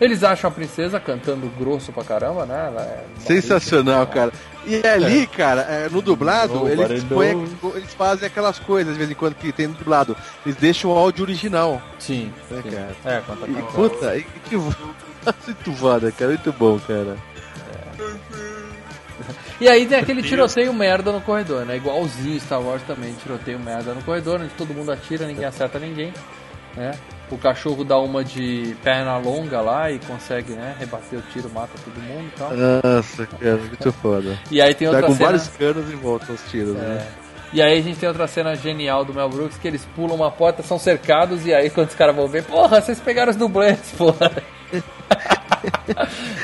[0.00, 2.66] eles acham a princesa cantando grosso pra caramba, né?
[2.68, 4.32] Ela é Sensacional, cara.
[4.66, 9.10] E ali, cara, é, no dublado, Oh, eles, põem- eles fazem aquelas coisas de vez
[9.10, 10.16] em quando que tem no dublado.
[10.44, 11.80] Eles deixam o áudio original.
[11.98, 12.70] Sim, né, sim.
[12.70, 12.96] cara?
[13.04, 16.30] É, tá E, puta, e que muito foda, cara.
[16.32, 17.16] Muito bom, cara.
[19.60, 21.76] E aí tem aquele tiroteio merda no corredor, né?
[21.76, 26.12] Igualzinho Star Wars também, tiroteio merda no corredor, onde todo mundo atira, ninguém acerta ninguém,
[26.76, 26.92] né?
[27.30, 31.72] O cachorro dá uma de perna longa lá e consegue, né, rebater o tiro, mata
[31.84, 32.50] todo mundo e tal.
[32.56, 34.38] Nossa, cara, muito foda.
[34.50, 35.26] E aí tem Tá outra com cena...
[35.26, 37.06] vários canos em volta os tiros, né?
[37.52, 40.30] E aí a gente tem outra cena genial do Mel Brooks, que eles pulam uma
[40.30, 43.78] porta, são cercados, e aí quando os caras vão ver, porra, vocês pegaram os dublês,
[43.96, 44.30] porra.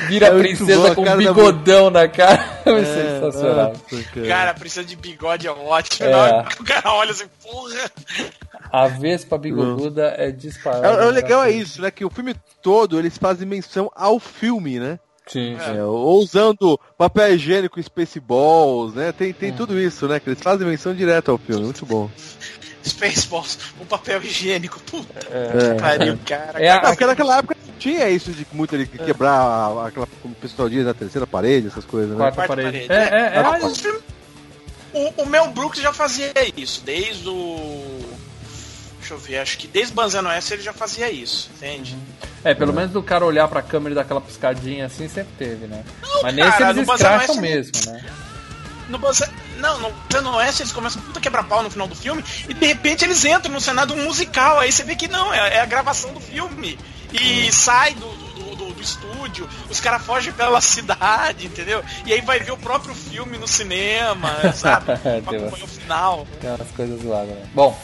[0.07, 2.55] Vira É princesa bom, com um cara da- bigodão na cara.
[2.65, 3.73] É, É, sensacional.
[3.73, 4.27] nossa, cara.
[4.27, 6.07] Cara, precisa de bigode é ótimo.
[6.09, 6.45] É.
[6.59, 7.91] O cara olha assim, porra.
[8.71, 10.87] A Vespa bigoduda é disparada.
[10.87, 11.91] É, é, o legal é isso, né?
[11.91, 14.99] Que o filme todo eles fazem menção ao filme, né?
[15.27, 19.11] Sim, É, ou usando papel higiênico Spaceballs, né?
[19.11, 20.19] Tem, tem tudo isso, né?
[20.19, 22.09] Que eles fazem menção direto ao filme, muito bom.
[22.85, 24.79] Spaceballs, o papel higiênico.
[24.81, 25.73] Puta É.
[25.75, 26.63] que pariu, cara.
[26.63, 30.33] É a- Não, porque naquela época não tinha isso de muito ele quebrar aquela, como
[30.33, 32.17] o pessoal diz, na terceira parede, essas coisas, né?
[32.17, 32.87] Quarta Quarta parede.
[32.87, 33.15] parede.
[33.15, 34.05] É, é, é.
[34.93, 37.99] O, o Mel Brooks já fazia isso, desde o.
[38.99, 41.95] Deixa eu ver, acho que desde Banzano S ele já fazia isso, entende?
[42.45, 45.65] É, pelo menos do cara olhar pra câmera e dar aquela piscadinha assim, sempre teve,
[45.67, 45.83] né?
[46.01, 48.05] Não, Mas nesse cara, eles escracham mesmo, né?
[48.87, 49.33] No Banzano.
[49.57, 53.03] Não, no Banzano S eles começam puta quebra-pau no final do filme e de repente
[53.03, 54.59] eles entram no cenário musical.
[54.59, 56.77] Aí você vê que não, é, é a gravação do filme.
[57.11, 61.83] E sai do, do, do- do estúdio, os caras fogem pela cidade, entendeu?
[62.05, 64.85] E aí vai ver o próprio filme no cinema, sabe?
[64.85, 66.27] Pra Tem acompanhar o final.
[66.41, 67.45] Tem umas coisas zoadas, né?
[67.55, 67.75] Bom,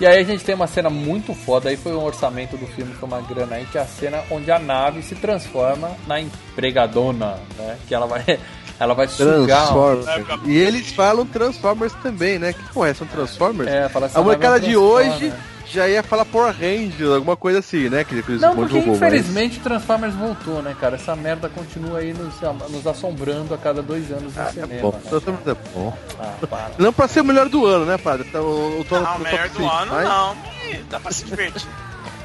[0.00, 2.92] e aí a gente tem uma cena muito foda, aí foi um orçamento do filme,
[2.94, 7.38] foi uma grana aí, que é a cena onde a nave se transforma na empregadona,
[7.56, 7.76] né?
[7.86, 8.24] Que ela vai,
[8.78, 9.68] ela vai sugar...
[9.68, 10.40] Transformers.
[10.46, 12.52] E eles falam Transformers também, né?
[12.52, 12.92] Que porra?
[12.94, 13.70] São Transformers?
[13.70, 15.32] É, fala assim, a molecada de hoje.
[15.74, 18.04] Já ia falar Power Rangers, alguma coisa assim, né?
[18.04, 20.96] Que depois Não, porque roubou, infelizmente Transformers voltou, né, cara?
[20.96, 22.34] Essa merda continua aí nos,
[22.70, 24.72] nos assombrando a cada dois anos no mas- cinema.
[24.74, 25.00] É bom, né?
[25.08, 25.98] Transformers é bom.
[26.18, 26.70] Ah, para.
[26.78, 28.24] Não pra ser o melhor do ano, né, padre?
[28.30, 30.36] Tá, o, o, Não, o melhor do cinco, ano mas- não.
[30.70, 31.66] Ih, Dá pra se divertir.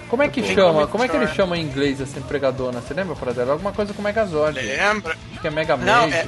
[0.09, 0.88] Como é que Tem chama?
[0.88, 2.81] como é que ele chama em inglês essa empregadona?
[2.81, 3.51] Você lembra, Pradela?
[3.53, 4.59] Alguma coisa com Megazord.
[4.59, 5.15] Lembra?
[5.31, 6.15] Acho que é Mega Não, Maid.
[6.15, 6.26] é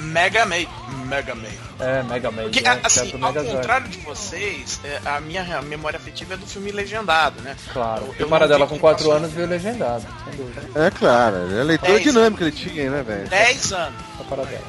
[0.00, 0.68] Mega Maid.
[1.06, 1.58] Mega Maid.
[1.78, 2.50] É, Mega Maid.
[2.50, 6.46] Porque, é, a- assim, ao contrário de vocês, é, a minha memória afetiva é do
[6.46, 7.56] filme legendado, né?
[7.72, 8.14] Claro.
[8.18, 10.62] Eu- o Paradela não com vi 4 passou anos veio legendado, sem dúvida.
[10.86, 12.02] É claro, é a leitura Dez.
[12.04, 13.28] dinâmica ele tinha, né, velho?
[13.28, 14.00] 10 anos.
[14.20, 14.62] A Paradela.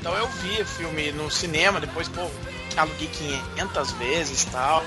[0.00, 2.26] Então eu vi o filme no cinema, depois, pô,
[2.76, 4.82] aluguei 500 vezes e tal.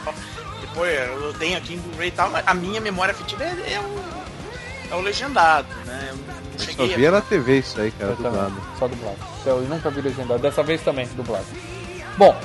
[0.61, 3.79] Depois eu tenho aqui em Blu-ray e tal, mas a minha memória afetiva é, é
[3.79, 4.22] o,
[4.93, 6.09] é o legendado, né?
[6.77, 8.55] Eu Só via na TV isso aí, cara, Eu também, dublado.
[8.77, 9.17] Só dublado.
[9.45, 10.39] Eu nunca vi legendado.
[10.39, 11.45] Dessa vez também, dublado.
[12.17, 12.35] Bom,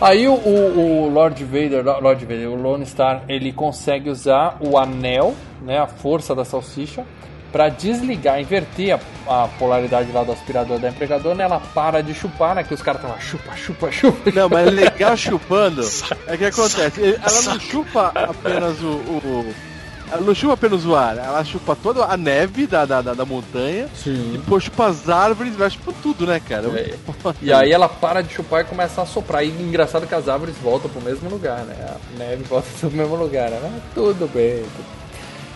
[0.00, 4.76] aí o, o, o Lord Vader, Lord Vader, o Lone Star, ele consegue usar o
[4.76, 7.04] anel, né, a força da salsicha,
[7.52, 8.98] pra desligar, inverter
[9.28, 12.82] a, a polaridade lá do aspirador da empregadora, ela para de chupar, né, que os
[12.82, 14.30] caras estão lá, chupa, chupa, chupa.
[14.32, 15.82] Não, mas legal chupando
[16.26, 17.14] é que acontece.
[17.22, 18.86] Ela não chupa apenas o.
[18.96, 19.71] o-
[20.12, 23.24] ela não chupa apenas o ar, ela chupa toda a neve da, da, da, da
[23.24, 24.30] montanha, Sim.
[24.32, 26.68] depois chupa as árvores, vai chupa tudo, né, cara?
[26.78, 26.94] É.
[27.40, 29.44] E aí ela para de chupar e começa a soprar.
[29.44, 31.74] E engraçado que as árvores voltam pro mesmo lugar, né?
[31.88, 33.80] A neve volta pro mesmo lugar, né?
[33.94, 34.62] Tudo bem.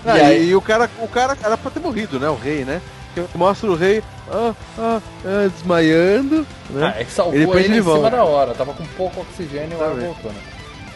[0.04, 2.28] Ah, E e, aí- o cara, o cara era pra ter morrido, né?
[2.28, 2.80] O rei, né?
[3.34, 6.92] Mostra o rei ah, ah, ah, desmaiando, né?
[6.96, 8.10] Ah, é que salvou E ele, ele em cima volta.
[8.10, 8.54] da hora.
[8.54, 10.38] Tava com pouco oxigênio e o ar Tá voltou, né?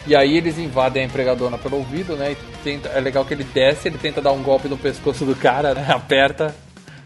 [0.07, 2.31] E aí eles invadem a empregadona pelo ouvido, né?
[2.31, 5.35] E tenta, é legal que ele desce, ele tenta dar um golpe no pescoço do
[5.35, 5.85] cara, né?
[5.93, 6.55] Aperta.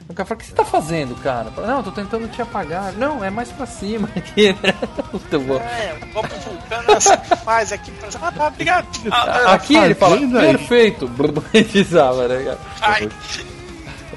[0.08, 1.50] O cara fala, o que você tá fazendo, cara?
[1.50, 2.94] Fala, Não, eu tô tentando te apagar.
[2.94, 4.74] Não, é mais pra cima aqui, né?
[5.12, 5.56] Muito bom.
[5.56, 8.10] É, o golpe vulcano é que faz aqui pra.
[8.22, 8.88] Ah, tá, obrigado.
[9.12, 11.10] Ah, Aqui ele fala, perfeito.
[11.52, 12.60] Precisava, né, cara?
[12.82, 13.10] ai,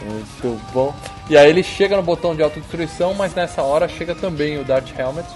[0.05, 0.95] Muito bom.
[1.31, 4.91] E aí ele chega no botão de autodestruição, mas nessa hora chega também o Darth
[4.99, 5.27] Helmet.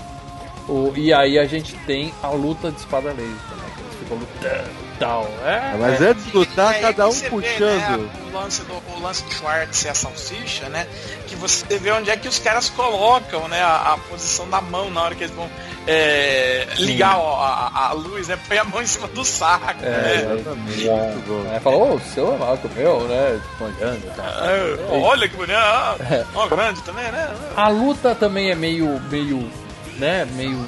[0.68, 3.72] O, e aí a gente tem a luta de espada laser, né?
[3.74, 5.28] Que eles ficam lutando tal.
[5.44, 6.06] É, Mas é.
[6.10, 7.98] antes de lutar, É, cada um você vê, puxando.
[7.98, 10.86] né, o, lance do, o lance do Schwartz e a salsicha, né?
[11.26, 14.90] Que você vê onde é que os caras colocam né, a, a posição da mão
[14.90, 15.50] na hora que eles vão
[15.88, 18.38] é, ligar ó, a, a luz, né?
[18.46, 19.82] Põe a mão em cima do saco.
[19.82, 20.34] É, né?
[20.40, 21.52] Exatamente, é, muito bom.
[21.52, 23.40] é, falou, ô, seu Marco meu, né?
[23.60, 24.26] Olhando e tal.
[24.26, 25.52] É, olha que bonito.
[25.52, 26.24] É.
[26.34, 27.34] ó, grande também, né?
[27.56, 29.50] A luta também é meio, meio,
[29.98, 30.58] né, meio,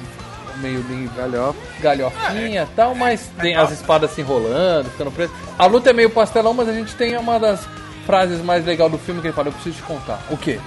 [0.57, 0.83] meio,
[1.15, 1.59] Galhofa.
[1.81, 5.33] galhofinha e tal, mas tem as espadas se enrolando, ficando preso.
[5.57, 7.61] A luta é meio pastelão, mas a gente tem uma das
[8.05, 10.19] frases mais legais do filme que ele fala, eu preciso te contar.
[10.29, 10.59] O quê?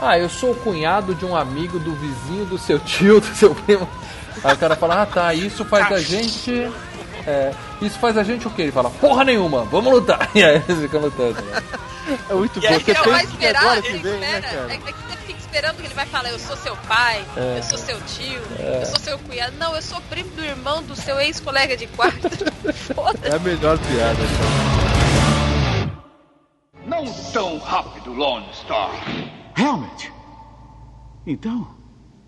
[0.00, 3.54] Ah, eu sou o cunhado de um amigo do vizinho do seu tio, do seu
[3.54, 3.88] primo.
[4.42, 6.70] Aí o cara fala, ah tá, isso faz a gente.
[7.26, 8.62] É, isso faz a gente o quê?
[8.62, 10.28] Ele fala, porra nenhuma, vamos lutar.
[10.34, 11.40] E aí eles ficam lutando.
[11.40, 11.62] né?
[12.28, 12.68] É muito E bom.
[12.68, 14.42] aí Você que Você vai pensa que esperar, agora que vem, né, espera.
[14.56, 14.74] cara?
[14.74, 15.16] É fica
[15.54, 17.58] esperando que ele vai falar, eu sou seu pai, É.
[17.58, 19.56] eu sou seu tio, eu sou seu cunhado.
[19.56, 22.28] Não, eu sou primo do irmão do seu ex-colega de quarto.
[22.74, 23.28] Foda-se.
[23.28, 24.18] É a melhor piada.
[26.84, 28.90] Não tão rápido, Lone Star.
[29.56, 30.12] Helmet!
[31.24, 31.68] Então,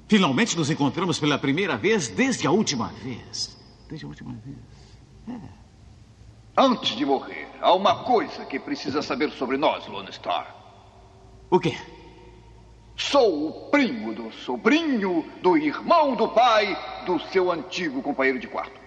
[0.06, 3.58] finalmente nos encontramos pela primeira vez desde a última vez.
[3.88, 4.56] Desde a última vez.
[6.56, 10.54] Antes de morrer, há uma coisa que precisa saber sobre nós, Lone Star.
[11.50, 11.76] O quê?
[12.96, 18.80] Sou o primo do sobrinho do irmão do pai do seu antigo companheiro de quarto.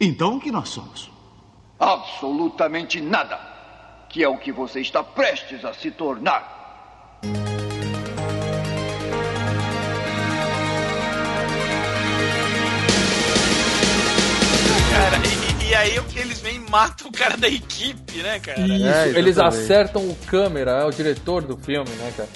[0.00, 1.08] Então o que nós somos?
[1.78, 3.38] Absolutamente nada.
[4.08, 7.20] Que é o que você está prestes a se tornar.
[14.90, 15.41] Cara,
[15.82, 18.60] aí eles vêm e matam o cara da equipe, né, cara?
[18.60, 22.28] Isso, É, eles acertam o câmera, é o diretor do filme, né, cara?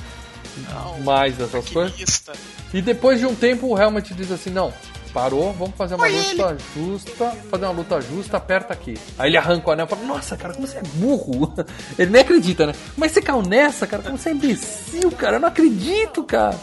[1.05, 1.93] Mais dessas coisas.
[1.93, 2.33] Maquinista.
[2.73, 4.73] E depois de um tempo o Helmet diz assim, não,
[5.13, 8.99] parou, vamos fazer uma Foi luta justa, fazer uma luta justa, aperta aqui.
[9.19, 11.55] Aí ele arranca o anel e fala, nossa, cara, como você é burro.
[11.99, 12.75] Ele nem acredita, né?
[12.97, 16.59] Mas você caiu nessa, cara, como você é imbecil, cara, eu não acredito, cara.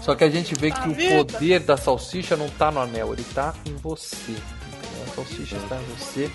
[0.00, 3.24] Só que a gente vê que o poder da salsicha não tá no anel, ele
[3.34, 4.34] tá em você.
[5.14, 6.30] Salsicha está em você.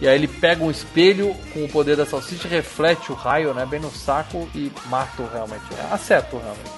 [0.00, 3.64] E aí ele pega um espelho com o poder da salsicha, reflete o raio, né,
[3.64, 5.62] bem no saco e mata o Helmet.
[5.90, 6.70] Acerta o Helmet.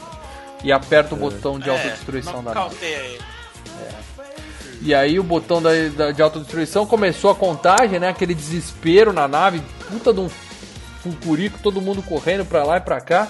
[0.63, 2.77] E aperta o botão de autodestruição da nave.
[2.87, 3.19] ele.
[4.83, 8.09] E aí o botão da, da- de autodestruição começou a contagem, né?
[8.09, 10.29] Aquele desespero na nave, puta de um
[11.03, 13.29] furcurico, todo mundo correndo pra lá e pra cá.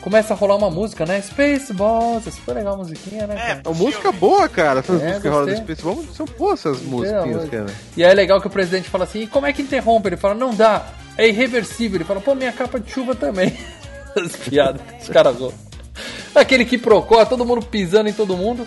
[0.00, 1.20] Começa a rolar uma música, né?
[1.20, 3.34] Spaceballs, é super legal a musiquinha, né?
[3.34, 3.62] É, cara?
[3.66, 4.80] uma música boa, cara.
[4.80, 5.74] Essas É, músicas que rolam do gostei.
[5.76, 7.56] Space Bomb são boas essas musiquinhas, música.
[7.58, 7.72] cara.
[7.96, 10.08] E aí é legal que o presidente fala assim, e como é que interrompe?
[10.08, 10.86] Ele fala, não dá,
[11.16, 11.96] é irreversível.
[11.98, 13.56] Ele fala, pô, minha capa de chuva também.
[14.16, 15.52] As piadas, os caras zoam.
[16.34, 18.66] Aquele que procura, todo mundo pisando em todo mundo.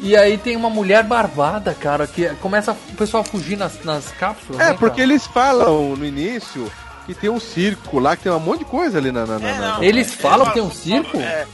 [0.00, 4.08] E aí tem uma mulher barbada, cara, que começa o pessoal a fugir nas, nas
[4.12, 4.60] cápsulas.
[4.60, 5.10] É, né, porque cara?
[5.10, 6.70] eles falam no início
[7.14, 9.24] que tem um circo lá, que tem um monte de coisa ali na.
[9.26, 11.16] na, na- na- Eles falam que tem um circo?
[11.18, 11.46] É,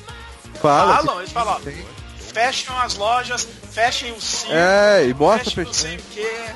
[0.61, 1.61] Fala, falam, eles falam, ó,
[2.19, 6.53] fecham as lojas, fechem o circo, É, e mostra fechem fech- não sei o quê.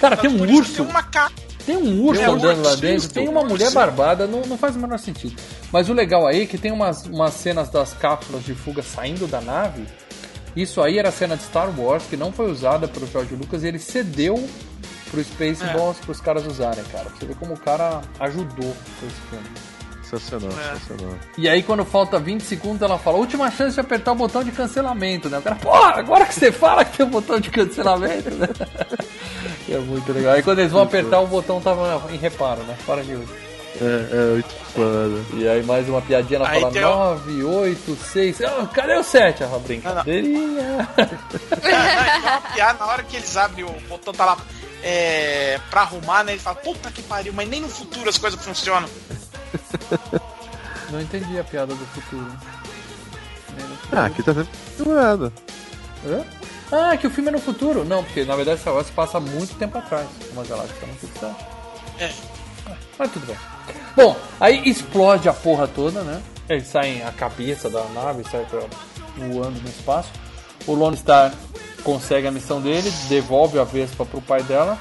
[0.00, 0.72] Cara, tem um urso.
[0.84, 1.32] Tem uma capa.
[1.66, 3.50] Tem um urso Tem um andando lá urso, dentro, tem uma urso.
[3.52, 5.36] mulher barbada, não, não faz o menor sentido.
[5.70, 9.26] Mas o legal aí é que tem umas, umas cenas das cápsulas de fuga saindo
[9.26, 9.84] da nave.
[10.56, 13.62] Isso aí era a cena de Star Wars que não foi usada pelo George Lucas
[13.64, 14.48] e ele cedeu
[15.10, 17.04] pro Spaceballs pros caras usarem, cara.
[17.04, 19.44] Pra você ver como o cara ajudou com esse filme.
[20.02, 21.14] Sensacional, sensacional.
[21.36, 24.50] E aí quando falta 20 segundos ela fala, última chance de apertar o botão de
[24.50, 25.36] cancelamento, né?
[25.38, 28.48] O cara, porra, agora que você fala que tem um botão de cancelamento, né?
[29.68, 30.32] é muito legal.
[30.34, 32.74] Aí quando eles vão apertar o botão tava em reparo, né?
[32.86, 33.28] Para de hoje.
[33.80, 35.24] É, é muito foda.
[35.34, 38.40] E aí mais uma piadinha, ela Aí fala tem o- 9, 8, 6.
[38.42, 39.44] Ah, cadê o 7?
[39.44, 40.88] Ah, brincadeirinha.
[40.96, 41.70] Não,
[42.22, 44.38] não, uma piada, na hora que eles abrem o botão, tá lá
[44.82, 46.32] é, pra arrumar, né?
[46.32, 48.88] Ele fala, puta que pariu, mas nem no futuro as coisas funcionam.
[50.90, 52.30] Não entendi a piada do futuro.
[53.46, 53.78] Futuro.
[53.92, 55.32] Ah, aqui tá sempre filmado.
[56.06, 56.24] Hã?
[56.70, 57.84] Ah, que o filme é no futuro.
[57.84, 60.06] Não, porque na verdade Star Wars se passa muito tempo atrás.
[60.32, 61.44] Uma galáxia muito distante.
[61.98, 62.12] É.
[62.98, 63.36] Mas tudo bem.
[63.96, 66.22] Bom, aí explode a porra toda, né?
[66.48, 68.60] Eles saem a cabeça da nave, sai pra,
[69.16, 70.10] voando no espaço.
[70.66, 71.32] O Lone Star
[71.82, 74.78] consegue a missão dele, devolve a Vespa pro pai dela,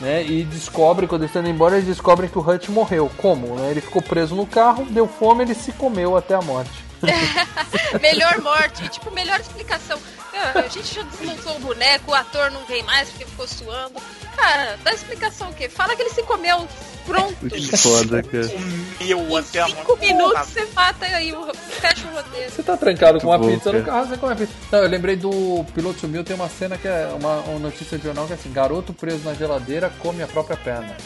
[0.00, 0.24] né?
[0.24, 3.10] E descobre, quando eles estão indo embora, eles descobrem que o Hutch morreu.
[3.16, 3.54] Como?
[3.56, 3.70] Né?
[3.70, 6.84] Ele ficou preso no carro, deu fome, ele se comeu até a morte.
[8.00, 9.98] melhor morte, tipo, melhor explicação.
[10.54, 13.94] A gente já desmontou o boneco, o ator não vem mais porque ficou suando.
[14.36, 15.68] Cara, dá explicação o quê?
[15.68, 16.66] Fala que ele se comeu.
[17.06, 17.36] Pronto.
[17.48, 18.48] Que foda, cara.
[18.98, 22.50] Comeu até a Cinco minutos você mata aí o fecha o roteiro.
[22.50, 23.92] Você tá trancado com uma bom, pizza no cara.
[23.92, 24.52] carro, você come a pizza.
[24.72, 28.04] Não, eu lembrei do Piloto Sumiu, tem uma cena que é uma, uma notícia de
[28.04, 30.96] jornal que é assim, garoto preso na geladeira come a própria perna.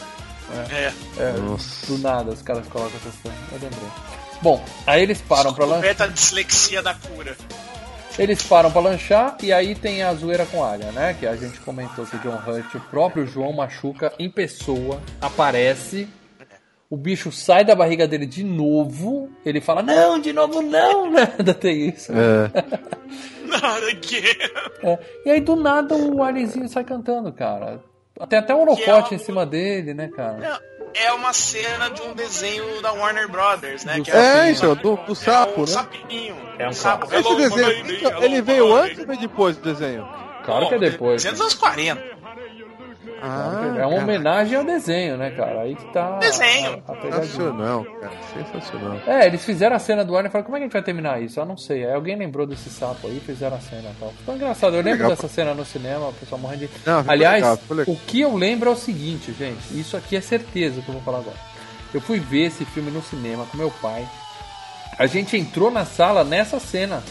[0.71, 0.91] É.
[1.17, 1.85] É, Nossa.
[1.85, 3.39] do nada os caras colocam essas coisas.
[3.51, 4.18] Eu lembrei.
[4.41, 6.01] Bom, aí eles param pra lanchar.
[6.01, 7.35] A dislexia da cura.
[8.17, 11.15] Eles param pra lanchar e aí tem a zoeira com a Alien, né?
[11.17, 16.07] Que a gente comentou que o John Hurt, o próprio João Machuca em pessoa, aparece.
[16.89, 19.29] O bicho sai da barriga dele de novo.
[19.45, 21.31] Ele fala, não, de novo não, né?
[21.37, 22.11] Ainda tem isso.
[22.11, 22.51] É.
[23.47, 24.17] Nada que.
[24.83, 27.81] É, E aí do nada o alienzinho sai cantando, cara.
[28.29, 30.59] Tem até um holofote em cima dele, né, cara?
[30.93, 33.97] É uma cena de um desenho da Warner Brothers, né?
[33.97, 35.67] Do que É, é, isso, do, do sapo, um né?
[35.67, 36.35] sapinho.
[36.57, 37.05] É um sapo.
[37.05, 37.15] sapo.
[37.15, 40.07] Esse Hello, desenho, hello, ele veio antes ou veio depois do desenho?
[40.43, 41.15] Claro que é depois.
[41.21, 42.18] Desenho dos anos 40.
[43.21, 45.61] Ah, É uma cara, homenagem ao desenho, né, cara?
[45.61, 46.81] Aí que tá Desenho.
[46.87, 47.01] a, a.
[47.01, 48.11] Sensacional, cara.
[48.33, 48.97] Sensacional.
[49.07, 50.83] É, eles fizeram a cena do Arne e falaram, como é que a gente vai
[50.83, 51.39] terminar isso?
[51.39, 51.85] Eu não sei.
[51.85, 54.11] Aí alguém lembrou desse sapo aí e fizeram a cena e tal.
[54.11, 54.73] Ficou engraçado.
[54.75, 55.09] Eu lembro Legal.
[55.11, 56.69] dessa cena no cinema, o pessoal morrendo de.
[56.85, 57.85] Não, Aliás, legal.
[57.87, 59.77] o que eu lembro é o seguinte, gente.
[59.79, 61.37] Isso aqui é certeza que eu vou falar agora.
[61.93, 64.07] Eu fui ver esse filme no cinema com meu pai.
[64.97, 67.01] A gente entrou na sala nessa cena.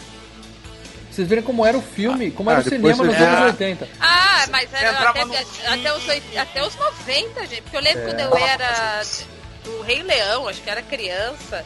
[1.19, 3.45] Vocês verem como era o filme, como era Ah, o cinema nos anos É.
[3.47, 3.87] 80.
[3.99, 7.61] Ah, mas era até, no até, os, até os 90, gente.
[7.63, 8.05] Porque eu lembro É.
[8.05, 9.01] quando eu era
[9.65, 11.65] do Rei Leão, acho que era criança.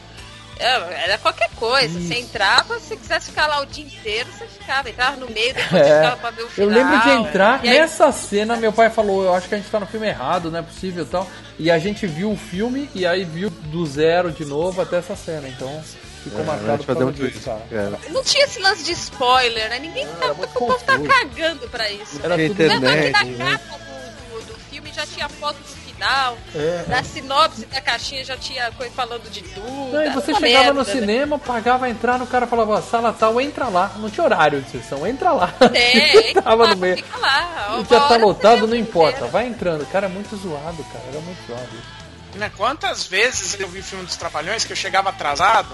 [0.58, 2.00] é, Era qualquer coisa.
[2.00, 4.90] Você entrava, se quisesse ficar lá o dia inteiro, você ficava.
[4.90, 6.00] Entrava no meio, depois É.
[6.02, 6.68] ficava pra ver o Eu final.
[6.70, 9.70] lembro de entrar E aí- nessa cena, meu pai falou, eu acho que a gente
[9.70, 11.28] tá no filme errado, não é possível e tal.
[11.60, 15.14] E a gente viu o filme e aí viu do zero de novo até essa
[15.14, 15.46] cena.
[15.46, 15.80] Então
[16.24, 18.10] ficou É, a marcado muito disso, isso.
[18.12, 19.78] Não tinha esse lance de spoiler, né?
[19.78, 22.18] Ninguém tá, o povo tá cagando pra isso.
[22.22, 23.58] Era tudo internet, na né?
[23.58, 26.84] capa do, do, do filme já tinha foto do final, É.
[26.88, 29.92] na sinopse da caixinha já tinha coisa falando de tudo.
[29.92, 31.00] Não, e você chegava no merda, né?
[31.00, 33.92] cinema, pagava a entrar, o cara falava, sala tal, entra lá.
[33.98, 35.52] Não tinha horário de sessão, entra lá.
[35.72, 36.96] É, Tava no fica meio.
[36.96, 37.66] Fica lá.
[37.70, 39.12] E uma já tá lotado, não importa.
[39.16, 39.32] inteiro.
[39.32, 39.86] Vai entrando.
[39.90, 41.04] Cara, é muito zoado, cara.
[41.10, 42.03] Era muito zoado isso.
[42.34, 45.68] Né, Quantas vezes eu vi filme dos Trapalhões que eu chegava atrasado,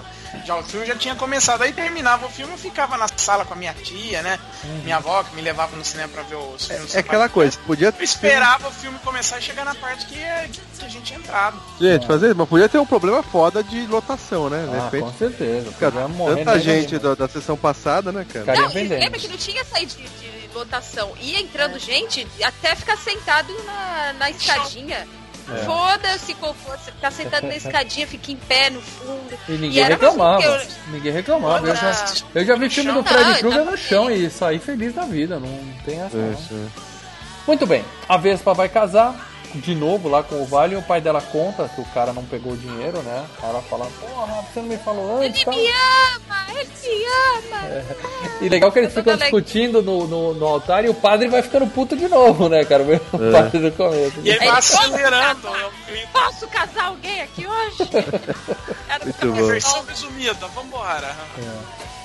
[0.45, 3.53] já o filme já tinha começado, aí terminava o filme, eu ficava na sala com
[3.53, 4.39] a minha tia, né?
[4.83, 6.85] Minha avó que me levava no cinema pra ver os filmes.
[6.85, 10.15] dos É aquela coisa, podia Eu esperava o filme começar e chegar na parte que,
[10.15, 11.59] que a gente tinha entrado.
[11.79, 14.65] Gente, fazer, mas podia ter um problema foda de lotação, né?
[14.67, 16.07] De Ah, repente, com certeza.
[16.09, 18.61] morrer tanta gente da, da sessão passada, né, cara?
[18.61, 21.11] Não, e lembra que não tinha saída de, de lotação.
[21.19, 25.07] Ia entrando gente até ficar sentado na, na escadinha.
[25.53, 25.63] É.
[25.65, 26.77] Foda-se qual for.
[26.77, 29.37] Você tá sentado na escadinha, fica em pé no fundo.
[29.49, 30.43] E ninguém era mais um reclamava.
[30.45, 31.67] eu- Ninguém reclamava.
[31.67, 32.05] Eu já,
[32.35, 33.03] eu já vi filme do chão.
[33.03, 35.39] Fred Não, Krueger no chão e saí feliz da vida.
[35.39, 35.49] Não
[35.85, 36.15] tem essa.
[36.17, 36.31] não.
[36.33, 36.91] Isso, é.
[37.47, 37.83] Muito bem.
[38.07, 39.30] A Vespa vai casar.
[39.55, 42.23] De novo lá com o Vale, e o pai dela conta que o cara não
[42.23, 43.25] pegou o dinheiro, né?
[43.43, 47.85] Ela fala, porra, você não me falou antes, Ele me ama, ele me ama.
[48.41, 51.67] E legal que eles ficam discutindo no, no, no altar e o padre vai ficando
[51.67, 52.83] puto de novo, né, cara?
[52.83, 53.31] O É.
[53.31, 54.19] padre do começo.
[54.23, 55.41] E aí vai Ele, acelerando.
[55.41, 55.71] "Posso é casar?
[55.85, 56.07] clipe.
[56.13, 57.89] Posso casar alguém aqui hoje?
[58.89, 59.47] Era Muito uma bom.
[59.47, 61.15] Versão resumida, vambora.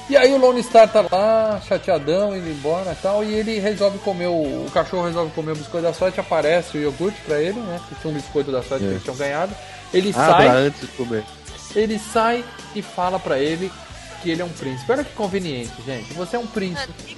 [0.08, 3.98] E aí o Lone Star tá lá, chateadão, indo embora e tal, e ele resolve
[3.98, 7.58] comer, o, o cachorro resolve comer o biscoito da sorte, aparece o iogurte pra ele,
[7.58, 7.80] né?
[7.88, 8.92] Que tinha um biscoito da sorte que É.
[8.92, 9.52] eles tinham ganhado.
[9.92, 11.24] Ele Abra sai, antes de comer.
[11.74, 13.70] ele sai e fala pra ele
[14.22, 14.90] que ele é um príncipe.
[14.92, 16.12] Olha que conveniente, gente.
[16.14, 17.16] Você é um príncipe.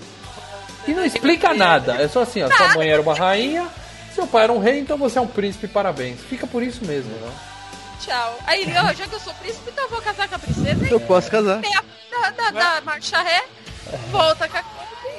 [0.87, 1.95] E não explica nada.
[2.01, 2.49] É só assim, ó.
[2.51, 3.67] Sua mãe era uma rainha,
[4.15, 6.19] seu pai era um rei, então você é um príncipe, parabéns.
[6.21, 7.31] Fica por isso mesmo, né?
[8.01, 8.39] Tchau.
[8.47, 10.87] Aí ele, ó, já que eu sou príncipe, então eu vou casar com a princesa.
[10.89, 11.61] Eu posso casar.
[11.61, 13.45] Tem a da, da, da marcha ré,
[14.11, 14.65] volta com a.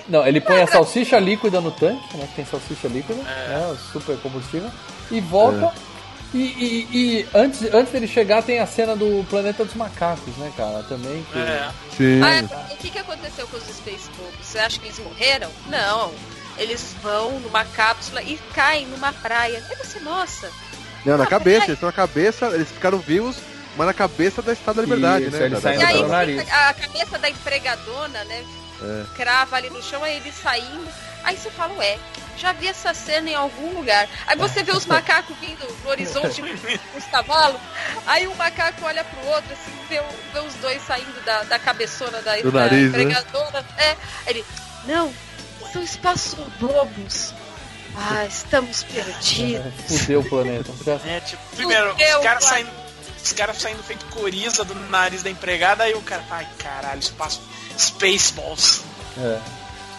[0.07, 2.26] Não, ele põe a salsicha líquida no tanque, né?
[2.27, 3.68] que Tem salsicha líquida, né?
[3.72, 4.69] o Super combustível.
[5.11, 5.72] E volta.
[6.34, 10.51] E, e- e antes, antes dele chegar tem a cena do Planeta dos Macacos, né,
[10.56, 10.84] cara?
[10.84, 11.39] Também que.
[11.39, 11.69] É.
[11.97, 12.22] Sim.
[12.23, 14.34] Ah, é, o que, que aconteceu com os Space Bobos?
[14.45, 15.49] Você acha que eles morreram?
[15.68, 16.11] Não.
[16.57, 19.64] Eles vão numa cápsula e caem numa praia.
[19.69, 20.51] Aí você, nossa,
[21.05, 23.38] Não, na cabeça, eles estão na cabeça, eles ficaram vivos,
[23.77, 25.45] mas na cabeça da Estátua da Liberdade, Isso, né?
[25.45, 26.51] eles saem E aí nariz.
[26.51, 28.43] a cabeça da empregadona, né?
[28.81, 29.05] É.
[29.15, 30.88] Crava ali no chão, aí ele saindo.
[31.23, 31.97] Aí você fala, ué,
[32.38, 34.07] já vi essa cena em algum lugar.
[34.26, 37.59] Aí você vê os macacos vindo no horizonte com os cavalos.
[38.07, 40.01] Aí um macaco olha pro outro, assim, vê,
[40.34, 43.03] vê os dois saindo da, da cabeçona da, Do da nariz, né?
[43.77, 43.89] É.
[43.89, 43.97] Aí
[44.27, 44.45] ele,
[44.85, 45.13] não,
[45.71, 47.34] são espaços bobos.
[47.95, 49.73] Ah, estamos perdidos.
[49.99, 50.71] Fudeu o planeta.
[51.05, 52.55] É, tipo, primeiro, Fudeu, os caras cara.
[52.55, 52.69] saindo.
[53.23, 57.41] Os caras saindo feito coriza do nariz da empregada, aí o cara, ai caralho, espaço.
[57.77, 58.81] Spaceballs.
[59.17, 59.39] é.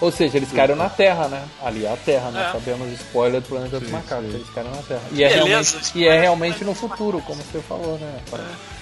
[0.01, 1.47] Ou seja, eles caíram na Terra, né?
[1.63, 2.49] Ali é a Terra, né?
[2.49, 2.53] É.
[2.53, 4.33] Sabemos spoiler do Planeta dos Macacos.
[4.33, 5.03] Eles caíram na Terra.
[5.13, 8.19] E é, Beleza, realmente, e é realmente no futuro, como você falou, né?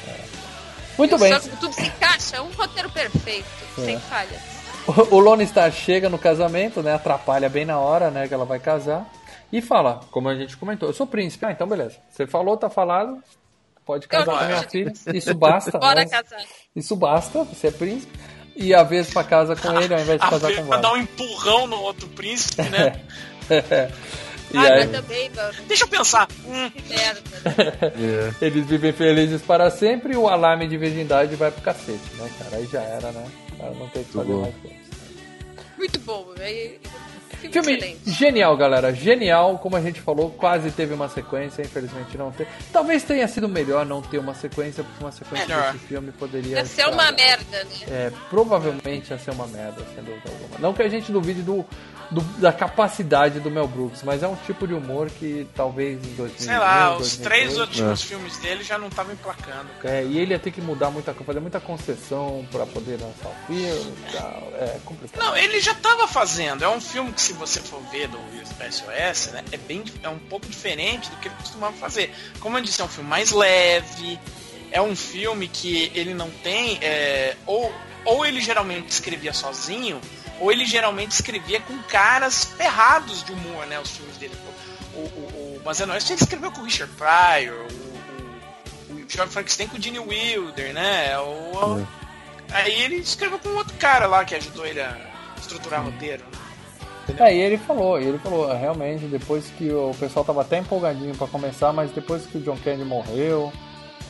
[0.06, 0.20] É.
[0.97, 1.32] Muito bem.
[1.32, 3.48] Só que tudo se encaixa, é um roteiro perfeito,
[3.78, 3.85] É.
[3.85, 4.40] sem falhas.
[5.10, 6.94] O Lone Star chega no casamento, né?
[6.94, 8.27] Atrapalha bem na hora, né?
[8.27, 9.06] Que ela vai casar.
[9.52, 11.44] E fala, como a gente comentou, eu sou príncipe.
[11.44, 11.97] Ah, então beleza.
[12.10, 13.23] Você falou, tá falado.
[13.85, 14.93] Pode casar com a minha filha.
[15.15, 15.77] Isso basta.
[15.78, 16.09] Bora né?
[16.09, 16.43] casar.
[16.74, 18.19] Isso basta, você é príncipe.
[18.56, 20.97] E a Vespa casa com ele ao invés de A casar com o dá um
[20.97, 23.01] empurrão no outro príncipe, né?
[24.52, 26.27] e ah, aí, mas também, mano, Deixa eu pensar.
[26.44, 27.23] Hum, que merda.
[28.40, 28.44] É.
[28.44, 32.56] eles vivem felizes para sempre e o alarme de virgindade vai pro cacete, né, cara?
[32.56, 33.24] Aí já era, né?
[33.59, 34.40] Cara, não tem que fazer bom.
[34.43, 34.76] mais coisa.
[35.76, 36.26] Muito bom.
[36.39, 36.76] É,
[37.36, 38.10] filme, Filme excelente.
[38.10, 38.93] genial, galera.
[38.93, 42.51] Genial, como a gente falou, quase teve uma sequência, infelizmente não teve.
[42.72, 45.72] Talvez tenha sido melhor não ter uma sequência, porque uma sequência Melhor.
[45.72, 46.56] desse filme poderia.
[46.56, 47.14] Ia ser uma estragar.
[47.14, 47.86] merda, né?
[47.89, 50.59] É, provavelmente ia ser uma merda, sem dúvida alguma.
[50.59, 51.64] Não que a gente duvide do,
[52.10, 56.14] do- da capacidade do Mel Brooks, mas é um tipo de humor que talvez em
[56.14, 59.68] 2000 sei lá, os 2002, três últimos filmes dele já não estavam emplacando.
[59.85, 63.28] É, e ele ia ter que mudar muita coisa, fazer muita concessão pra poder lançar
[63.28, 64.52] o filme e tal.
[64.59, 65.22] É complicado.
[65.22, 66.64] Não, ele já tava fazendo.
[66.64, 68.18] É um filme que, se você for ver do
[68.70, 72.12] SOS, né, é bem é um pouco diferente do que ele costumava fazer.
[72.40, 74.18] Como eu disse, é um filme mais leve.
[74.70, 76.78] É um filme que ele não tem.
[76.82, 77.72] é, ou,
[78.05, 80.01] ou ele geralmente escrevia sozinho,
[80.40, 83.78] ou ele geralmente escrevia com caras ferrados de humor, né?
[83.81, 84.35] Os filmes dele.
[84.94, 89.32] O, o, o Bazano Oeste ele escreveu com o Richard Pryor, o, o, o Jovem
[89.32, 91.19] Frankenstein com o Gene Wilder, né?
[91.19, 91.86] O,
[92.51, 94.97] Aí ele escreveu com outro cara lá que ajudou ele a
[95.36, 96.24] estruturar o roteiro.
[96.32, 97.15] né?
[97.19, 101.15] É, e ele falou, ele falou, é, realmente, depois que o pessoal tava até empolgadinho
[101.15, 103.52] pra começar, mas depois que o John Kennedy morreu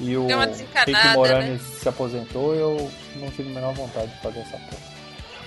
[0.01, 4.57] e o Rick Moranis se aposentou, eu não tive a menor vontade de fazer essa
[4.57, 4.98] porra.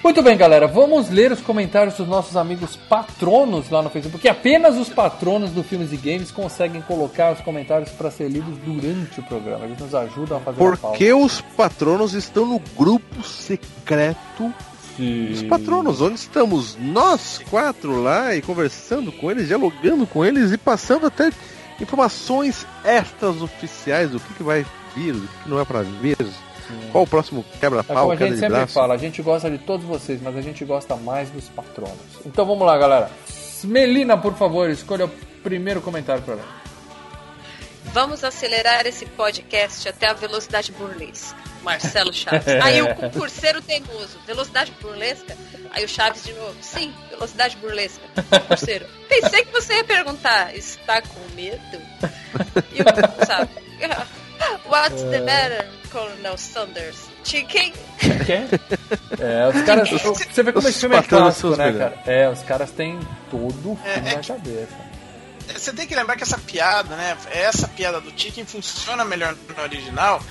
[0.04, 4.28] Muito bem, galera, vamos ler os comentários dos nossos amigos patronos lá no Facebook, porque
[4.28, 9.20] apenas os patronos do Filmes e Games conseguem colocar os comentários para ser lidos durante
[9.20, 9.66] o programa.
[9.66, 10.78] Eles nos ajudam a fazer a.
[10.78, 14.52] Porque os patronos estão no grupo secreto
[14.98, 20.58] dos patronos, onde estamos nós quatro lá e conversando com eles, dialogando com eles e
[20.58, 21.32] passando até
[21.80, 24.66] informações extras oficiais do que, que vai
[24.96, 26.18] vir, do que não é para vir,
[26.92, 28.74] qual o próximo É como quebra-pau, a gente sempre braço.
[28.74, 31.98] fala, a gente gosta de todos vocês, mas a gente gosta mais dos patronos.
[32.26, 33.10] Então vamos lá, galera.
[33.64, 35.10] Melina, por favor, escolha o
[35.44, 36.44] primeiro comentário para ler.
[37.94, 41.36] Vamos acelerar esse podcast até a velocidade burlesca.
[41.64, 42.48] Marcelo Chaves.
[42.64, 45.36] Aí o concurseiro teimoso, velocidade burlesca?
[45.72, 48.02] Aí o Chaves de novo, sim, velocidade burlesca.
[48.30, 48.86] Concurseiro.
[49.08, 51.60] Pensei que você ia perguntar, está com medo?
[52.72, 53.50] E o, sabe?
[54.68, 55.22] What's the É.
[55.22, 56.98] matter, Colonel Sanders?
[57.24, 57.74] Chicken?
[58.26, 58.48] Quem?
[59.20, 59.90] É, os caras.
[59.90, 62.02] Você vê como esse filme é clássico, né, cara?
[62.06, 63.00] É, os caras têm
[63.30, 64.92] todo o filme É, é na que- cabeça.
[65.54, 67.18] Você tem que lembrar que essa piada, né?
[67.32, 70.22] Essa piada do Chicken funciona melhor no original,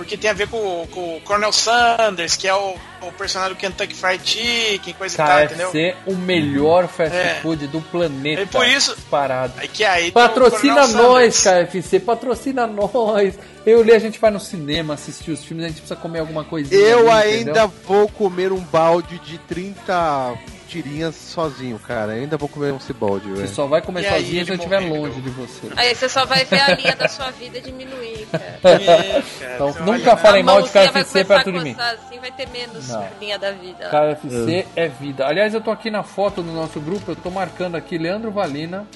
[0.00, 3.58] porque tem a ver com, com o Colonel Sanders, que é o, o personagem do
[3.60, 5.66] Kentucky Fried Chicken, coisa e tal, entendeu?
[5.70, 7.34] KFC, o melhor fast É.
[7.42, 8.42] food do planeta.
[8.42, 9.52] É por isso- Parado.
[9.58, 11.68] Aí que aí Patrocina nós, Sanders.
[11.70, 13.38] KFC, patrocina nós.
[13.66, 16.44] Eu e a gente vai no cinema assistir os filmes, a gente precisa comer alguma
[16.44, 16.80] coisinha.
[16.80, 17.72] Eu ali, ainda entendeu?
[17.86, 20.34] vou comer um balde de 30
[20.70, 22.12] tirinhas sozinho, cara.
[22.12, 23.48] Ainda vou comer balde, Você velho.
[23.48, 25.68] só vai comer E aí, sozinho se eu estiver longe de você.
[25.76, 28.60] Aí você só vai ver a linha da sua vida diminuir, cara.
[28.70, 31.76] É, cara, Então, você nunca falem mal de KFC perto de mim.
[31.78, 33.08] Assim vai ter menos Não.
[33.20, 33.88] linha da vida.
[33.90, 35.26] KFC é vida.
[35.26, 38.86] Aliás, eu tô aqui na foto do nosso grupo, eu tô marcando aqui Leandro Valina,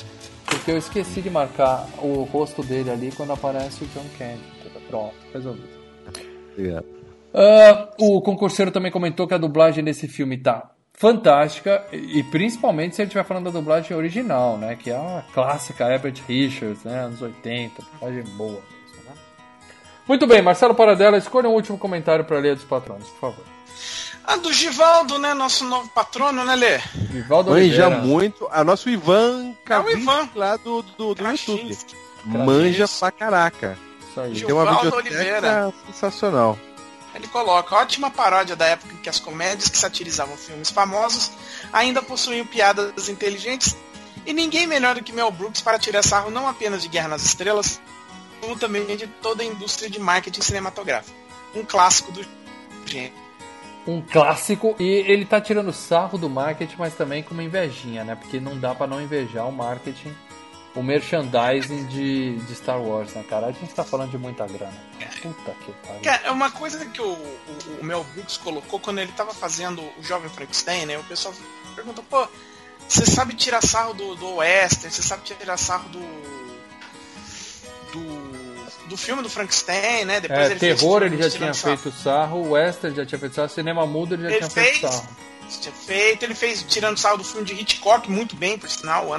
[0.46, 4.54] porque eu esqueci de marcar o rosto dele ali quando aparece o John Candy.
[4.88, 5.68] Pronto, resolvido.
[6.52, 6.86] Obrigado.
[7.32, 13.02] Ah, o concurseiro também comentou que a dublagem desse filme tá fantástica, e principalmente se
[13.02, 14.76] a gente vai falando da dublagem original, né?
[14.76, 17.00] Que é a clássica Herbert Richards, né?
[17.04, 19.12] Anos 80, dublagem boa mesmo, né?
[20.06, 23.44] Muito bem, Marcelo Paradela, escolha um último comentário para ler dos patronos, por favor.
[24.26, 25.34] Ah, do Givaldo, né?
[25.34, 26.78] Nosso novo patrono, né, Lê?
[26.94, 27.90] Vivaldo Manja Oliveira.
[28.06, 28.48] muito.
[28.50, 30.28] A nosso Ivan Kavinsky Ivan.
[30.34, 31.58] lá do, do, do YouTube.
[31.60, 31.94] Krasinski.
[32.24, 33.78] Manja pra caraca.
[34.08, 34.40] Isso aí.
[34.40, 35.72] Tem uma Givaldo Oliveira.
[35.86, 36.58] sensacional.
[37.14, 41.30] Ele coloca, ótima paródia da época em que as comédias que satirizavam filmes famosos
[41.72, 43.76] ainda possuíam piadas inteligentes
[44.26, 47.24] e ninguém melhor do que Mel Brooks para tirar sarro não apenas de Guerra nas
[47.24, 47.80] Estrelas,
[48.40, 51.16] como também de toda a indústria de marketing cinematográfico.
[51.54, 52.26] Um clássico do
[52.84, 53.14] gênero.
[53.86, 58.14] Um clássico, e ele tá tirando sarro do marketing, mas também com uma invejinha, né?
[58.14, 60.16] Porque não dá pra não invejar o marketing,
[60.74, 63.46] o merchandising de, de Star Wars, né, cara?
[63.46, 64.74] A gente tá falando de muita grana.
[65.22, 66.00] Puta que pariu.
[66.02, 69.80] Cara, é uma coisa que o, o, o Mel Brooks colocou quando ele tava fazendo
[69.98, 70.98] o Jovem Frankenstein, né?
[70.98, 71.32] O pessoal
[71.74, 72.26] perguntou, pô,
[72.88, 76.00] você sabe tirar sarro do, do Western, você sabe tirar sarro do.
[77.92, 78.88] do.
[78.88, 80.20] do filme do Frankenstein, né?
[80.20, 81.76] Depois É, ele fez terror ele filmes já tinha sarro.
[81.78, 84.92] feito sarro, western já tinha feito sarro, cinema mudo ele já Ele tinha feito fez.
[84.94, 85.08] sarro.
[85.60, 89.14] Tinha feito, ele fez tirando sarro do filme de Hitchcock, muito bem, por sinal, o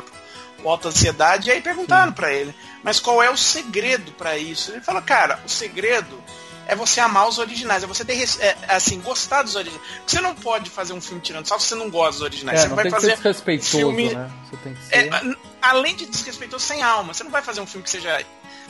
[0.70, 4.72] Alta Ansiedade, e aí perguntaram pra ele, mas qual é o segredo pra isso?
[4.72, 6.22] Ele falou, cara, o segredo
[6.68, 9.82] é você amar os originais, é você ter, res- é, assim, gostar dos originais.
[10.00, 12.60] Porque Você não pode fazer um filme tirando sarro se você não gosta dos originais.
[12.60, 14.32] É, você não vai fazer desrespeitoso, filme- né?
[14.50, 15.14] Você tem que é, ser...
[15.14, 18.20] a- além de desrespeitoso sem alma, você não vai fazer um filme que seja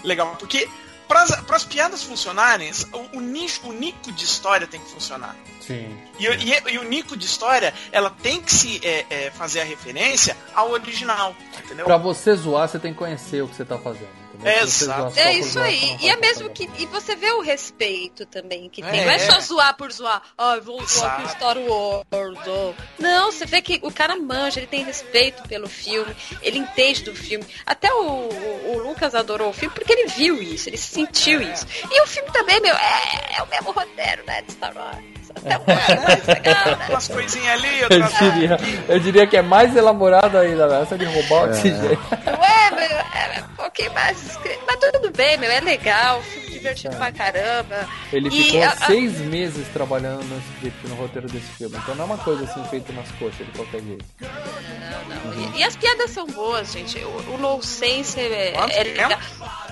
[0.03, 0.67] legal, porque
[1.07, 5.35] para as piadas funcionarem, o, o nicho, o nico de história tem que funcionar.
[5.61, 5.95] Sim.
[6.19, 9.61] E, o- e- e o nico de história, ela tem que se é, é, fazer
[9.61, 11.35] a referência ao original,
[11.65, 11.85] entendeu?
[11.85, 14.07] Pra você zoar, você tem que conhecer o que você tá fazendo.
[14.35, 14.51] Entendeu?
[14.51, 15.17] É, exato.
[15.19, 15.97] É isso zoar, aí.
[16.01, 16.69] E é mesmo que.
[16.77, 18.99] E você vê o respeito também que tem.
[19.01, 19.05] É.
[19.05, 20.21] Não é só zoar por zoar.
[20.37, 21.37] Ai, vou zoar por Exato.
[21.37, 22.05] Star Wars.
[22.11, 22.73] ó.
[22.99, 27.15] Não, você vê que o cara manja, ele tem respeito pelo filme, ele entende do
[27.15, 27.45] filme.
[27.65, 31.65] Até o, o- o Lucas adorou o filme porque ele viu isso, ele sentiu isso.
[31.89, 35.14] E o filme também, meu, é, é o mesmo roteiro, né, de Star Wars.
[35.43, 36.87] Um né?
[36.89, 38.57] Umas coisinhas ali, Eu outras diria,
[38.87, 40.81] eu diria que é mais elaborado ainda, né?
[40.81, 41.99] essa de roubar oxigênio.
[42.11, 44.63] Ué, meu, é, é um pouquinho mais discreto.
[44.67, 47.87] Mas tudo bem, meu, é legal, filme divertido pra caramba.
[48.11, 51.77] Ele E ficou a- a- seis meses trabalhando no script, no roteiro desse filme.
[51.77, 54.05] Então não é uma coisa assim feita nas coxas de qualquer jeito.
[54.21, 56.97] Não, e, e as piadas são boas, gente.
[56.99, 59.11] O, o No Sense é, Quanto é legal.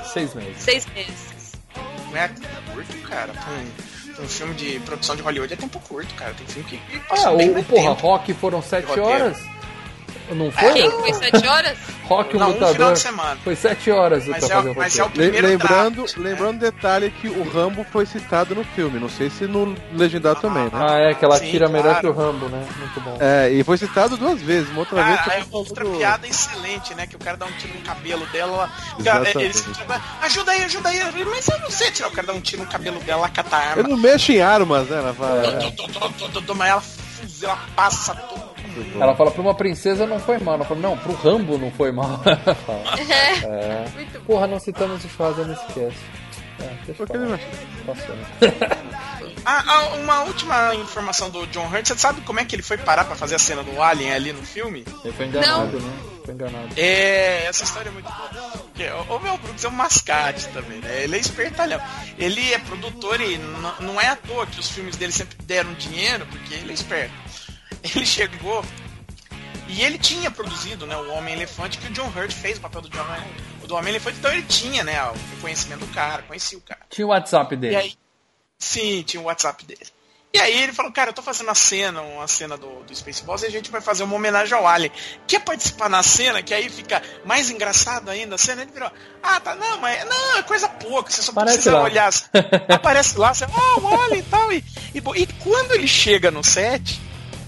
[0.05, 0.57] Seis meses.
[0.61, 1.53] Seis meses.
[2.11, 2.29] Não é
[2.73, 3.33] curto, cara.
[3.33, 3.43] Pra
[4.19, 6.33] um, filme de produção de Hollywood é tempo curto, cara.
[6.33, 8.07] Tem filme que que passa Ah, bem o, mais porra, tempo.
[8.07, 9.37] Rock foram sete horas?
[10.33, 10.73] Não foi?
[10.73, 11.77] Quem foi sete horas?
[12.03, 12.73] Rock, o Não, um lutador.
[12.73, 13.37] final de semana.
[13.43, 16.29] Foi sete horas Mas é o- mas é o Primeiro lembrando, draft, né?
[16.29, 18.99] lembrando o detalhe que o Rambo foi citado no filme.
[18.99, 20.71] Não sei se no legendado também, né?
[20.73, 21.99] Ah, é, que ela Sim, tira melhor claro.
[22.01, 22.65] que o Rambo, né?
[22.77, 23.17] Muito bom.
[23.21, 24.69] É, e foi citado duas vezes.
[24.69, 27.07] Uma outra vez Ah, foi é outra do- piada excelente, né?
[27.07, 28.69] Que o cara dá um tiro no cabelo dela.
[28.99, 29.37] Exatamente.
[29.39, 29.65] Eles,
[30.21, 30.99] ajuda aí, ajuda aí.
[31.25, 32.09] Mas eu não sei tirar.
[32.09, 33.83] O cara dá um tiro no cabelo dela, ela cata a Eu arma.
[33.87, 34.97] não mexo em armas, né?
[34.97, 35.51] Ela fala, É.
[35.51, 35.73] né?
[36.55, 38.52] Mas ela fuzila, ela passa todo
[38.95, 40.55] Ela fala pra uma princesa não foi mal.
[40.55, 42.21] Ela fala, não, pro Rambo não foi mal.
[43.43, 43.89] É.
[43.95, 44.25] Muito bom.
[44.25, 45.99] Porra, não citamos o Schwarza nesse cast.
[46.59, 47.39] É, deixa eu falar.
[49.45, 51.87] Ah, ah, uma última informação do John Hurt.
[51.87, 54.31] Você sabe como é que ele foi parar pra fazer a cena do Alien ali
[54.31, 54.85] no filme?
[55.03, 55.93] Ele foi enganado, né?
[56.23, 56.69] Foi enganado.
[56.77, 58.29] É, essa história é muito boa.
[58.51, 61.03] Porque o o Mel Brooks é um mascate também, né?
[61.03, 61.81] Ele é espertalhão.
[62.17, 63.37] Ele é produtor e
[63.81, 67.13] não é à toa que os filmes dele sempre deram dinheiro, porque ele é esperto.
[67.95, 68.63] Ele chegou
[69.67, 72.89] E ele tinha produzido, né, o Homem-Elefante, que o John Hurt fez o papel do,
[72.89, 73.05] John,
[73.65, 76.81] do Homem-Elefante, então ele tinha, né, o conhecimento do cara, conhecia o cara.
[76.89, 77.75] Tinha o WhatsApp dele.
[77.75, 77.93] Aí,
[78.59, 79.81] sim, tinha o WhatsApp dele.
[80.35, 83.43] E aí ele falou, cara, eu tô fazendo a cena, uma cena do, do Spaceballs,
[83.43, 84.91] e a gente vai fazer uma homenagem ao Alien.
[85.27, 88.63] Quer participar na cena, que aí fica mais engraçado ainda a cena?
[88.63, 88.91] Ele virou,
[89.21, 91.83] ah, tá, não, mas não, é coisa pouca, você só Aparece precisa lá.
[91.83, 92.11] olhar.
[92.67, 94.51] Aparece lá, você, oh, o Alien e tal.
[94.51, 94.63] E,
[94.95, 96.99] e, e quando ele chega no set,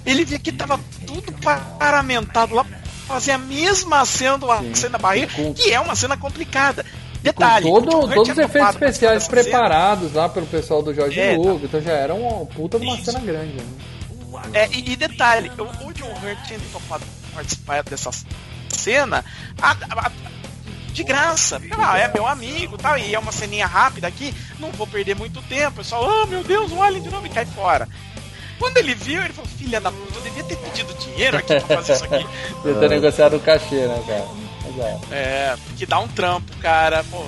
[0.06, 1.32] ele vê que tava tudo
[1.80, 2.66] paramentado lá
[3.08, 6.86] fazer a mesma cena do cena da barriga, que é uma cena complicada.
[7.22, 9.42] Detalhe, Com todo- todos os tinha efeitos especiais dessa cena.
[9.42, 11.38] preparados lá pelo pessoal do Jorge É, tá.
[11.42, 13.54] Lugo, então já era uma puta de uma cena grande.
[13.54, 13.64] Né?
[14.54, 17.04] É, e, e detalhe, o, o John Hurt tinha topado
[17.34, 18.12] participar dessa
[18.70, 19.26] cena
[19.60, 20.12] a- a- a-
[20.94, 21.60] de graça.
[21.78, 25.42] Ah, é meu amigo tal, e é uma ceninha rápida aqui, não vou perder muito
[25.44, 25.78] tempo.
[25.78, 27.88] Pessoal, ah, meu Deus, o Alien de novo e cai fora.
[28.60, 31.78] Quando ele viu, ele falou, filha da puta, eu devia ter pedido dinheiro aqui pra
[31.78, 32.26] fazer isso aqui.
[32.64, 34.26] Devia ter negociado o cachê, né, cara?
[34.78, 34.98] É.
[35.12, 37.24] É, porque dá um trampo, cara, pô.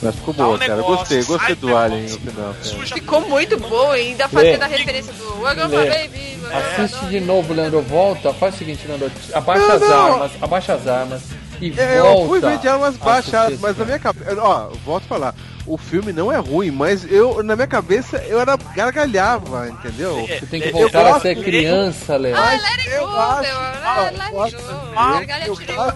[0.00, 0.76] Mas ficou boa, um cara.
[0.76, 2.54] Negócio, gostei, gostei do Alien no final.
[2.54, 2.86] cara.
[2.86, 5.76] Ficou muito bom, e ainda fazendo a referência do Wagama.
[5.84, 6.38] Baby.
[6.78, 7.82] Assiste de novo, Leandro.
[7.82, 9.10] Volta, faz o seguinte, Leandro.
[9.34, 10.12] Abaixa Não, as não.
[10.12, 11.22] armas, abaixa as armas
[11.60, 12.20] e É, volta.
[12.22, 14.36] eu fui ver de armas a baixadas, mas na minha cabeça.
[14.40, 15.34] Ó, volto a falar.
[15.66, 20.26] O filme não é ruim, mas eu, na minha cabeça, eu era gargalhava, entendeu?
[20.26, 22.42] Você tem que Eu voltar a gosto- ser criança, Leandro.
[22.42, 24.56] Ah, let it eu go, Let eu it.
[24.94, 25.92] Mal, Gargalha eu tirou.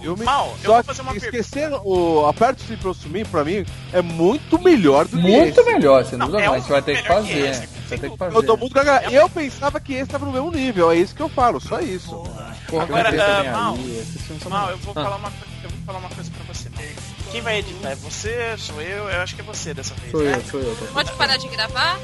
[0.00, 0.24] Filme.
[0.24, 1.36] Mal, eu só vou fazer uma pergunta.
[1.36, 5.72] esquecer o Aperto se prosumir, pra mim, é muito melhor do que Muito esse.
[5.72, 6.52] melhor, sem Não, dúvida é não.
[6.52, 7.50] um A gente vai ter que fazer.
[7.50, 8.36] esse, Vai ter que fazer.
[8.36, 9.14] Eu tô muito gargalhado.
[9.14, 12.10] Eu pensava que esse tava no mesmo nível, é isso que eu falo, só isso.
[12.68, 13.78] Porra, Agora, cabeça ah, bem Mal,
[14.50, 15.02] Mal, eu vou Ah.
[15.04, 16.68] falar uma coisa, eu vou falar uma coisa pra você.
[17.32, 17.90] Quem vai editar?
[17.90, 18.54] É você?
[18.58, 19.08] Sou eu?
[19.08, 20.34] Eu acho que é você dessa vez, Sou né?
[20.36, 20.76] eu, sou eu.
[20.92, 21.98] Pode parar de gravar?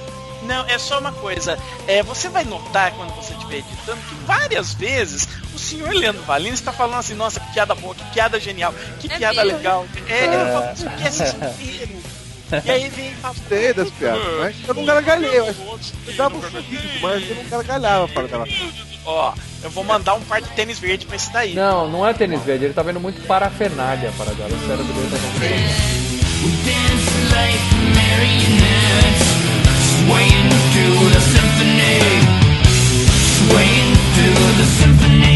[0.44, 1.58] Não, é só uma coisa.
[1.86, 6.54] É, você vai notar quando você estiver editando que várias vezes o senhor Leandro Valino
[6.54, 9.58] está falando assim, nossa, que piada boa, que piada genial, que É piada mesmo?
[9.58, 9.86] legal.
[10.08, 10.26] É, É.
[10.26, 12.14] eu falo, esquece isso inteiro.
[12.64, 16.36] E aí vem e fala, Gostei das piadas, mas eu não gargalhei, eu eu dava
[16.36, 18.44] um sorriso, mas eu não gargalhava para dela.
[19.06, 21.54] ó, eu vou mandar um par de tênis verde pra esse daí.
[21.54, 24.52] Não, não é tênis verde, ele tá vendo muito parafernália para agora.
[24.54, 26.44] O cérebro dele tá com
[30.06, 31.98] swaying to the symphony,
[33.36, 34.26] swaying to
[34.58, 35.33] the symphony.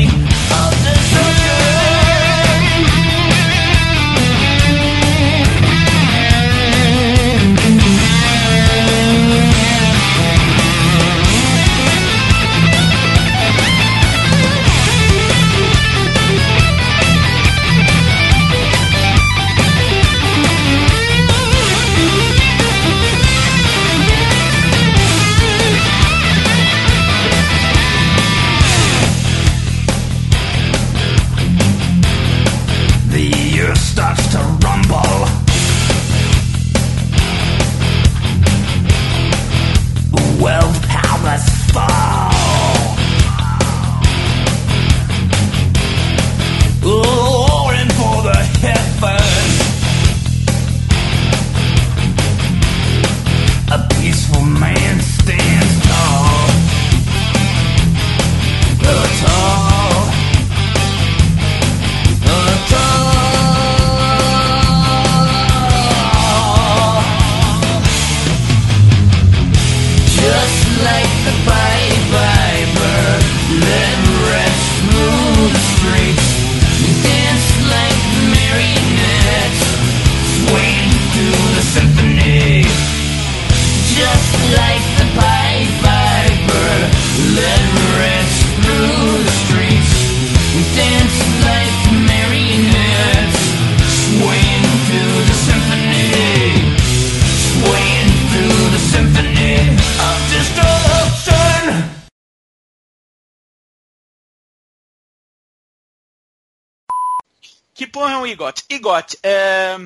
[108.28, 108.64] IGOT?
[108.70, 109.76] IGOT é.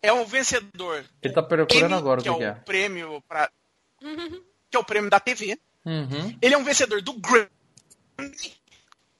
[0.00, 1.04] É um vencedor.
[1.22, 2.54] Ele tá procurando Emmy, agora o que que, é que o é.
[2.64, 3.50] prêmio pra.
[4.00, 5.58] Que é o prêmio da TV.
[5.84, 6.38] Uhum.
[6.40, 7.48] Ele é um vencedor do Grammy,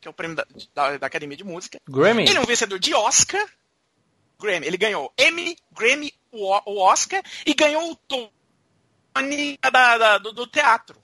[0.01, 1.81] que é o prêmio da, da, da Academia de Música.
[1.89, 2.23] Grammy?
[2.24, 3.44] Ele é um vencedor de Oscar.
[4.40, 4.66] Grammy.
[4.66, 10.32] Ele ganhou Emmy, Grammy, o, O- o Oscar e ganhou o Tony da, da- do,
[10.32, 10.97] do teatro.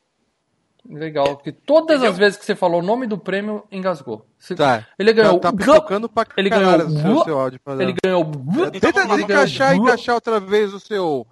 [0.86, 2.10] Legal, que todas Entendeu?
[2.12, 4.26] as vezes que você falou o nome do prêmio, engasgou.
[4.38, 4.86] Você- Tá.
[4.98, 5.40] Ele ganhou.
[5.40, 6.76] Tá, tá o- pipocando pra Ele ganhou.
[6.76, 7.60] o seu, seu áudio.
[7.80, 8.24] Ele ganhou.
[8.70, 9.22] Tenta Então, vamos lá.
[9.22, 11.26] encaixar e encaixar outra vez o seu.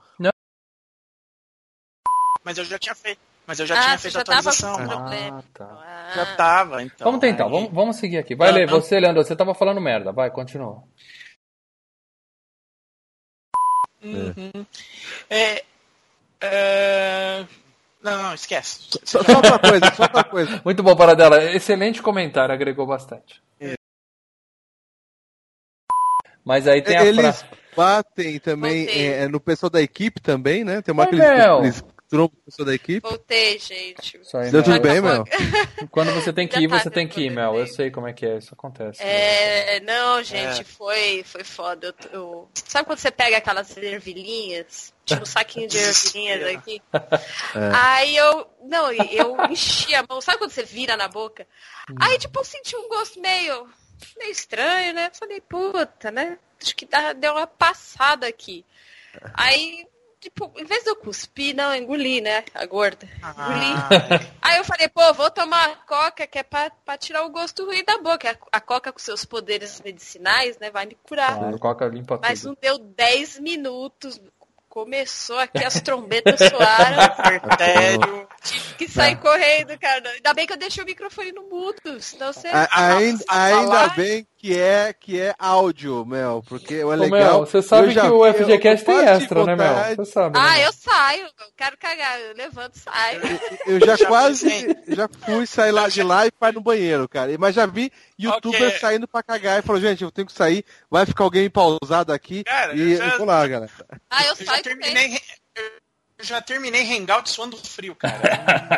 [2.45, 3.21] Mas eu já tinha feito.
[3.47, 4.77] Mas eu já Ah, tinha feito já a atualização.
[4.79, 6.13] Ah, tá.
[6.15, 7.05] Já tava, então.
[7.05, 8.35] vamos tentar, aí- vamos, vamos seguir aqui.
[8.35, 8.73] Vai, Não, Lê, não.
[8.81, 10.13] você, Leandro, você tava falando merda.
[10.13, 10.83] Vai, continua.
[14.03, 14.67] Uhum.
[15.31, 15.65] É,
[16.41, 17.47] é,
[18.03, 18.81] Não, não, esquece.
[19.05, 20.61] Só, só outra coisa, só outra coisa.
[20.65, 21.43] Muito bom, Paradela.
[21.55, 23.41] Excelente comentário, agregou bastante.
[26.45, 27.45] Mas aí tem a Eles frase.
[27.77, 29.07] batem também Voltei.
[29.13, 30.83] é, no pessoal da equipe também, né?
[30.83, 33.01] Tem uma Oi, que eles trombam o pessoal da equipe.
[33.09, 34.19] Voltei, gente.
[34.19, 35.25] Isso aí, Deu tudo bem, Mel?
[35.91, 37.57] Quando você tem que ir, tá você tem que ir, Mel.
[37.59, 39.03] Eu sei como é que é, isso acontece.
[39.03, 40.65] É, não, gente, É.
[40.65, 41.95] foi, foi foda.
[42.13, 44.93] Eu, eu- Sabe quando você pega aquelas ervilhinhas?
[45.07, 46.83] Tipo um saquinho de ervilhinhas aqui?
[47.75, 48.47] Aí eu.
[48.65, 50.21] Não, eu enchi a mão.
[50.21, 51.47] Sabe quando você vira na boca?
[51.99, 53.67] Aí, tipo, eu senti um gosto meio.
[54.19, 55.11] meio estranho, né?
[55.13, 56.39] Falei, puta, né?
[56.63, 58.65] Acho que dá- deu uma passada aqui.
[59.35, 59.87] Aí,
[60.23, 62.45] tipo, em vez de eu cuspir, não, eu engoli, né?
[62.55, 63.07] A gorda.
[63.19, 63.73] Engoli.
[63.75, 67.67] Ah, Aí eu falei, pô, vou tomar coca, que é pra, pra tirar o gosto
[67.67, 68.31] ruim da boca.
[68.53, 71.37] A, a coca com seus poderes medicinais, né, vai me curar.
[71.37, 72.51] Claro, Coca limpa Mas tudo.
[72.51, 74.21] não deu 10 minutos.
[74.69, 77.03] Começou aqui, as trombetas soaram.
[77.43, 78.27] Artério.
[78.43, 80.09] Tive que sair correndo, cara.
[80.13, 82.49] Ainda bem que eu deixei o microfone no mudo, senão você.
[82.49, 87.11] A- ainda, a ainda bem que é, que é áudio, Mel, porque é Ô, legal.
[87.11, 89.75] Mel, você sabe eu já que o FGCast eu tem extra, né, Mel?
[89.97, 90.37] Você sabe.
[90.37, 90.67] Ah, né?
[90.67, 93.21] eu saio, eu quero cagar, eu levanto e saio.
[93.67, 94.77] Eu já, Já quase pensei.
[94.97, 97.31] já fui sair lá de lá e vai no banheiro, cara.
[97.39, 98.79] Mas já vi youtuber Ok.
[98.81, 102.43] saindo pra cagar e falou, gente, eu tenho que sair, vai ficar alguém pausado aqui
[102.43, 103.71] Cara, e eu já- eu vou lá, galera.
[104.11, 105.21] Ah, eu Eu já saio terminei.
[105.55, 105.63] Eu
[106.23, 108.19] já terminei hangout suando frio, cara.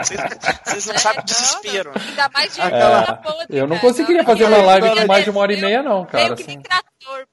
[0.02, 0.20] Vocês,
[0.64, 1.92] vocês não sabem o desespero.
[1.94, 3.80] Não, ainda mais de Aquela- ervilha podre, Eu não cara.
[3.88, 6.04] conseguiria Não, fazer eu uma live de mais de uma hora e eu meia, não,
[6.06, 6.24] cara.
[6.24, 6.60] Meio que assim.
[6.60, 7.26] trator.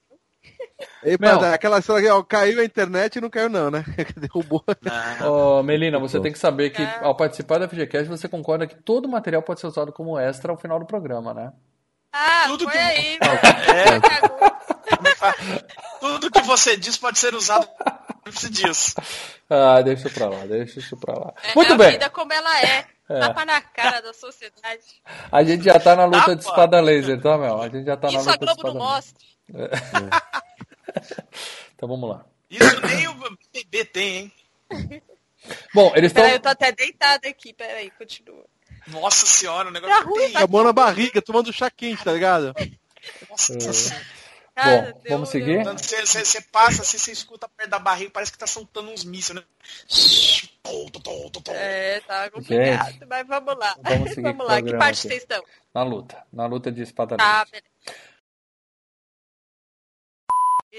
[1.04, 1.38] E, Mel.
[1.38, 3.84] pra- aquela cena aqui, ó, caiu a internet e não caiu não, né?
[4.16, 4.64] Derrubou.
[5.24, 6.98] Ô, Melina, você tem que saber que É.
[7.02, 10.58] ao participar da FGCast você concorda que todo material pode ser usado como extra ao
[10.58, 11.52] final do programa, né?
[12.12, 13.18] Ah, Tudo foi que- aí.
[14.48, 14.51] É.
[16.00, 17.68] Tudo que você diz pode ser usado
[18.30, 18.94] se diz.
[19.50, 21.34] Ah, deixa pra lá, deixa isso pra lá.
[21.42, 22.86] É Muito a bem, vida como ela é.
[23.08, 23.20] É.
[23.20, 24.82] Tapa na cara da sociedade.
[25.30, 26.36] a gente já tá na luta Tapa.
[26.36, 27.60] de espada laser, tá, Mel?
[27.60, 29.14] A gente já tá na Isso a luta de Globo não espada
[29.48, 29.92] laser.
[30.08, 30.22] mostra.
[31.74, 32.24] Então vamos lá.
[32.50, 33.14] Isso nem o
[33.52, 34.16] BBB tem,
[34.70, 35.02] hein?
[35.74, 36.22] Bom, eles estão.
[36.22, 37.52] Peraí, eu tô até deitada aqui.
[37.52, 38.44] Peraí, continua.
[38.86, 40.32] Nossa senhora, o negócio Tá ruim, tem.
[40.32, 42.54] Com a mão na barriga, tomando chá quente, tá ligado?
[43.28, 43.60] Nossa É.
[43.72, 44.06] senhora.
[44.54, 45.64] Cara, Bom, deu- vamos seguir?
[45.64, 49.02] Você, você, você passa assim, você escuta perto da barriga, parece que tá soltando uns
[49.04, 49.44] mísseis, né?
[51.48, 53.76] É, tá complicado, mas vamos lá.
[53.82, 55.08] Vamos seguir o lá, que parte aqui.
[55.08, 55.42] vocês estão?
[55.74, 56.22] Na luta.
[56.32, 57.16] Na luta de espada.
[57.16, 57.46] Tá.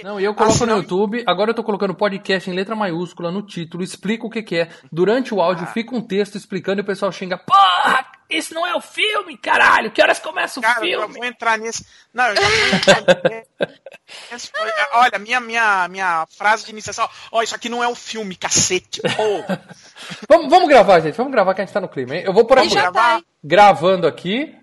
[0.04, 3.32] Não, e eu coloco Ah, no YouTube, agora eu tô colocando podcast em letra maiúscula
[3.32, 4.70] no título, explico o que que é.
[4.92, 8.04] Durante o áudio fica um texto explicando e o pessoal xinga, porra,
[8.36, 11.16] esse não é o filme, caralho, que horas começa o Cara, eu filme?
[11.16, 11.86] vou entrar nesse.
[12.14, 13.02] Não, eu já vou entrar
[14.32, 14.52] nesse-
[14.94, 17.10] Olha, minha, minha, minha frase de iniciação.
[17.32, 19.02] Ó, isso aqui não é um filme, cacete.
[20.28, 22.24] Vamos, vamos gravar, gente, vamos gravar que a gente tá no clima, hein?
[22.26, 24.56] Eu vou por aqui, tá, gravando aqui,